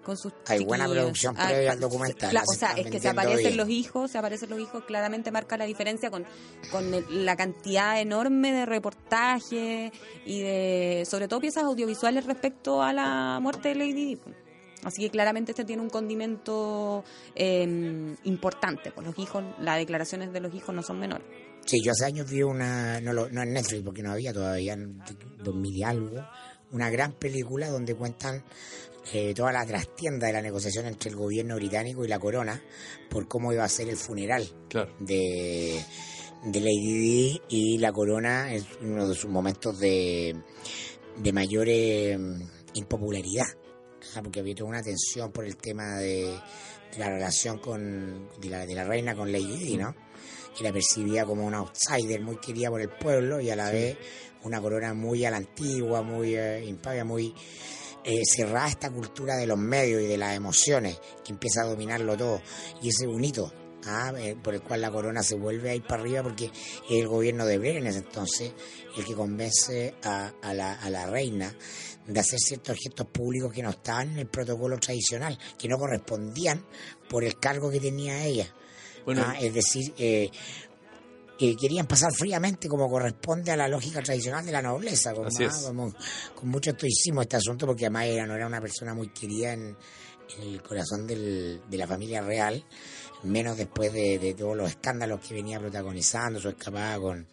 con 0.02 0.16
sus 0.16 0.32
Hay 0.48 0.64
buena 0.64 0.88
producción 0.88 1.34
Ah, 1.38 1.48
previa 1.48 1.72
al 1.72 1.80
documental, 1.80 2.36
o 2.36 2.54
sea, 2.54 2.72
es 2.72 2.86
que 2.90 2.98
se 3.00 3.08
aparecen 3.08 3.38
bien. 3.44 3.56
los 3.56 3.68
hijos, 3.68 4.10
se 4.10 4.18
aparecen 4.18 4.50
los 4.50 4.60
hijos, 4.60 4.84
claramente 4.84 5.30
marca 5.30 5.56
la 5.56 5.64
diferencia 5.64 6.10
con, 6.10 6.24
con 6.70 6.92
el- 6.94 7.24
la 7.24 7.36
cantidad 7.36 8.00
enorme 8.00 8.52
de 8.52 8.66
reportajes 8.66 9.92
y 10.26 10.40
de, 10.42 11.04
sobre 11.06 11.28
todo 11.28 11.40
piezas 11.40 11.64
audiovisuales 11.64 12.26
respecto 12.26 12.82
a 12.82 12.92
la 12.92 13.38
muerte 13.40 13.68
de 13.70 13.74
Lady 13.76 13.92
Di. 13.92 14.20
Así 14.84 15.00
que 15.02 15.10
claramente 15.10 15.52
este 15.52 15.64
tiene 15.64 15.80
un 15.80 15.90
condimento 15.90 17.04
eh, 17.36 18.16
importante. 18.24 18.90
Pues 18.90 19.06
los 19.06 19.16
hijos, 19.18 19.44
las 19.60 19.76
declaraciones 19.78 20.32
de 20.32 20.40
los 20.40 20.52
hijos 20.54 20.74
no 20.74 20.82
son 20.82 20.98
menores. 20.98 21.24
Sí, 21.64 21.80
yo 21.84 21.92
hace 21.92 22.06
años 22.06 22.28
vi 22.28 22.42
una, 22.42 23.00
no, 23.00 23.12
lo- 23.12 23.28
no 23.28 23.42
en 23.42 23.52
Netflix 23.52 23.82
porque 23.84 24.02
no 24.02 24.10
había 24.10 24.32
todavía, 24.32 24.72
en 24.72 24.98
2000 25.38 25.76
y 25.76 25.82
algo, 25.84 26.26
una 26.72 26.90
gran 26.90 27.12
película 27.12 27.68
donde 27.68 27.94
cuentan 27.94 28.42
eh, 29.12 29.32
toda 29.34 29.52
la 29.52 29.66
trastienda 29.66 30.26
de 30.28 30.32
la 30.34 30.42
negociación 30.42 30.86
entre 30.86 31.10
el 31.10 31.16
gobierno 31.16 31.56
británico 31.56 32.04
y 32.04 32.08
la 32.08 32.18
corona 32.18 32.62
por 33.10 33.26
cómo 33.28 33.52
iba 33.52 33.64
a 33.64 33.68
ser 33.68 33.88
el 33.88 33.96
funeral 33.96 34.46
Claro. 34.68 34.94
de, 35.00 35.82
de 36.44 36.60
Lady 36.60 36.98
Di 36.98 37.42
y 37.48 37.78
la 37.78 37.92
corona 37.92 38.52
es 38.54 38.64
uno 38.80 39.08
de 39.08 39.14
sus 39.14 39.30
momentos 39.30 39.78
de, 39.78 40.36
de 41.16 41.32
mayor 41.32 41.66
eh, 41.68 42.16
impopularidad, 42.74 43.46
porque 44.22 44.40
había 44.40 44.54
toda 44.54 44.70
una 44.70 44.82
tensión 44.82 45.30
por 45.32 45.44
el 45.44 45.56
tema 45.56 45.98
de, 45.98 46.26
de 46.92 46.98
la 46.98 47.08
relación 47.10 47.58
con 47.58 48.28
de 48.40 48.48
la, 48.48 48.66
de 48.66 48.74
la 48.74 48.84
reina 48.84 49.14
con 49.14 49.30
Lady 49.32 49.58
Di, 49.58 49.76
¿no? 49.76 49.94
Que 50.56 50.64
la 50.64 50.72
percibía 50.72 51.24
como 51.24 51.46
una 51.46 51.58
outsider 51.58 52.20
muy 52.20 52.36
querida 52.36 52.68
por 52.70 52.80
el 52.80 52.90
pueblo 52.90 53.40
y 53.40 53.50
a 53.50 53.56
la 53.56 53.70
vez 53.70 53.96
una 54.44 54.60
corona 54.60 54.92
muy 54.94 55.24
a 55.24 55.30
la 55.30 55.36
antigua, 55.38 56.02
muy 56.02 56.34
eh, 56.34 56.64
impavia, 56.66 57.04
muy 57.04 57.32
eh, 58.04 58.22
cerrada 58.24 58.68
esta 58.68 58.90
cultura 58.90 59.36
de 59.36 59.46
los 59.46 59.58
medios 59.58 60.02
y 60.02 60.06
de 60.06 60.18
las 60.18 60.36
emociones 60.36 61.00
que 61.24 61.32
empieza 61.32 61.62
a 61.62 61.66
dominarlo 61.66 62.16
todo. 62.16 62.42
Y 62.82 62.88
ese 62.88 63.06
hito 63.08 63.52
ah, 63.86 64.12
eh, 64.16 64.36
por 64.42 64.54
el 64.54 64.62
cual 64.62 64.80
la 64.80 64.90
corona 64.90 65.22
se 65.22 65.36
vuelve 65.36 65.70
a 65.70 65.74
ir 65.74 65.82
para 65.82 66.02
arriba 66.02 66.22
porque 66.22 66.46
es 66.46 66.52
el 66.90 67.08
gobierno 67.08 67.46
de 67.46 67.58
Blair 67.58 67.76
en 67.76 67.86
ese 67.86 67.98
entonces 67.98 68.52
el 68.96 69.04
que 69.04 69.14
convence 69.14 69.94
a, 70.02 70.32
a 70.42 70.54
la, 70.54 70.74
a 70.74 70.90
la 70.90 71.06
reina 71.06 71.54
de 72.06 72.20
hacer 72.20 72.38
ciertos 72.40 72.76
gestos 72.82 73.06
públicos 73.06 73.52
que 73.52 73.62
no 73.62 73.70
estaban 73.70 74.10
en 74.12 74.18
el 74.18 74.26
protocolo 74.26 74.78
tradicional, 74.78 75.38
que 75.58 75.68
no 75.68 75.78
correspondían 75.78 76.64
por 77.08 77.24
el 77.24 77.38
cargo 77.38 77.70
que 77.70 77.80
tenía 77.80 78.24
ella. 78.24 78.52
Bueno, 79.04 79.24
Ah, 79.26 79.36
es 79.40 79.54
decir, 79.54 79.92
eh, 79.98 80.30
que 81.50 81.56
querían 81.56 81.86
pasar 81.86 82.12
fríamente 82.12 82.68
como 82.68 82.88
corresponde 82.88 83.50
a 83.50 83.56
la 83.56 83.68
lógica 83.68 84.00
tradicional 84.02 84.44
de 84.46 84.52
la 84.52 84.62
nobleza, 84.62 85.12
como, 85.14 85.26
Así 85.28 85.44
ah, 85.44 85.46
es. 85.48 85.56
como- 85.66 85.94
con 86.34 86.48
mucho 86.48 86.70
estoicismo 86.70 87.22
este 87.22 87.36
asunto, 87.36 87.66
porque 87.66 87.86
además 87.86 88.06
ella 88.06 88.26
no 88.26 88.34
era 88.34 88.46
una 88.46 88.60
persona 88.60 88.94
muy 88.94 89.08
querida 89.08 89.52
en, 89.52 89.76
en 90.38 90.42
el 90.48 90.62
corazón 90.62 91.06
del- 91.06 91.60
de 91.68 91.76
la 91.76 91.86
familia 91.86 92.22
real, 92.22 92.64
menos 93.24 93.56
después 93.56 93.92
de, 93.92 94.18
de 94.18 94.34
todos 94.34 94.56
los 94.56 94.68
escándalos 94.70 95.20
que 95.20 95.34
venía 95.34 95.58
protagonizando, 95.60 96.40
su 96.40 96.48
escapada 96.48 96.98
con, 96.98 97.26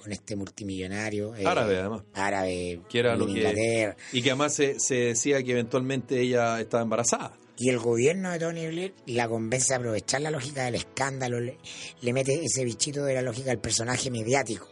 con 0.00 0.12
este 0.12 0.36
multimillonario. 0.36 1.34
eh, 1.34 1.44
árabe 1.46 1.78
además. 1.78 2.02
árabe, 2.14 2.80
Que 2.88 2.98
era 3.00 3.14
en 3.14 3.18
lo 3.18 3.26
que-. 3.26 3.94
Y 4.12 4.22
que 4.22 4.30
además 4.30 4.54
se, 4.54 4.78
se 4.78 4.94
decía 4.94 5.42
que 5.42 5.52
eventualmente 5.52 6.20
ella 6.20 6.60
estaba 6.60 6.82
embarazada. 6.82 7.32
Y 7.58 7.70
el 7.70 7.78
gobierno 7.78 8.30
de 8.30 8.38
Tony 8.38 8.66
Blair 8.66 8.94
la 9.06 9.28
convence 9.28 9.72
a 9.72 9.78
aprovechar 9.78 10.20
la 10.20 10.30
lógica 10.30 10.64
del 10.64 10.74
escándalo, 10.74 11.40
le, 11.40 11.58
le 12.02 12.12
mete 12.12 12.44
ese 12.44 12.64
bichito 12.64 13.04
de 13.04 13.14
la 13.14 13.22
lógica 13.22 13.50
del 13.50 13.58
personaje 13.58 14.10
mediático, 14.10 14.68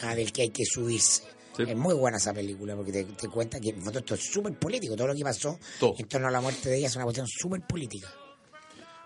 ah, 0.00 0.14
del 0.14 0.32
que 0.32 0.42
hay 0.42 0.50
que 0.50 0.64
subirse. 0.64 1.24
Sí. 1.56 1.64
Es 1.68 1.76
muy 1.76 1.94
buena 1.94 2.16
esa 2.16 2.32
película 2.32 2.74
porque 2.74 2.92
te, 2.92 3.04
te 3.04 3.28
cuenta 3.28 3.60
que 3.60 3.70
en 3.70 3.82
fondo 3.82 3.98
esto 3.98 4.14
es 4.14 4.22
súper 4.22 4.54
político, 4.54 4.96
todo 4.96 5.08
lo 5.08 5.14
que 5.14 5.22
pasó 5.22 5.58
Todo. 5.78 5.94
en 5.98 6.08
torno 6.08 6.28
a 6.28 6.30
la 6.30 6.40
muerte 6.40 6.70
de 6.70 6.78
ella 6.78 6.86
es 6.86 6.96
una 6.96 7.04
cuestión 7.04 7.26
súper 7.26 7.60
política. 7.66 8.10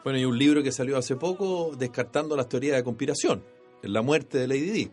Bueno, 0.05 0.21
y 0.21 0.25
un 0.25 0.39
libro 0.39 0.63
que 0.63 0.71
salió 0.71 0.97
hace 0.97 1.17
poco 1.17 1.75
descartando 1.77 2.37
las 2.37 2.49
teorías 2.49 2.77
de 2.77 2.85
conspiración, 2.85 3.43
la 3.83 4.03
muerte 4.03 4.39
de 4.39 4.47
Lady 4.47 4.71
Di, 4.71 4.91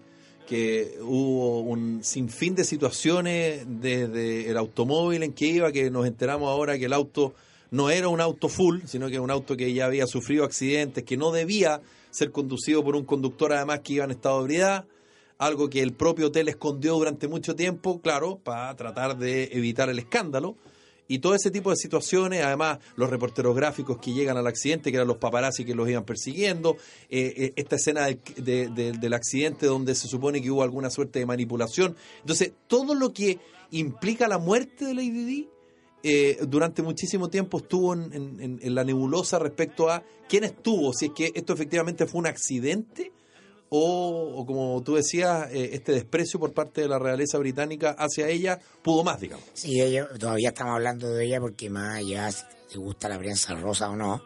que 0.48 0.98
hubo 1.02 1.62
un 1.62 2.04
sinfín 2.04 2.56
de 2.56 2.64
situaciones 2.64 3.64
desde 3.68 4.50
el 4.50 4.58
automóvil 4.58 5.22
en 5.22 5.34
que 5.34 5.46
iba, 5.46 5.72
que 5.72 5.92
nos 5.92 6.08
enteramos 6.08 6.50
ahora 6.50 6.80
que 6.80 6.86
el 6.86 6.94
auto 6.94 7.36
no 7.74 7.90
era 7.90 8.08
un 8.08 8.22
auto 8.22 8.48
full, 8.50 8.82
sino 8.86 9.10
que 9.10 9.20
un 9.20 9.32
auto 9.32 9.58
que 9.58 9.74
ya 9.74 9.86
había 9.86 10.06
sufrido 10.06 10.46
accidentes, 10.46 11.04
que 11.04 11.18
no 11.18 11.32
debía 11.32 11.82
ser 12.12 12.32
conducido 12.32 12.84
por 12.84 12.96
un 12.96 13.04
conductor 13.04 13.52
además 13.52 13.80
que 13.84 13.94
iba 13.94 14.06
en 14.06 14.12
estado 14.12 14.38
de 14.38 14.44
ebriedad, 14.44 14.86
algo 15.40 15.70
que 15.70 15.82
el 15.82 15.94
propio 15.94 16.28
hotel 16.28 16.48
escondió 16.50 16.94
durante 16.94 17.28
mucho 17.28 17.56
tiempo, 17.56 18.00
claro, 18.00 18.38
para 18.44 18.76
tratar 18.76 19.18
de 19.18 19.50
evitar 19.54 19.90
el 19.90 19.98
escándalo. 19.98 20.56
Y 21.08 21.20
todo 21.20 21.34
ese 21.36 21.52
tipo 21.52 21.70
de 21.72 21.76
situaciones, 21.76 22.44
además 22.44 22.78
los 22.96 23.10
reporteros 23.10 23.56
gráficos 23.56 23.98
que 23.98 24.14
llegan 24.14 24.38
al 24.38 24.48
accidente, 24.48 24.90
que 24.92 24.98
eran 24.98 25.08
los 25.08 25.18
paparazzi 25.18 25.66
que 25.66 25.76
los 25.76 25.90
iban 25.90 26.06
persiguiendo, 26.06 26.78
eh, 27.10 27.34
eh, 27.36 27.54
esta 27.56 27.76
escena 27.76 28.06
del, 28.06 28.20
de- 28.38 28.70
de- 28.70 28.92
del 28.94 29.14
accidente 29.14 29.66
donde 29.66 29.96
se 29.96 30.08
supone 30.08 30.42
que 30.42 30.50
hubo 30.52 30.64
alguna 30.64 30.90
suerte 30.92 31.20
de 31.20 31.26
manipulación. 31.26 31.96
Entonces, 32.22 32.54
todo 32.68 32.94
lo 32.96 33.12
que 33.12 33.40
implica 33.72 34.28
la 34.28 34.38
muerte 34.38 34.86
de 34.86 34.94
Lady 34.94 35.26
Di, 35.26 35.50
eh, 36.06 36.38
durante 36.48 36.82
muchísimo 36.82 37.30
tiempo 37.30 37.60
estuvo 37.60 37.94
en, 37.94 38.60
la 38.62 38.84
nebulosa 38.84 39.40
respecto 39.40 39.90
a 39.90 40.04
quién 40.28 40.44
estuvo, 40.44 40.92
si 40.92 41.06
es 41.06 41.12
que 41.14 41.32
esto 41.34 41.54
efectivamente 41.54 42.06
fue 42.06 42.20
un 42.20 42.28
accidente 42.28 43.14
o, 43.70 44.46
como 44.46 44.84
tú 44.84 44.96
decías, 44.96 45.50
eh, 45.54 45.70
este 45.72 45.94
desprecio 45.94 46.42
por 46.42 46.54
parte 46.54 46.82
de 46.82 46.90
la 46.90 47.00
realeza 47.00 47.38
británica 47.38 47.96
hacia 47.98 48.28
ella 48.28 48.60
pudo 48.82 49.06
más, 49.06 49.22
digamos. 49.22 49.46
Sí, 49.54 49.80
ella, 49.80 50.10
todavía 50.20 50.50
estamos 50.50 50.76
hablando 50.76 51.10
de 51.10 51.26
ella 51.26 51.40
porque 51.40 51.70
más 51.70 52.00
allá 52.00 52.30
si 52.32 52.44
te 52.70 52.78
gusta 52.78 53.08
la 53.08 53.18
prensa 53.18 53.56
rosa 53.56 53.90
o 53.90 53.96
no, 53.96 54.22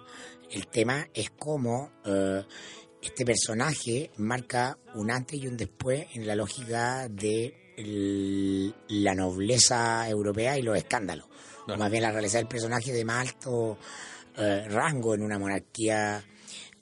el 0.49 0.65
tema 0.67 1.07
es 1.13 1.29
cómo 1.29 1.91
eh, 2.05 2.43
este 3.03 3.23
personaje 3.23 4.09
marca 4.17 4.79
un 4.95 5.11
antes 5.11 5.39
y 5.39 5.47
un 5.47 5.55
después 5.55 6.07
en 6.15 6.25
la 6.25 6.35
lógica 6.35 7.07
de 7.07 7.53
la 8.87 9.13
nobleza 9.13 10.09
europea 10.09 10.57
y 10.57 10.63
los 10.63 10.75
escándalos. 10.75 11.27
Más 11.75 11.91
bien 11.91 12.03
la 12.03 12.11
realeza 12.11 12.37
del 12.37 12.47
personaje 12.47 12.93
de 12.93 13.03
más 13.03 13.27
alto 13.27 13.77
eh, 14.37 14.65
rango 14.69 15.13
en 15.15 15.21
una 15.23 15.37
monarquía 15.39 16.23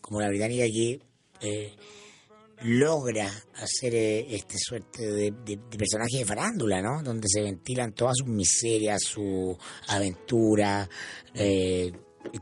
como 0.02 0.22
la 0.22 0.28
británica 0.30 0.66
que 0.66 1.00
eh, 1.42 1.74
logra 2.62 3.30
hacer 3.56 3.94
eh, 3.96 4.36
este 4.36 4.58
suerte 4.58 5.04
de, 5.06 5.32
de- 5.32 5.60
de 5.70 5.78
personaje 5.78 6.18
de 6.20 6.26
farándula, 6.26 6.82
¿no? 6.82 7.02
Donde 7.04 7.28
se 7.28 7.42
ventilan 7.42 7.94
todas 7.94 8.16
sus 8.18 8.28
miserias, 8.28 9.02
su 9.04 9.58
aventura, 9.88 10.88
eh, 11.34 11.92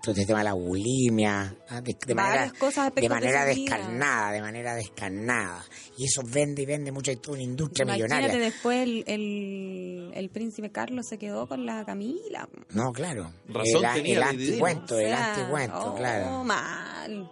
todo 0.01 0.11
este 0.13 0.25
tema 0.25 0.39
de 0.39 0.45
la 0.45 0.53
bulimia, 0.53 1.57
¿ah? 1.69 1.81
de, 1.81 1.95
de 2.07 2.15
manera, 2.15 2.51
cosas, 2.57 2.93
de 2.95 3.09
manera 3.09 3.43
descarnada, 3.45 4.31
de 4.31 4.41
manera 4.41 4.75
descarnada. 4.75 5.65
Y 5.97 6.05
eso 6.05 6.21
vende 6.25 6.61
y 6.61 6.65
vende 6.65 6.91
mucho, 6.91 7.11
hay 7.11 7.17
toda 7.17 7.33
una 7.35 7.43
industria 7.43 7.83
Imagínate 7.83 8.15
millonaria. 8.15 8.45
después 8.45 8.81
el, 8.83 9.03
el, 9.07 9.92
el 10.13 10.29
príncipe 10.29 10.71
Carlos 10.71 11.07
se 11.07 11.17
quedó 11.17 11.47
con 11.47 11.65
la 11.65 11.83
Camila. 11.85 12.47
No, 12.69 12.91
claro. 12.93 13.31
Razón 13.47 13.83
el, 13.85 13.93
tenía 13.93 14.17
el 14.17 14.23
anticuento, 14.23 14.97
el 14.99 15.05
O 15.05 15.09
sea, 15.09 15.33
anticuento, 15.35 15.93
oh, 15.93 15.95
claro. 15.95 16.43
mal. 16.43 17.29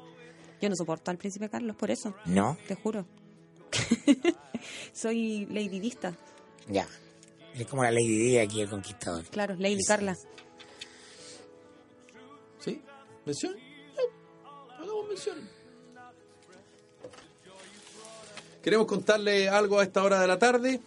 Yo 0.61 0.69
no 0.69 0.75
soporto 0.75 1.11
al 1.11 1.17
príncipe 1.17 1.49
Carlos 1.49 1.75
por 1.75 1.89
eso, 1.91 2.13
No, 2.25 2.57
te 2.67 2.75
juro. 2.75 3.05
Soy 4.93 5.45
ladydista, 5.47 6.13
ya. 6.67 6.87
Es 7.55 7.67
como 7.67 7.83
la 7.83 7.91
Lady 7.91 8.17
Di 8.17 8.37
aquí, 8.37 8.61
el 8.61 8.69
conquistador. 8.69 9.25
claro, 9.25 9.55
Lady 9.57 9.83
Carla. 9.83 10.15
¿Sí? 12.59 12.81
¿Mención? 13.25 13.53
Sí. 13.55 14.03
Hagamos 14.79 15.07
mención. 15.07 15.37
Queremos 18.63 18.85
contarle 18.87 19.49
algo 19.49 19.79
a 19.79 19.83
esta 19.83 20.03
hora 20.03 20.19
de 20.21 20.27
la 20.27 20.37
tarde. 20.37 20.79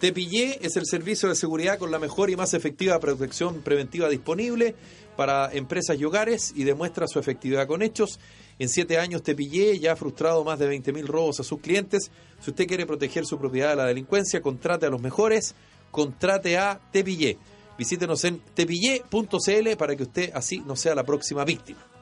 Tepillé 0.00 0.58
es 0.60 0.76
el 0.76 0.84
servicio 0.84 1.30
de 1.30 1.34
seguridad 1.34 1.78
con 1.78 1.90
la 1.90 1.98
mejor 1.98 2.28
y 2.28 2.36
más 2.36 2.52
efectiva 2.52 3.00
protección 3.00 3.62
preventiva 3.62 4.10
disponible 4.10 4.74
para 5.16 5.50
empresas 5.54 5.98
y 5.98 6.04
hogares 6.04 6.52
y 6.54 6.64
demuestra 6.64 7.08
su 7.08 7.18
efectividad 7.18 7.66
con 7.66 7.80
hechos. 7.80 8.20
En 8.58 8.68
siete 8.68 8.98
años 8.98 9.22
Tepillé 9.22 9.78
ya 9.78 9.92
ha 9.92 9.96
frustrado 9.96 10.44
más 10.44 10.58
de 10.58 10.70
20.000 10.70 11.06
robos 11.06 11.40
a 11.40 11.44
sus 11.44 11.60
clientes. 11.60 12.10
Si 12.40 12.50
usted 12.50 12.66
quiere 12.66 12.84
proteger 12.84 13.24
su 13.24 13.38
propiedad 13.38 13.70
de 13.70 13.76
la 13.76 13.86
delincuencia, 13.86 14.42
contrate 14.42 14.84
a 14.84 14.90
los 14.90 15.00
mejores, 15.00 15.54
contrate 15.90 16.58
a 16.58 16.78
Tepillé. 16.92 17.38
Visítenos 17.78 18.22
en 18.24 18.40
tepillé.cl 18.54 19.76
para 19.78 19.96
que 19.96 20.02
usted 20.02 20.30
así 20.34 20.58
no 20.58 20.76
sea 20.76 20.94
la 20.94 21.04
próxima 21.04 21.42
víctima. 21.44 21.95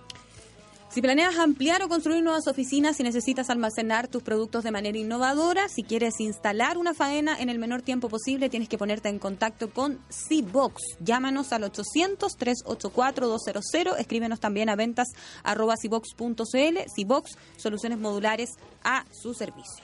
Si 0.94 1.02
planeas 1.02 1.36
ampliar 1.38 1.82
o 1.82 1.88
construir 1.88 2.22
nuevas 2.22 2.46
oficinas, 2.46 2.96
si 2.96 3.02
necesitas 3.02 3.50
almacenar 3.50 4.06
tus 4.06 4.22
productos 4.22 4.62
de 4.62 4.70
manera 4.70 4.96
innovadora, 4.96 5.68
si 5.68 5.82
quieres 5.82 6.20
instalar 6.20 6.78
una 6.78 6.94
faena 6.94 7.36
en 7.36 7.48
el 7.48 7.58
menor 7.58 7.82
tiempo 7.82 8.08
posible, 8.08 8.48
tienes 8.48 8.68
que 8.68 8.78
ponerte 8.78 9.08
en 9.08 9.18
contacto 9.18 9.70
con 9.70 9.98
C-Box. 10.08 10.98
Llámanos 11.00 11.52
al 11.52 11.64
800-384-200. 11.64 13.98
Escríbenos 13.98 14.38
también 14.38 14.68
a 14.68 14.76
ventas 14.76 15.08
arroba. 15.42 15.74
C-Box, 15.76 16.14
soluciones 17.56 17.98
modulares 17.98 18.50
a 18.84 19.04
su 19.10 19.34
servicio. 19.34 19.82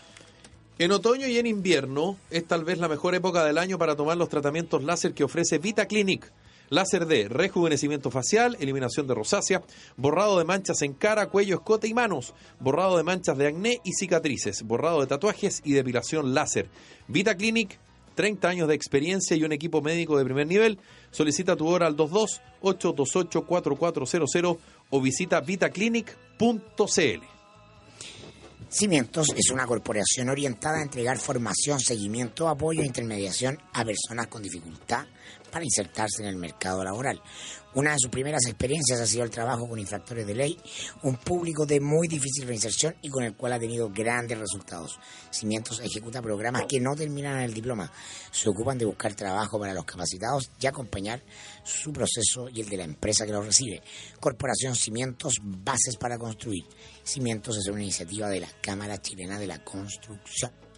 En 0.79 0.93
otoño 0.93 1.27
y 1.27 1.39
en 1.39 1.49
invierno 1.49 2.19
es 2.31 2.47
tal 2.47 2.63
vez 2.63 2.79
la 2.79 2.87
mejor 2.87 3.17
época 3.17 3.45
del 3.45 3.59
año 3.59 3.79
para 3.79 3.97
tomar 3.97 4.17
los 4.17 4.29
tratamientos 4.29 4.85
láser 4.85 5.13
que 5.13 5.25
ofrece 5.25 5.59
Vita 5.59 5.87
Clinic. 5.87 6.31
Láser 6.71 7.07
de 7.07 7.29
rejuvenecimiento 7.29 8.11
facial, 8.13 8.57
eliminación 8.61 9.09
de 9.09 9.15
rosácea, 9.15 9.63
borrado 9.97 10.39
de 10.39 10.45
manchas 10.45 10.83
en 10.83 10.93
cara, 10.95 11.27
cuello, 11.27 11.57
escote 11.57 11.89
y 11.89 11.95
manos, 11.95 12.33
borrado 12.61 12.97
de 12.97 13.03
manchas 13.03 13.37
de 13.37 13.49
acné 13.49 13.81
y 13.85 13.93
cicatrices, 13.93 14.63
borrado 14.63 15.01
de 15.01 15.09
tatuajes 15.09 15.63
y 15.65 15.73
depilación 15.73 16.33
láser. 16.33 16.69
Vita 17.09 17.37
Clinic, 17.37 17.77
30 18.15 18.49
años 18.49 18.69
de 18.69 18.75
experiencia 18.75 19.37
y 19.37 19.43
un 19.43 19.51
equipo 19.53 19.83
médico 19.83 20.17
de 20.17 20.25
primer 20.25 20.47
nivel. 20.47 20.79
Solicita 21.11 21.57
tu 21.57 21.67
hora 21.67 21.89
al 21.89 21.97
22-828-4400 21.97 24.59
o 24.91 25.01
visita 25.01 25.41
vitaclinic.cl. 25.41 27.25
Cimientos 28.69 29.29
es 29.37 29.51
una 29.51 29.67
corporación 29.67 30.29
orientada 30.29 30.79
a 30.79 30.83
entregar 30.83 31.19
formación, 31.19 31.81
seguimiento, 31.81 32.49
apoyo 32.49 32.83
e 32.83 32.87
intermediación 32.87 33.59
a 33.73 33.85
personas 33.85 34.29
con 34.29 34.41
dificultad 34.43 35.07
para 35.51 35.65
insertarse 35.65 36.23
en 36.23 36.29
el 36.29 36.37
mercado 36.37 36.85
laboral. 36.85 37.21
Una 37.73 37.93
de 37.93 37.99
sus 38.01 38.11
primeras 38.11 38.47
experiencias 38.47 38.99
ha 38.99 39.07
sido 39.07 39.23
el 39.23 39.31
trabajo 39.31 39.69
con 39.69 39.79
infractores 39.79 40.27
de 40.27 40.35
ley, 40.35 40.59
un 41.05 41.17
público 41.17 41.65
de 41.65 41.79
muy 41.79 42.09
difícil 42.09 42.49
reinserción 42.49 42.97
y 43.01 43.09
con 43.09 43.23
el 43.23 43.37
cual 43.37 43.53
ha 43.53 43.61
tenido 43.61 43.89
grandes 43.91 44.39
resultados. 44.39 44.99
Cimientos 45.31 45.79
ejecuta 45.79 46.21
programas 46.21 46.65
que 46.69 46.81
no 46.81 46.97
terminan 46.97 47.41
el 47.43 47.55
diploma, 47.55 47.93
se 48.33 48.49
ocupan 48.49 48.77
de 48.77 48.87
buscar 48.87 49.15
trabajo 49.15 49.61
para 49.61 49.73
los 49.73 49.85
capacitados 49.85 50.51
y 50.61 50.67
acompañar 50.67 51.23
su 51.63 51.93
proceso 51.93 52.49
y 52.53 52.61
el 52.61 52.69
de 52.69 52.77
la 52.77 52.85
empresa 52.85 53.25
que 53.25 53.33
los 53.33 53.47
recibe. 53.47 53.83
Corporación 54.19 54.75
Cimientos, 54.75 55.35
bases 55.41 55.97
para 55.97 56.19
construir. 56.19 56.65
Cimientos 57.05 57.57
es 57.57 57.69
una 57.69 57.83
iniciativa 57.83 58.29
de 58.29 58.41
la 58.41 58.49
Cámara 58.61 59.01
Chilena 59.01 59.39
de 59.39 59.47
la 59.47 59.63
Construcción. 59.63 60.70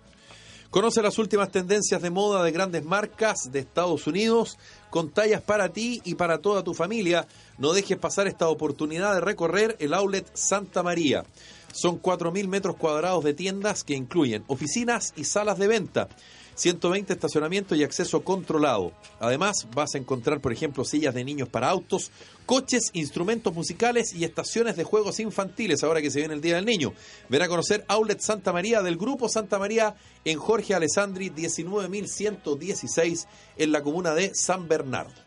Conoce 0.73 1.03
las 1.03 1.19
últimas 1.19 1.51
tendencias 1.51 2.01
de 2.01 2.09
moda 2.09 2.43
de 2.43 2.51
grandes 2.51 2.83
marcas 2.83 3.53
de 3.53 3.59
Estados 3.59 4.07
Unidos 4.07 4.57
con 4.89 5.11
tallas 5.11 5.43
para 5.43 5.69
ti 5.69 6.01
y 6.03 6.15
para 6.15 6.39
toda 6.39 6.65
tu 6.65 6.73
familia. 6.73 7.27
No 7.59 7.75
dejes 7.75 7.99
pasar 7.99 8.27
esta 8.27 8.49
oportunidad 8.49 9.13
de 9.13 9.21
recorrer 9.21 9.77
el 9.81 9.93
outlet 9.93 10.27
Santa 10.33 10.83
María. 10.83 11.27
Son 11.75 12.01
4.000 12.01 12.49
metros 12.49 12.77
cuadrados 12.77 13.23
de 13.23 13.35
tiendas 13.35 13.85
que 13.85 13.93
incluyen 13.93 14.45
oficinas 14.47 15.13
y 15.15 15.25
salas 15.25 15.59
de 15.59 15.69
venta. 15.69 16.09
120 16.55 17.13
estacionamientos 17.13 17.79
y 17.79 17.85
acceso 17.85 18.23
controlado. 18.23 18.93
Además, 19.21 19.67
vas 19.75 19.95
a 19.95 19.99
encontrar, 19.99 20.41
por 20.41 20.53
ejemplo, 20.53 20.85
sillas 20.85 21.15
de 21.15 21.25
niños 21.25 21.49
para 21.49 21.69
autos, 21.69 22.11
coches, 22.47 22.91
instrumentos 22.93 23.55
musicales 23.55 24.13
y 24.15 24.25
estaciones 24.25 24.77
de 24.77 24.85
juegos 24.85 25.21
infantiles, 25.21 25.83
ahora 25.83 26.03
que 26.03 26.11
se 26.11 26.19
viene 26.19 26.35
el 26.35 26.41
Día 26.41 26.57
del 26.57 26.67
Niño. 26.67 26.93
Ven 27.29 27.43
a 27.43 27.49
conocer 27.49 27.85
Outlet 27.89 28.21
Santa 28.21 28.53
María 28.53 28.83
del 28.83 28.97
Grupo 28.97 29.29
Santa 29.29 29.59
María 29.59 29.95
en 30.25 30.39
Jorge 30.39 30.75
Alessandri 30.75 31.31
19.116 31.31 33.27
en 33.57 33.73
la 33.73 33.83
comuna 33.83 34.15
de 34.15 34.35
San 34.35 34.69
Bernardo. 34.69 35.22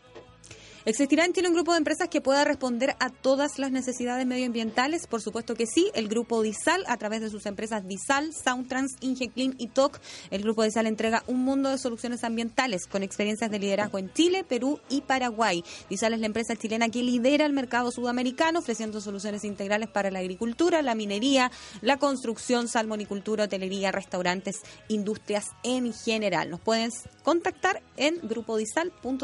¿Existirá 0.88 1.24
en 1.24 1.32
Chile 1.32 1.48
un 1.48 1.54
grupo 1.54 1.72
de 1.72 1.78
empresas 1.78 2.08
que 2.08 2.20
pueda 2.20 2.44
responder 2.44 2.94
a 3.00 3.10
todas 3.10 3.58
las 3.58 3.72
necesidades 3.72 4.24
medioambientales? 4.24 5.08
Por 5.08 5.20
supuesto 5.20 5.56
que 5.56 5.66
sí. 5.66 5.90
El 5.94 6.06
grupo 6.06 6.42
Disal, 6.42 6.84
a 6.86 6.96
través 6.96 7.20
de 7.20 7.28
sus 7.28 7.44
empresas 7.46 7.88
Disal, 7.88 8.30
Soundtrans, 8.32 8.94
Ingeclean 9.00 9.56
y 9.58 9.66
TOC, 9.66 9.98
el 10.30 10.42
grupo 10.42 10.62
Disal 10.62 10.86
entrega 10.86 11.24
un 11.26 11.42
mundo 11.42 11.70
de 11.70 11.78
soluciones 11.78 12.22
ambientales 12.22 12.86
con 12.86 13.02
experiencias 13.02 13.50
de 13.50 13.58
liderazgo 13.58 13.98
en 13.98 14.12
Chile, 14.12 14.44
Perú 14.44 14.78
y 14.88 15.00
Paraguay. 15.00 15.64
Disal 15.90 16.14
es 16.14 16.20
la 16.20 16.26
empresa 16.26 16.54
chilena 16.54 16.88
que 16.88 17.02
lidera 17.02 17.46
el 17.46 17.52
mercado 17.52 17.90
sudamericano, 17.90 18.60
ofreciendo 18.60 19.00
soluciones 19.00 19.42
integrales 19.42 19.88
para 19.88 20.12
la 20.12 20.20
agricultura, 20.20 20.82
la 20.82 20.94
minería, 20.94 21.50
la 21.82 21.96
construcción, 21.96 22.68
salmonicultura, 22.68 23.46
hotelería, 23.46 23.90
restaurantes, 23.90 24.60
industrias 24.86 25.46
en 25.64 25.92
general. 25.92 26.48
Nos 26.48 26.60
puedes 26.60 27.08
contactar 27.24 27.82
en 27.96 28.20
grupodisal.cl. 28.22 29.16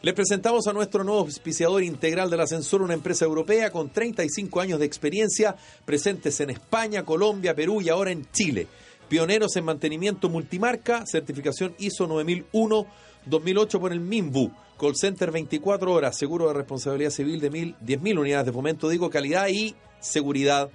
Les 0.00 0.14
presentamos 0.14 0.68
a 0.68 0.72
nuestro 0.72 1.02
nuevo 1.02 1.22
auspiciador 1.22 1.82
integral 1.82 2.30
del 2.30 2.38
ascensor, 2.38 2.82
una 2.82 2.94
empresa 2.94 3.24
europea 3.24 3.72
con 3.72 3.90
35 3.90 4.60
años 4.60 4.78
de 4.78 4.86
experiencia, 4.86 5.56
presentes 5.84 6.38
en 6.38 6.50
España, 6.50 7.04
Colombia, 7.04 7.52
Perú 7.52 7.82
y 7.82 7.88
ahora 7.88 8.12
en 8.12 8.24
Chile. 8.30 8.68
Pioneros 9.08 9.56
en 9.56 9.64
mantenimiento 9.64 10.28
multimarca, 10.28 11.04
certificación 11.04 11.74
ISO 11.78 12.06
9001, 12.06 12.86
2008 13.26 13.80
por 13.80 13.92
el 13.92 13.98
MIMBU. 13.98 14.52
Call 14.78 14.94
Center 14.94 15.32
24 15.32 15.92
horas, 15.92 16.16
seguro 16.16 16.46
de 16.46 16.54
responsabilidad 16.54 17.10
civil 17.10 17.40
de 17.40 17.50
mil, 17.50 17.74
10.000 17.84 18.20
unidades 18.20 18.46
de 18.46 18.52
fomento, 18.52 18.88
digo 18.88 19.10
calidad 19.10 19.48
y 19.48 19.74
seguridad. 19.98 20.70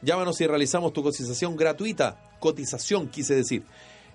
Llámanos 0.00 0.40
y 0.40 0.46
realizamos 0.46 0.92
tu 0.92 1.02
cotización 1.02 1.56
gratuita. 1.56 2.20
Cotización, 2.38 3.08
quise 3.08 3.34
decir. 3.34 3.64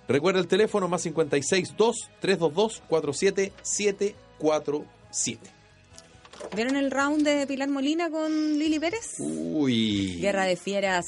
Recuerda 0.08 0.40
el 0.40 0.48
teléfono 0.48 0.88
más 0.88 1.02
56 1.02 1.76
2 1.76 2.10
322 2.22 2.84
47747. 4.40 5.50
¿Vieron 6.56 6.76
el 6.76 6.92
round 6.92 7.24
de 7.26 7.48
Pilar 7.48 7.70
Molina 7.70 8.10
con 8.10 8.60
Lili 8.60 8.80
Pérez? 8.80 9.16
Uy. 9.20 10.18
Guerra 10.20 10.44
de 10.46 10.56
fieras. 10.58 11.06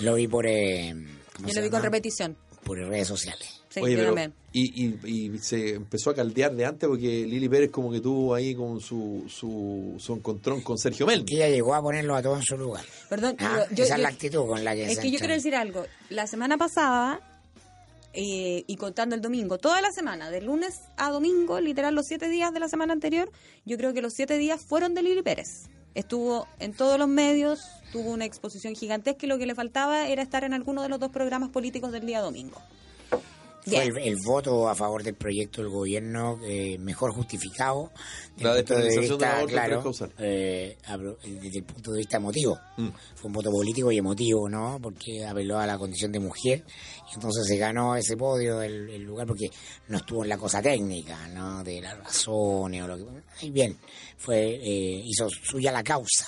Lo 0.00 0.14
vi 0.14 0.28
por. 0.28 0.46
Eh, 0.46 0.94
¿cómo 1.36 1.48
Yo 1.48 1.54
se 1.54 1.60
lo 1.60 1.66
vi 1.66 1.70
con 1.70 1.82
repetición. 1.82 2.36
Por 2.64 2.78
redes 2.78 3.08
sociales. 3.08 3.60
Sí, 3.68 3.80
Oye, 3.80 3.96
pero- 3.96 4.32
y, 4.52 4.84
y- 4.84 4.98
y 5.34 5.38
se 5.38 5.74
empezó 5.74 6.10
a 6.10 6.14
caldear 6.14 6.52
de 6.54 6.64
antes 6.64 6.88
porque 6.88 7.24
Lili 7.24 7.48
Pérez 7.48 7.70
como 7.70 7.90
que 7.92 8.00
tuvo 8.00 8.34
ahí 8.34 8.54
con 8.54 8.80
su, 8.80 9.24
su, 9.28 9.94
su 9.98 10.14
encontrón 10.14 10.60
con 10.60 10.76
Sergio 10.76 11.06
Mel. 11.06 11.24
Que 11.24 11.36
ella 11.36 11.48
llegó 11.48 11.74
a 11.74 11.80
ponerlo 11.82 12.16
a 12.16 12.22
todos 12.22 12.38
en 12.38 12.44
su 12.44 12.56
lugar. 12.56 12.84
Perdón, 13.08 13.36
Ah, 13.38 13.64
yo- 13.72 13.84
esa 13.84 13.94
es 13.94 14.00
la 14.00 14.08
actitud 14.08 14.46
con 14.48 14.64
la 14.64 14.74
que 14.74 14.86
Es 14.86 14.96
se 14.96 15.02
que 15.02 15.10
yo 15.12 15.18
quiero 15.18 15.34
decir 15.34 15.54
algo. 15.54 15.84
La 16.08 16.26
semana 16.26 16.56
pasada, 16.58 17.20
eh, 18.12 18.64
y 18.66 18.76
contando 18.76 19.14
el 19.14 19.20
domingo, 19.20 19.58
toda 19.58 19.80
la 19.80 19.92
semana, 19.92 20.30
de 20.30 20.40
lunes 20.40 20.80
a 20.96 21.10
domingo, 21.10 21.60
literal 21.60 21.94
los 21.94 22.06
siete 22.06 22.28
días 22.28 22.52
de 22.52 22.60
la 22.60 22.68
semana 22.68 22.92
anterior, 22.92 23.30
yo 23.64 23.76
creo 23.76 23.92
que 23.94 24.02
los 24.02 24.14
siete 24.14 24.36
días 24.36 24.60
fueron 24.60 24.94
de 24.94 25.02
Lili 25.02 25.22
Pérez. 25.22 25.68
Estuvo 25.94 26.46
en 26.58 26.72
todos 26.72 26.98
los 26.98 27.08
medios, 27.08 27.60
tuvo 27.92 28.10
una 28.10 28.24
exposición 28.24 28.74
gigantesca 28.74 29.26
y 29.26 29.28
lo 29.28 29.38
que 29.38 29.46
le 29.46 29.54
faltaba 29.54 30.08
era 30.08 30.22
estar 30.22 30.44
en 30.44 30.54
alguno 30.54 30.82
de 30.82 30.88
los 30.88 31.00
dos 31.00 31.10
programas 31.10 31.50
políticos 31.50 31.92
del 31.92 32.06
día 32.06 32.20
domingo. 32.20 32.60
Fue 33.64 33.82
el, 33.82 33.98
el 33.98 34.16
voto 34.24 34.68
a 34.68 34.74
favor 34.74 35.02
del 35.02 35.14
proyecto 35.14 35.60
del 35.62 35.70
gobierno 35.70 36.38
eh, 36.44 36.78
mejor 36.78 37.12
justificado 37.12 37.90
desde 38.36 38.44
La 38.44 38.50
el 38.58 38.64
punto 38.64 38.74
de 38.74 39.42
en 39.42 39.48
claro, 39.48 39.82
eh, 40.18 40.78
abro- 40.86 41.18
desde 41.22 41.58
el 41.58 41.64
punto 41.64 41.92
de 41.92 41.98
vista 41.98 42.16
emotivo. 42.16 42.58
Mm. 42.78 42.88
Fue 43.16 43.26
un 43.26 43.32
voto 43.32 43.50
político 43.50 43.92
y 43.92 43.98
emotivo, 43.98 44.48
¿no? 44.48 44.78
Porque 44.80 45.24
apeló 45.26 45.58
a 45.58 45.66
la 45.66 45.76
condición 45.76 46.10
de 46.12 46.20
mujer 46.20 46.64
y 47.10 47.14
entonces 47.14 47.46
se 47.46 47.56
ganó 47.58 47.96
ese 47.96 48.16
podio, 48.16 48.62
el, 48.62 48.88
el 48.88 49.02
lugar, 49.02 49.26
porque 49.26 49.50
no 49.88 49.98
estuvo 49.98 50.22
en 50.22 50.30
la 50.30 50.38
cosa 50.38 50.62
técnica, 50.62 51.28
¿no? 51.28 51.62
De 51.62 51.80
las 51.82 51.98
razones 51.98 52.82
o 52.82 52.86
lo 52.86 52.96
que... 52.96 53.04
Ahí 53.42 53.50
bien, 53.50 53.76
fue, 54.16 54.54
eh, 54.54 55.02
hizo 55.04 55.28
suya 55.28 55.70
la 55.70 55.82
causa. 55.82 56.26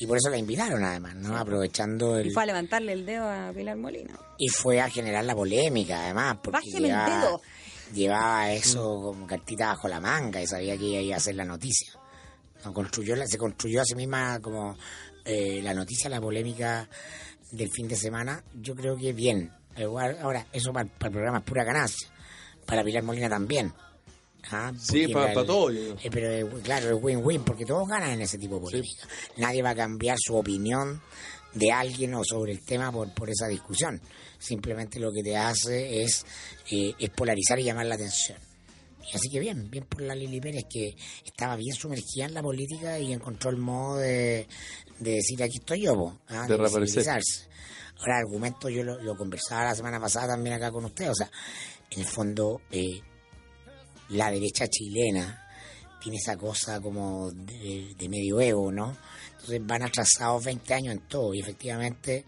Y 0.00 0.06
por 0.06 0.16
eso 0.16 0.30
la 0.30 0.36
invitaron 0.38 0.84
además, 0.84 1.16
¿no? 1.16 1.36
Aprovechando 1.36 2.16
el... 2.18 2.28
Y 2.28 2.30
fue 2.30 2.44
a 2.44 2.46
levantarle 2.46 2.92
el 2.92 3.04
dedo 3.04 3.28
a 3.28 3.52
Pilar 3.52 3.76
Molina. 3.76 4.18
Y 4.38 4.48
fue 4.48 4.80
a 4.80 4.88
generar 4.88 5.24
la 5.24 5.34
polémica, 5.34 6.04
además, 6.04 6.36
porque 6.42 6.58
Bájeme 6.58 6.76
el 6.78 6.84
llevaba, 6.84 7.20
dedo. 7.20 7.40
llevaba 7.92 8.52
eso 8.52 9.00
como 9.02 9.26
cartita 9.26 9.66
bajo 9.68 9.88
la 9.88 10.00
manga 10.00 10.40
y 10.40 10.46
sabía 10.46 10.76
que 10.76 10.84
ella 10.86 11.00
iba 11.00 11.14
a 11.14 11.18
hacer 11.18 11.34
la 11.34 11.44
noticia. 11.44 11.92
No, 12.64 12.72
construyó 12.72 13.16
la- 13.16 13.26
se 13.26 13.38
construyó 13.38 13.80
a 13.82 13.84
sí 13.84 13.94
misma 13.96 14.38
como 14.40 14.76
eh, 15.24 15.60
la 15.62 15.74
noticia, 15.74 16.08
la 16.08 16.20
polémica 16.20 16.88
del 17.50 17.70
fin 17.70 17.88
de 17.88 17.96
semana. 17.96 18.42
Yo 18.54 18.74
creo 18.76 18.96
que 18.96 19.12
bien. 19.12 19.52
Igual, 19.76 20.18
Ahora, 20.22 20.46
eso 20.52 20.72
para, 20.72 20.88
para 20.88 21.06
el 21.08 21.12
programa 21.12 21.38
es 21.38 21.44
pura 21.44 21.64
ganancia. 21.64 22.08
Para 22.66 22.84
Pilar 22.84 23.02
Molina 23.02 23.28
también. 23.28 23.72
Ah, 24.50 24.72
Sí, 24.78 25.08
porque 25.08 25.34
pa- 25.34 25.44
todo, 25.44 25.70
eh, 25.70 25.94
pero 26.10 26.60
claro, 26.62 26.96
es 26.96 27.02
win-win, 27.02 27.42
porque 27.44 27.66
todos 27.66 27.86
ganan 27.88 28.10
en 28.12 28.22
ese 28.22 28.38
tipo 28.38 28.54
de 28.56 28.60
polémica. 28.62 29.06
Nadie 29.36 29.62
va 29.62 29.70
a 29.70 29.74
cambiar 29.74 30.16
su 30.18 30.36
opinión 30.36 31.02
de 31.54 31.72
alguien 31.72 32.14
o 32.14 32.22
sobre 32.24 32.52
el 32.52 32.64
tema 32.64 32.90
por, 32.92 33.12
por 33.14 33.28
esa 33.28 33.46
discusión. 33.48 34.00
Simplemente 34.38 35.00
lo 35.00 35.12
que 35.12 35.22
te 35.22 35.36
hace 35.36 36.02
es, 36.02 36.24
eh, 36.70 36.94
es 36.98 37.10
polarizar 37.10 37.58
y 37.58 37.64
llamar 37.64 37.86
la 37.86 37.96
atención. 37.96 38.38
Y 39.12 39.16
así 39.16 39.28
que 39.30 39.40
bien, 39.40 39.70
bien 39.70 39.84
por 39.84 40.02
la 40.02 40.14
Lili 40.14 40.40
Pérez, 40.40 40.64
que 40.70 40.94
estaba 41.24 41.56
bien 41.56 41.74
sumergida 41.74 42.26
en 42.26 42.34
la 42.34 42.42
política 42.42 42.98
y 42.98 43.12
encontró 43.12 43.50
el 43.50 43.56
modo 43.56 43.96
de, 43.98 44.46
de 45.00 45.10
decir 45.12 45.42
aquí 45.42 45.58
estoy 45.58 45.82
yo, 45.82 45.94
po, 45.94 46.20
ah, 46.28 46.42
De 46.46 46.56
reaparecer. 46.56 46.80
visibilizarse. 46.82 47.48
Ahora, 48.00 48.18
argumento, 48.18 48.68
yo 48.68 48.82
lo, 48.84 49.02
lo 49.02 49.16
conversaba 49.16 49.64
la 49.64 49.74
semana 49.74 49.98
pasada 49.98 50.28
también 50.28 50.54
acá 50.56 50.70
con 50.70 50.84
usted, 50.84 51.10
o 51.10 51.14
sea, 51.14 51.28
en 51.90 52.00
el 52.00 52.06
fondo, 52.06 52.60
eh, 52.70 53.00
la 54.10 54.30
derecha 54.30 54.68
chilena 54.68 55.46
tiene 56.00 56.18
esa 56.18 56.36
cosa 56.36 56.80
como 56.80 57.30
de, 57.32 57.94
de 57.98 58.08
medioevo, 58.08 58.70
¿no? 58.70 58.96
Entonces 59.32 59.66
van 59.66 59.82
atrasados 59.82 60.44
20 60.44 60.74
años 60.74 60.94
en 60.94 61.00
todo 61.08 61.34
y 61.34 61.40
efectivamente 61.40 62.24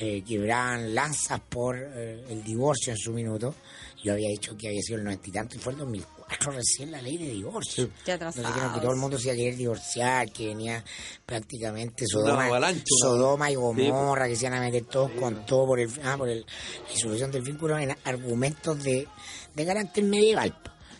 eh, 0.00 0.22
quebraban 0.26 0.94
lanzas 0.94 1.40
por 1.48 1.76
eh, 1.76 2.24
el 2.28 2.44
divorcio 2.44 2.92
en 2.92 2.98
su 2.98 3.12
minuto. 3.12 3.54
Yo 4.02 4.12
había 4.12 4.28
dicho 4.28 4.56
que 4.56 4.68
había 4.68 4.80
sido 4.80 4.98
el 4.98 5.04
noventa 5.04 5.28
y 5.28 5.32
tanto 5.32 5.56
y 5.56 5.58
fue 5.58 5.72
el 5.72 5.78
2004 5.78 6.52
recién 6.52 6.92
la 6.92 7.02
ley 7.02 7.16
de 7.18 7.30
divorcio. 7.30 7.90
Ya 8.06 8.14
Entonces, 8.14 8.40
atrasados. 8.44 8.54
dijeron 8.54 8.74
que 8.74 8.80
todo 8.80 8.92
el 8.92 8.98
mundo 8.98 9.18
se 9.18 9.24
iba 9.24 9.32
a 9.32 9.36
querer 9.36 9.56
divorciar, 9.56 10.30
que 10.30 10.46
venía 10.48 10.84
prácticamente 11.26 12.04
Sodoma, 12.06 13.50
y 13.50 13.56
Gomorra, 13.56 14.28
que 14.28 14.36
se 14.36 14.46
iban 14.46 14.58
a 14.58 14.60
meter 14.60 14.84
todos 14.84 15.10
con 15.12 15.44
todo 15.46 15.66
por 15.66 15.80
el 15.80 15.90
ah, 16.04 16.16
por 16.16 16.28
el 16.28 16.46
disolución 16.92 17.32
del 17.32 17.42
vínculo 17.42 17.76
en 17.76 17.96
argumentos 18.04 18.82
de, 18.84 19.08
de 19.56 19.66
carácter 19.66 20.04
medieval. 20.04 20.56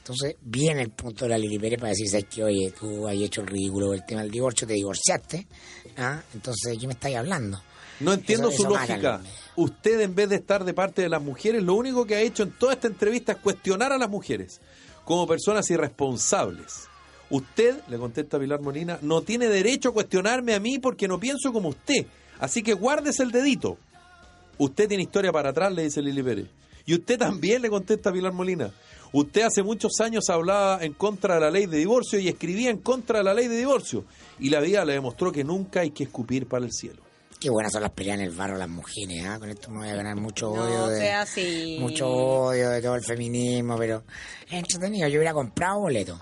Entonces 0.08 0.36
viene 0.40 0.80
el 0.80 0.90
punto 0.90 1.26
de 1.26 1.28
la 1.28 1.36
Lili 1.36 1.58
Pérez 1.58 1.78
para 1.78 1.90
decir, 1.90 2.08
¿sabes 2.08 2.24
qué? 2.30 2.42
Oye, 2.42 2.72
tú 2.78 3.06
has 3.06 3.14
hecho 3.14 3.42
el 3.42 3.46
ridículo 3.46 3.90
del 3.90 4.06
tema 4.06 4.22
del 4.22 4.30
divorcio, 4.30 4.66
te 4.66 4.72
divorciaste, 4.72 5.46
¿ah? 5.98 6.22
entonces, 6.32 6.72
¿de 6.72 6.78
qué 6.78 6.86
me 6.86 6.94
estáis 6.94 7.16
hablando? 7.16 7.60
No 8.00 8.14
entiendo 8.14 8.48
Eso- 8.48 8.56
su 8.56 8.62
eso 8.62 8.70
lógica. 8.72 9.20
Usted, 9.56 10.00
en 10.00 10.14
vez 10.14 10.30
de 10.30 10.36
estar 10.36 10.64
de 10.64 10.72
parte 10.72 11.02
de 11.02 11.10
las 11.10 11.20
mujeres, 11.20 11.62
lo 11.62 11.74
único 11.74 12.06
que 12.06 12.14
ha 12.14 12.22
hecho 12.22 12.42
en 12.44 12.52
toda 12.52 12.72
esta 12.72 12.86
entrevista 12.86 13.32
es 13.32 13.38
cuestionar 13.38 13.92
a 13.92 13.98
las 13.98 14.08
mujeres 14.08 14.62
como 15.04 15.26
personas 15.26 15.68
irresponsables. 15.70 16.88
Usted, 17.28 17.76
le 17.88 17.98
contesta 17.98 18.38
Pilar 18.38 18.62
Molina, 18.62 18.98
no 19.02 19.20
tiene 19.20 19.48
derecho 19.48 19.90
a 19.90 19.92
cuestionarme 19.92 20.54
a 20.54 20.60
mí 20.60 20.78
porque 20.78 21.06
no 21.06 21.20
pienso 21.20 21.52
como 21.52 21.68
usted. 21.68 22.06
Así 22.40 22.62
que 22.62 22.72
guárdese 22.72 23.24
el 23.24 23.30
dedito. 23.30 23.76
Usted 24.56 24.88
tiene 24.88 25.02
historia 25.02 25.32
para 25.32 25.50
atrás, 25.50 25.70
le 25.70 25.82
dice 25.82 26.00
Lili 26.00 26.22
Pérez. 26.22 26.46
Y 26.86 26.94
usted 26.94 27.18
también 27.18 27.60
le 27.60 27.68
contesta 27.68 28.10
Pilar 28.10 28.32
Molina. 28.32 28.72
Usted 29.12 29.42
hace 29.42 29.62
muchos 29.62 29.92
años 30.00 30.28
hablaba 30.28 30.82
en 30.84 30.92
contra 30.92 31.34
de 31.36 31.40
la 31.40 31.50
ley 31.50 31.66
de 31.66 31.78
divorcio 31.78 32.18
y 32.18 32.28
escribía 32.28 32.70
en 32.70 32.78
contra 32.78 33.18
de 33.18 33.24
la 33.24 33.34
ley 33.34 33.48
de 33.48 33.56
divorcio. 33.56 34.04
Y 34.38 34.50
la 34.50 34.60
vida 34.60 34.84
le 34.84 34.92
demostró 34.94 35.32
que 35.32 35.44
nunca 35.44 35.80
hay 35.80 35.90
que 35.90 36.04
escupir 36.04 36.46
para 36.46 36.64
el 36.64 36.72
cielo. 36.72 37.02
Qué 37.40 37.50
buenas 37.50 37.72
son 37.72 37.82
las 37.82 37.92
peleas 37.92 38.18
en 38.18 38.24
el 38.24 38.30
barro 38.32 38.56
las 38.58 38.68
mujeres, 38.68 39.24
¿ah? 39.24 39.38
Con 39.38 39.48
esto 39.48 39.70
me 39.70 39.78
voy 39.78 39.88
a 39.88 39.94
ganar 39.94 40.16
mucho 40.16 40.52
No 40.54 40.64
odio 40.64 40.86
de... 40.88 40.98
sea 40.98 41.22
así. 41.22 41.76
Mucho 41.80 42.08
odio 42.08 42.70
de 42.70 42.82
todo 42.82 42.96
el 42.96 43.04
feminismo, 43.04 43.76
pero 43.78 44.02
es 44.48 44.54
entretenido. 44.54 45.06
Yo 45.08 45.18
hubiera 45.18 45.32
comprado 45.32 45.80
boleto. 45.80 46.20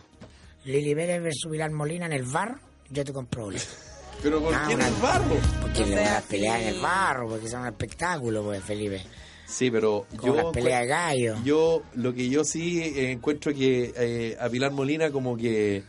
Lili 0.64 0.94
Pérez 0.94 1.22
versus 1.22 1.50
Pilar 1.50 1.70
Molina 1.72 2.06
en 2.06 2.12
el 2.12 2.24
bar, 2.24 2.56
yo 2.90 3.02
te 3.04 3.12
compro 3.12 3.44
boleto. 3.44 3.64
¿Pero 4.22 4.40
por 4.42 4.54
Ah, 4.54 4.64
qué 4.66 4.74
en 4.74 4.82
el 4.82 4.94
barro? 4.94 5.36
Porque 5.62 5.80
No 5.80 5.86
le 5.88 5.94
van 6.02 6.16
a 6.16 6.20
pelear 6.20 6.60
en 6.60 6.68
el 6.68 6.80
barro, 6.80 7.28
porque 7.28 7.48
son 7.48 7.60
un 7.62 7.66
espectáculo, 7.68 8.42
pues, 8.44 8.62
Felipe. 8.64 9.02
Sí, 9.46 9.70
pero 9.70 10.06
Como 10.16 10.34
yo, 10.34 10.42
las 10.42 10.52
peleas 10.52 10.80
de 10.82 10.86
gallo. 10.88 11.36
yo 11.44 11.82
lo 11.94 12.12
que 12.12 12.28
yo 12.28 12.44
sí 12.44 12.82
eh, 12.82 13.12
encuentro 13.12 13.54
que 13.54 13.92
eh, 13.96 14.36
a 14.40 14.48
Pilar 14.48 14.72
Molina 14.72 15.10
como 15.10 15.36
que 15.36 15.84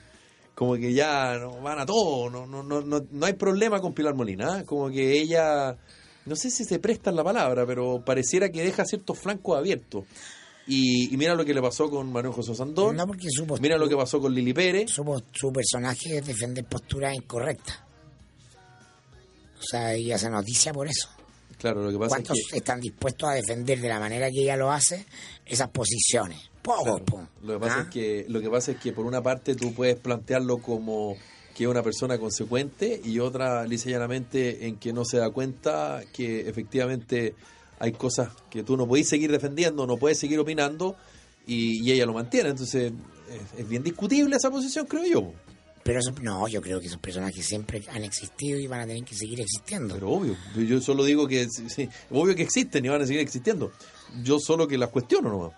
como 0.54 0.76
que 0.76 0.92
ya 0.94 1.38
no, 1.38 1.60
van 1.62 1.80
a 1.80 1.86
todo, 1.86 2.30
no, 2.32 2.48
no, 2.48 2.64
no, 2.64 2.82
no, 2.82 3.06
no 3.12 3.26
hay 3.26 3.34
problema 3.34 3.80
con 3.80 3.94
Pilar 3.94 4.16
Molina, 4.16 4.56
¿ah? 4.58 4.64
como 4.66 4.90
que 4.90 5.20
ella, 5.20 5.78
no 6.26 6.36
sé 6.36 6.50
si 6.50 6.64
se 6.64 6.80
presta 6.80 7.12
la 7.12 7.24
palabra, 7.24 7.64
pero 7.68 8.04
pareciera 8.04 8.50
que 8.50 8.64
deja 8.64 8.84
ciertos 8.84 9.20
flancos 9.20 9.56
abiertos. 9.56 10.06
Y, 10.66 11.14
y 11.14 11.18
mira 11.18 11.36
lo 11.36 11.46
que 11.46 11.54
le 11.54 11.62
pasó 11.62 11.90
con 11.90 12.12
Manuel 12.12 12.34
José 12.34 12.56
Sandón, 12.56 12.96
No 12.96 13.06
porque 13.08 13.28
su, 13.30 13.46
mira 13.62 13.78
lo 13.78 13.88
que 13.88 13.96
pasó 13.96 14.20
con 14.20 14.34
Lili 14.34 14.52
Pérez. 14.54 14.90
su, 14.90 15.24
su 15.32 15.54
personaje 15.54 16.18
es 16.18 16.26
defender 16.26 16.66
posturas 16.66 17.14
incorrectas. 17.16 17.80
O 19.60 19.64
sea, 19.64 19.94
ella 19.94 20.16
hace 20.16 20.30
noticia 20.30 20.74
por 20.74 20.88
eso. 20.88 21.10
Claro, 21.58 21.84
lo 21.84 21.92
que 21.92 21.98
pasa 21.98 22.18
es 22.18 22.28
¿Cuántos 22.28 22.38
que... 22.52 22.58
están 22.58 22.80
dispuestos 22.80 23.30
a 23.30 23.34
defender 23.34 23.80
de 23.80 23.90
la 23.90 24.00
manera 24.00 24.30
que 24.30 24.42
ella 24.44 24.56
lo 24.56 24.72
hace 24.72 25.06
esas 25.46 25.70
posiciones? 25.70 26.40
Pocos, 26.62 27.02
Claro. 27.02 27.30
Lo 27.42 27.54
que 27.54 27.60
pasa 27.60 27.80
¿Ah? 27.80 27.82
es 27.84 27.88
que 27.90 28.26
lo 28.28 28.42
que 28.42 28.50
pasa 28.50 28.72
es 28.72 28.78
que 28.78 28.92
por 28.92 29.06
una 29.06 29.22
parte 29.22 29.56
tú 29.56 29.74
puedes 29.74 29.96
plantearlo 29.96 30.58
como 30.60 31.16
que 31.56 31.64
es 31.64 31.70
una 31.70 31.82
persona 31.82 32.20
consecuente 32.20 33.02
y 33.04 33.20
otra 33.20 33.66
lisa 33.66 33.90
y 33.90 33.94
llanamente 33.94 34.68
en 34.68 34.76
que 34.76 34.94
no 34.94 35.04
se 35.06 35.18
da 35.18 35.32
cuenta 35.32 36.04
que 36.14 36.48
efectivamente 36.48 37.34
hay 37.80 37.94
cosas 37.94 38.30
que 38.52 38.64
tú 38.64 38.78
no 38.78 38.88
podés 38.88 39.08
seguir 39.10 39.32
defendiendo, 39.32 39.88
no 39.88 39.98
puedes 39.98 40.20
seguir 40.20 40.40
opinando 40.40 40.96
y, 41.48 41.84
y 41.84 41.92
ella 41.92 42.06
lo 42.06 42.14
mantiene. 42.14 42.50
Entonces 42.50 42.92
es, 43.30 43.60
es 43.60 43.68
bien 43.68 43.82
discutible 43.82 44.36
esa 44.36 44.52
posición, 44.52 44.86
creo 44.86 45.06
yo. 45.06 45.34
Pero 45.88 46.00
eso- 46.02 46.12
no, 46.22 46.50
yo 46.50 46.62
creo 46.62 46.82
que 46.82 46.88
esos 46.88 47.00
personajes 47.00 47.46
siempre 47.46 47.82
han 47.94 48.04
existido 48.04 48.60
y 48.60 48.68
van 48.68 48.82
a 48.82 48.86
tener 48.88 49.06
que 49.06 49.16
seguir 49.16 49.40
existiendo. 49.40 49.94
Pero 49.94 50.12
obvio, 50.12 50.36
yo 50.58 50.82
solo 50.82 51.06
digo 51.06 51.30
que 51.30 51.48
sí, 51.50 51.70
sí, 51.70 51.88
obvio 52.12 52.36
que 52.36 52.42
existen 52.44 52.84
y 52.84 52.90
van 52.90 53.02
a 53.02 53.06
seguir 53.06 53.22
existiendo. 53.22 53.72
Yo 54.22 54.38
solo 54.38 54.68
que 54.68 54.78
las 54.78 54.90
cuestiono 54.90 55.30
nomás. 55.30 55.54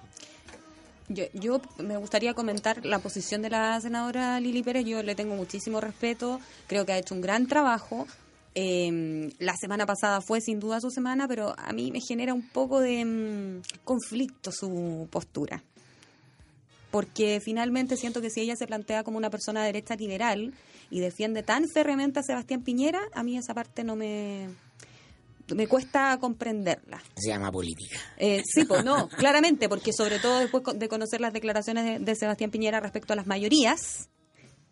Yo, 1.08 1.24
yo 1.34 1.60
me 1.80 1.98
gustaría 1.98 2.36
comentar 2.36 2.86
la 2.86 3.00
posición 3.00 3.42
de 3.42 3.50
la 3.50 3.82
senadora 3.82 4.40
Lili 4.40 4.62
Pérez. 4.62 4.86
Yo 4.86 5.02
le 5.02 5.16
tengo 5.16 5.36
muchísimo 5.36 5.82
respeto. 5.82 6.40
Creo 6.68 6.86
que 6.86 6.92
ha 6.94 7.00
hecho 7.00 7.16
un 7.16 7.22
gran 7.22 7.48
trabajo. 7.48 8.06
Eh, 8.54 9.34
la 9.40 9.56
semana 9.56 9.88
pasada 9.88 10.22
fue 10.22 10.42
sin 10.42 10.60
duda 10.60 10.80
su 10.80 10.92
semana, 10.92 11.28
pero 11.28 11.56
a 11.58 11.74
mí 11.74 11.92
me 11.92 12.02
genera 12.02 12.36
un 12.36 12.48
poco 12.48 12.80
de 12.80 13.04
mm, 13.04 13.62
conflicto 13.84 14.52
su 14.52 15.08
postura. 15.10 15.64
Porque 16.92 17.42
finalmente 17.44 17.98
siento 17.98 18.22
que 18.22 18.30
si 18.30 18.42
ella 18.42 18.56
se 18.56 18.68
plantea 18.68 19.04
como 19.04 19.18
una 19.18 19.30
persona 19.30 19.62
de 19.62 19.68
derecha 19.68 19.96
liberal 19.96 20.54
y 20.90 21.00
defiende 21.00 21.44
tan 21.44 21.66
férreamente 21.74 22.20
a 22.20 22.24
Sebastián 22.24 22.64
Piñera, 22.64 23.02
a 23.14 23.24
mí 23.24 23.38
esa 23.38 23.54
parte 23.54 23.84
no 23.84 23.96
me 23.96 24.48
me 25.56 25.68
cuesta 25.68 26.18
comprenderla. 26.20 27.02
Se 27.16 27.30
llama 27.30 27.52
política. 27.52 27.98
Eh, 28.18 28.44
sí, 28.46 28.66
pues 28.66 28.84
no, 28.84 29.10
claramente, 29.10 29.68
porque 29.68 29.94
sobre 29.94 30.20
todo 30.20 30.40
después 30.40 30.64
de 30.76 30.88
conocer 30.88 31.22
las 31.22 31.34
declaraciones 31.34 31.86
de, 31.86 32.00
de 32.06 32.16
Sebastián 32.16 32.52
Piñera 32.52 32.80
respecto 32.80 33.14
a 33.14 33.16
las 33.16 33.26
mayorías, 33.26 34.10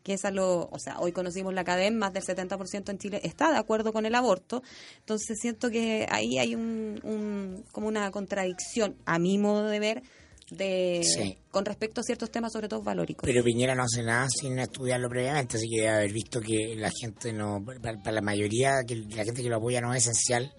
que 0.07 0.13
es 0.13 0.23
lo, 0.31 0.69
o 0.71 0.79
sea, 0.79 0.99
hoy 0.99 1.11
conocimos 1.11 1.53
la 1.53 1.65
cadena, 1.65 1.97
más 1.97 2.13
del 2.13 2.23
70% 2.23 2.91
en 2.91 2.97
Chile 2.97 3.19
está 3.23 3.51
de 3.51 3.57
acuerdo 3.57 3.91
con 3.91 4.05
el 4.05 4.15
aborto, 4.15 4.63
entonces 4.99 5.37
siento 5.37 5.69
que 5.69 6.07
ahí 6.09 6.39
hay 6.39 6.55
un, 6.55 7.01
un 7.03 7.65
como 7.73 7.89
una 7.89 8.09
contradicción, 8.11 8.95
a 9.05 9.19
mi 9.19 9.37
modo 9.37 9.67
de 9.67 9.79
ver, 9.79 10.03
de 10.49 11.01
Sí. 11.03 11.37
con 11.51 11.65
respecto 11.65 12.01
a 12.01 12.03
ciertos 12.03 12.31
temas, 12.31 12.53
sobre 12.53 12.67
todo 12.69 12.81
valóricos. 12.81 13.23
Pero 13.25 13.43
Piñera 13.43 13.75
no 13.75 13.83
hace 13.83 14.03
nada 14.03 14.27
sin 14.29 14.57
estudiarlo 14.59 15.09
previamente, 15.09 15.57
así 15.57 15.67
que 15.69 15.81
debe 15.81 15.89
haber 15.95 16.13
visto 16.13 16.39
que 16.41 16.75
la 16.77 16.91
gente 16.91 17.33
no, 17.33 17.63
para, 17.65 17.97
para 17.97 18.11
la 18.11 18.21
mayoría, 18.21 18.75
que 18.87 18.95
la 18.95 19.23
gente 19.25 19.43
que 19.43 19.49
lo 19.49 19.57
apoya 19.57 19.81
no 19.81 19.93
es 19.93 20.03
esencial 20.03 20.53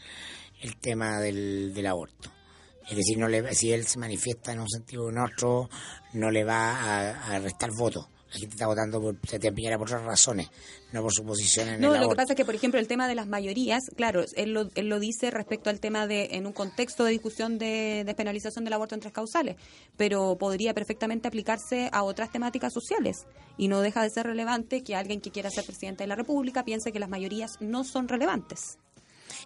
el 0.61 0.76
tema 0.76 1.20
del, 1.20 1.72
del 1.72 1.86
aborto. 1.86 2.30
Es 2.91 2.97
decir, 2.97 3.18
no 3.18 3.28
le, 3.28 3.55
si 3.55 3.70
él 3.72 3.86
se 3.86 3.99
manifiesta 3.99 4.53
en 4.53 4.61
un 4.61 4.68
sentido 4.68 5.05
o 5.05 5.11
en 5.11 5.18
otro, 5.18 5.68
no 6.14 6.30
le 6.30 6.43
va 6.45 6.74
a, 7.11 7.34
a 7.34 7.39
restar 7.39 7.70
votos. 7.76 8.07
La 8.33 8.39
gente 8.39 8.55
está 8.55 8.66
votando 8.66 9.01
por 9.01 9.16
Sebastián 9.26 9.55
Piñera 9.55 9.79
por 9.79 9.87
otras 9.87 10.05
razones, 10.05 10.51
no 10.93 11.03
por 11.03 11.12
su 11.12 11.24
posición 11.24 11.68
en 11.68 11.81
No, 11.81 11.95
el 11.95 12.01
lo 12.03 12.09
que 12.11 12.16
pasa 12.16 12.35
es 12.35 12.37
que, 12.37 12.45
por 12.45 12.55
ejemplo, 12.55 12.79
el 12.79 12.87
tema 12.87 13.09
de 13.09 13.14
las 13.14 13.26
mayorías, 13.26 13.85
claro, 13.97 14.24
él 14.37 14.53
lo, 14.53 14.68
él 14.74 14.89
lo 14.89 15.01
dice 15.01 15.31
respecto 15.31 15.70
al 15.70 15.81
tema 15.81 16.07
de, 16.07 16.29
en 16.33 16.47
un 16.47 16.53
contexto 16.53 17.05
de 17.05 17.12
discusión 17.12 17.59
de 17.59 18.03
despenalización 18.05 18.64
del 18.64 18.74
aborto 18.74 18.95
en 18.95 19.01
tres 19.01 19.12
causales, 19.12 19.57
pero 19.97 20.37
podría 20.39 20.74
perfectamente 20.74 21.26
aplicarse 21.26 21.89
a 21.93 22.03
otras 22.03 22.31
temáticas 22.31 22.72
sociales 22.72 23.26
y 23.57 23.68
no 23.68 23.81
deja 23.81 24.03
de 24.03 24.11
ser 24.11 24.26
relevante 24.26 24.83
que 24.83 24.95
alguien 24.95 25.20
que 25.20 25.31
quiera 25.31 25.51
ser 25.51 25.64
presidente 25.64 26.05
de 26.05 26.09
la 26.09 26.16
República 26.16 26.64
piense 26.64 26.93
que 26.93 27.01
las 27.01 27.09
mayorías 27.09 27.57
no 27.61 27.85
son 27.85 28.09
relevantes. 28.09 28.79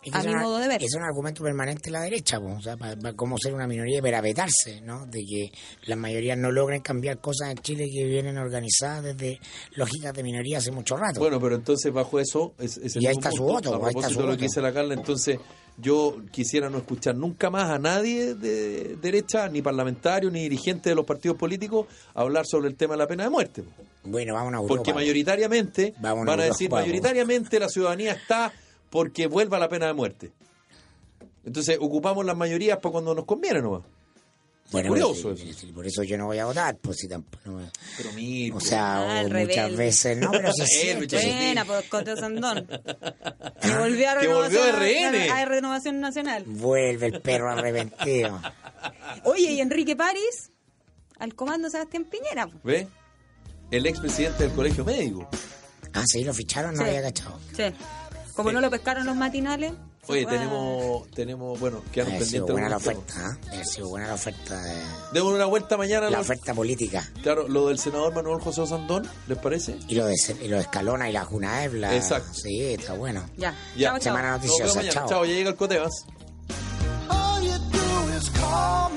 Es 0.05 0.11
que 0.13 0.19
a 0.19 0.23
mi 0.23 0.29
una- 0.31 0.43
modo 0.43 0.59
de 0.59 0.69
ver. 0.69 0.83
Es 0.83 0.95
un 0.97 1.03
argumento 1.05 1.43
permanente 1.45 1.83
de 1.85 1.91
la 1.93 2.01
derecha, 2.03 2.41
po, 2.41 2.49
o 2.57 2.61
sea, 2.61 2.77
para, 2.77 3.13
cómo 3.15 3.37
ser 3.39 3.55
una 3.55 3.67
minoría 3.67 3.99
y 3.99 4.03
parapetarse, 4.03 4.81
¿no? 4.83 5.07
De 5.07 5.21
que 5.25 5.53
las 5.87 5.97
mayorías 5.99 6.37
no 6.37 6.51
logren 6.51 6.81
cambiar 6.83 7.19
cosas 7.21 7.51
en 7.51 7.59
Chile 7.59 7.89
que 7.93 8.05
vienen 8.07 8.37
organizadas 8.39 9.05
desde 9.05 9.39
lógicas 9.77 10.13
de 10.13 10.23
minoría 10.23 10.59
hace 10.59 10.71
mucho 10.73 10.97
rato. 10.97 11.21
Bueno, 11.21 11.41
pero 11.41 11.55
entonces 11.55 11.93
bajo 11.93 12.19
eso 12.19 12.55
es, 12.59 12.77
es 12.79 12.97
el 12.97 13.03
Y 13.05 13.07
ahí 13.07 13.13
está 13.13 13.31
su 13.31 13.39
punto. 13.39 13.53
voto, 13.53 13.69
A 13.71 13.73
ahí 13.73 13.79
está 13.79 13.91
propósito 13.93 14.15
su 14.15 14.21
de 14.27 14.33
lo 14.33 14.37
que 14.37 14.43
dice 14.45 14.61
la 14.61 14.73
Carla, 14.73 14.95
entonces 14.95 15.39
yo 15.79 16.17
quisiera 16.31 16.69
no 16.69 16.79
escuchar 16.79 17.15
nunca 17.17 17.49
más 17.49 17.71
a 17.71 17.79
nadie 17.79 18.35
de 18.35 18.97
derecha, 19.01 19.49
ni 19.49 19.63
parlamentario, 19.63 20.31
ni 20.31 20.43
dirigente 20.43 20.91
de 20.91 20.95
los 20.97 21.05
partidos 21.07 21.37
políticos, 21.39 21.87
hablar 22.15 22.45
sobre 22.47 22.69
el 22.69 22.75
tema 22.77 22.95
de 22.95 22.99
la 22.99 23.07
pena 23.07 23.25
de 23.25 23.31
muerte. 23.31 23.63
bueno, 24.05 24.35
vamos 24.35 24.53
a 24.53 24.57
Europa. 24.57 24.75
Porque 24.75 24.93
mayoritariamente 24.93 25.95
Vámonos, 25.99 26.27
van 26.27 26.41
a 26.41 26.43
Europa, 26.43 26.53
decir, 26.53 26.69
vamos. 26.69 26.83
mayoritariamente 26.87 27.59
la 27.61 27.69
ciudadanía 27.69 28.13
está 28.13 28.53
porque 28.93 29.27
vuelva 29.27 29.59
la 29.59 29.69
pena 29.69 29.87
de 29.87 29.95
muerte. 29.95 30.31
Entonces 31.45 31.79
ocupamos 31.81 32.25
las 32.25 32.37
mayorías 32.37 32.79
para 32.79 32.93
cuando 32.93 33.15
nos 33.15 33.25
conviene 33.25 33.61
nomás. 33.61 33.83
Bueno, 34.71 34.89
curioso 34.89 35.33
eso. 35.33 35.67
por 35.75 35.87
eso 35.87 36.03
yo 36.03 36.17
no 36.17 36.27
voy 36.27 36.39
a 36.39 36.47
votar, 36.47 36.77
pues 36.79 36.97
si 36.99 37.07
tampoco. 37.09 37.43
no 37.51 37.71
Pero 37.97 38.13
mil, 38.13 38.53
o 38.55 38.61
sea, 38.61 38.97
Ah, 39.19 39.23
muchas 39.25 39.31
rebelde. 39.33 39.77
veces. 39.77 40.17
No, 40.17 40.31
pero 40.31 40.51
sí 40.53 40.65
sí. 40.67 40.93
Buena, 41.17 41.65
por 41.65 41.85
Coto 41.89 42.17
Sandón. 42.17 42.67
Que 43.61 43.77
volvió 43.79 44.11
a 44.11 44.19
Que 44.19 44.29
volvió 44.29 44.73
renovación, 44.73 45.15
RN. 45.15 45.31
a 45.31 45.45
renovación 45.45 46.01
nacional. 46.01 46.45
Vuelve 46.47 47.07
el 47.07 47.21
perro 47.21 47.51
arrepentido. 47.51 48.41
Oye, 49.25 49.53
y 49.53 49.61
Enrique 49.61 49.95
París 49.97 50.51
al 51.19 51.35
comando 51.35 51.69
Sebastián 51.71 52.05
Piñera. 52.05 52.49
¿Ve? 52.65 52.89
El 53.71 53.87
expresidente 53.87 54.45
del 54.45 54.53
colegio 54.53 54.85
médico. 54.85 55.29
Ah, 55.93 56.03
sí, 56.07 56.25
lo 56.25 56.33
ficharon, 56.35 56.75
no 56.75 56.83
Sí. 56.83 56.89
había 56.89 57.03
cachado. 57.03 57.39
Sí. 57.55 57.65
Como 58.35 58.53
no 58.53 58.61
lo 58.61 58.71
pescaron 58.71 59.07
los 59.07 59.17
matinales. 59.17 59.73
Oye, 60.09 60.27
tenemos, 60.27 61.09
tenemos, 61.13 61.61
bueno, 61.61 61.81
quedaron 61.93 62.15
pendientes 62.19 62.51
buena 62.51 62.69
la 62.69 62.79
oferta. 62.79 63.39
Debe 63.45 63.55
haber 63.55 63.67
sido 63.67 63.89
buena 63.89 64.09
la 64.09 64.15
oferta. 64.15 64.61
de- 65.13 65.21
una 65.23 65.45
vuelta 65.45 65.77
mañana. 65.77 66.11
La 66.11 66.21
oferta 66.21 66.53
política. 66.55 67.09
Claro, 67.23 67.47
lo 67.47 67.69
del 67.69 67.79
senador 67.79 68.13
Manuel 68.13 68.41
José 68.41 68.67
Sandón, 68.67 69.09
¿les 69.29 69.39
parece? 69.39 69.79
Y 69.87 69.95
lo 69.95 70.07
de, 70.07 70.17
y 70.43 70.49
lo 70.49 70.57
de 70.57 70.63
Escalona 70.63 71.09
y 71.09 71.13
la 71.13 71.25
Junaev. 71.25 71.75
La... 71.75 71.95
Exacto. 71.95 72.35
Sí, 72.35 72.61
está 72.65 72.95
bueno. 72.95 73.23
Ya. 73.37 73.55
Ya. 73.77 73.91
Chao, 73.91 73.99
chao. 73.99 74.01
Semana 74.01 74.33
vemos 74.33 74.43
noticiosa, 74.47 74.75
mañana. 74.75 74.93
chao. 74.95 75.09
Chao, 75.09 75.25
ya 75.25 75.35
llega 75.35 75.51
el 75.51 75.57
Cotebas. 75.57 75.93
All 77.09 77.43
you 77.45 77.53
do 77.71 78.17
is 78.19 78.29
call 78.31 78.91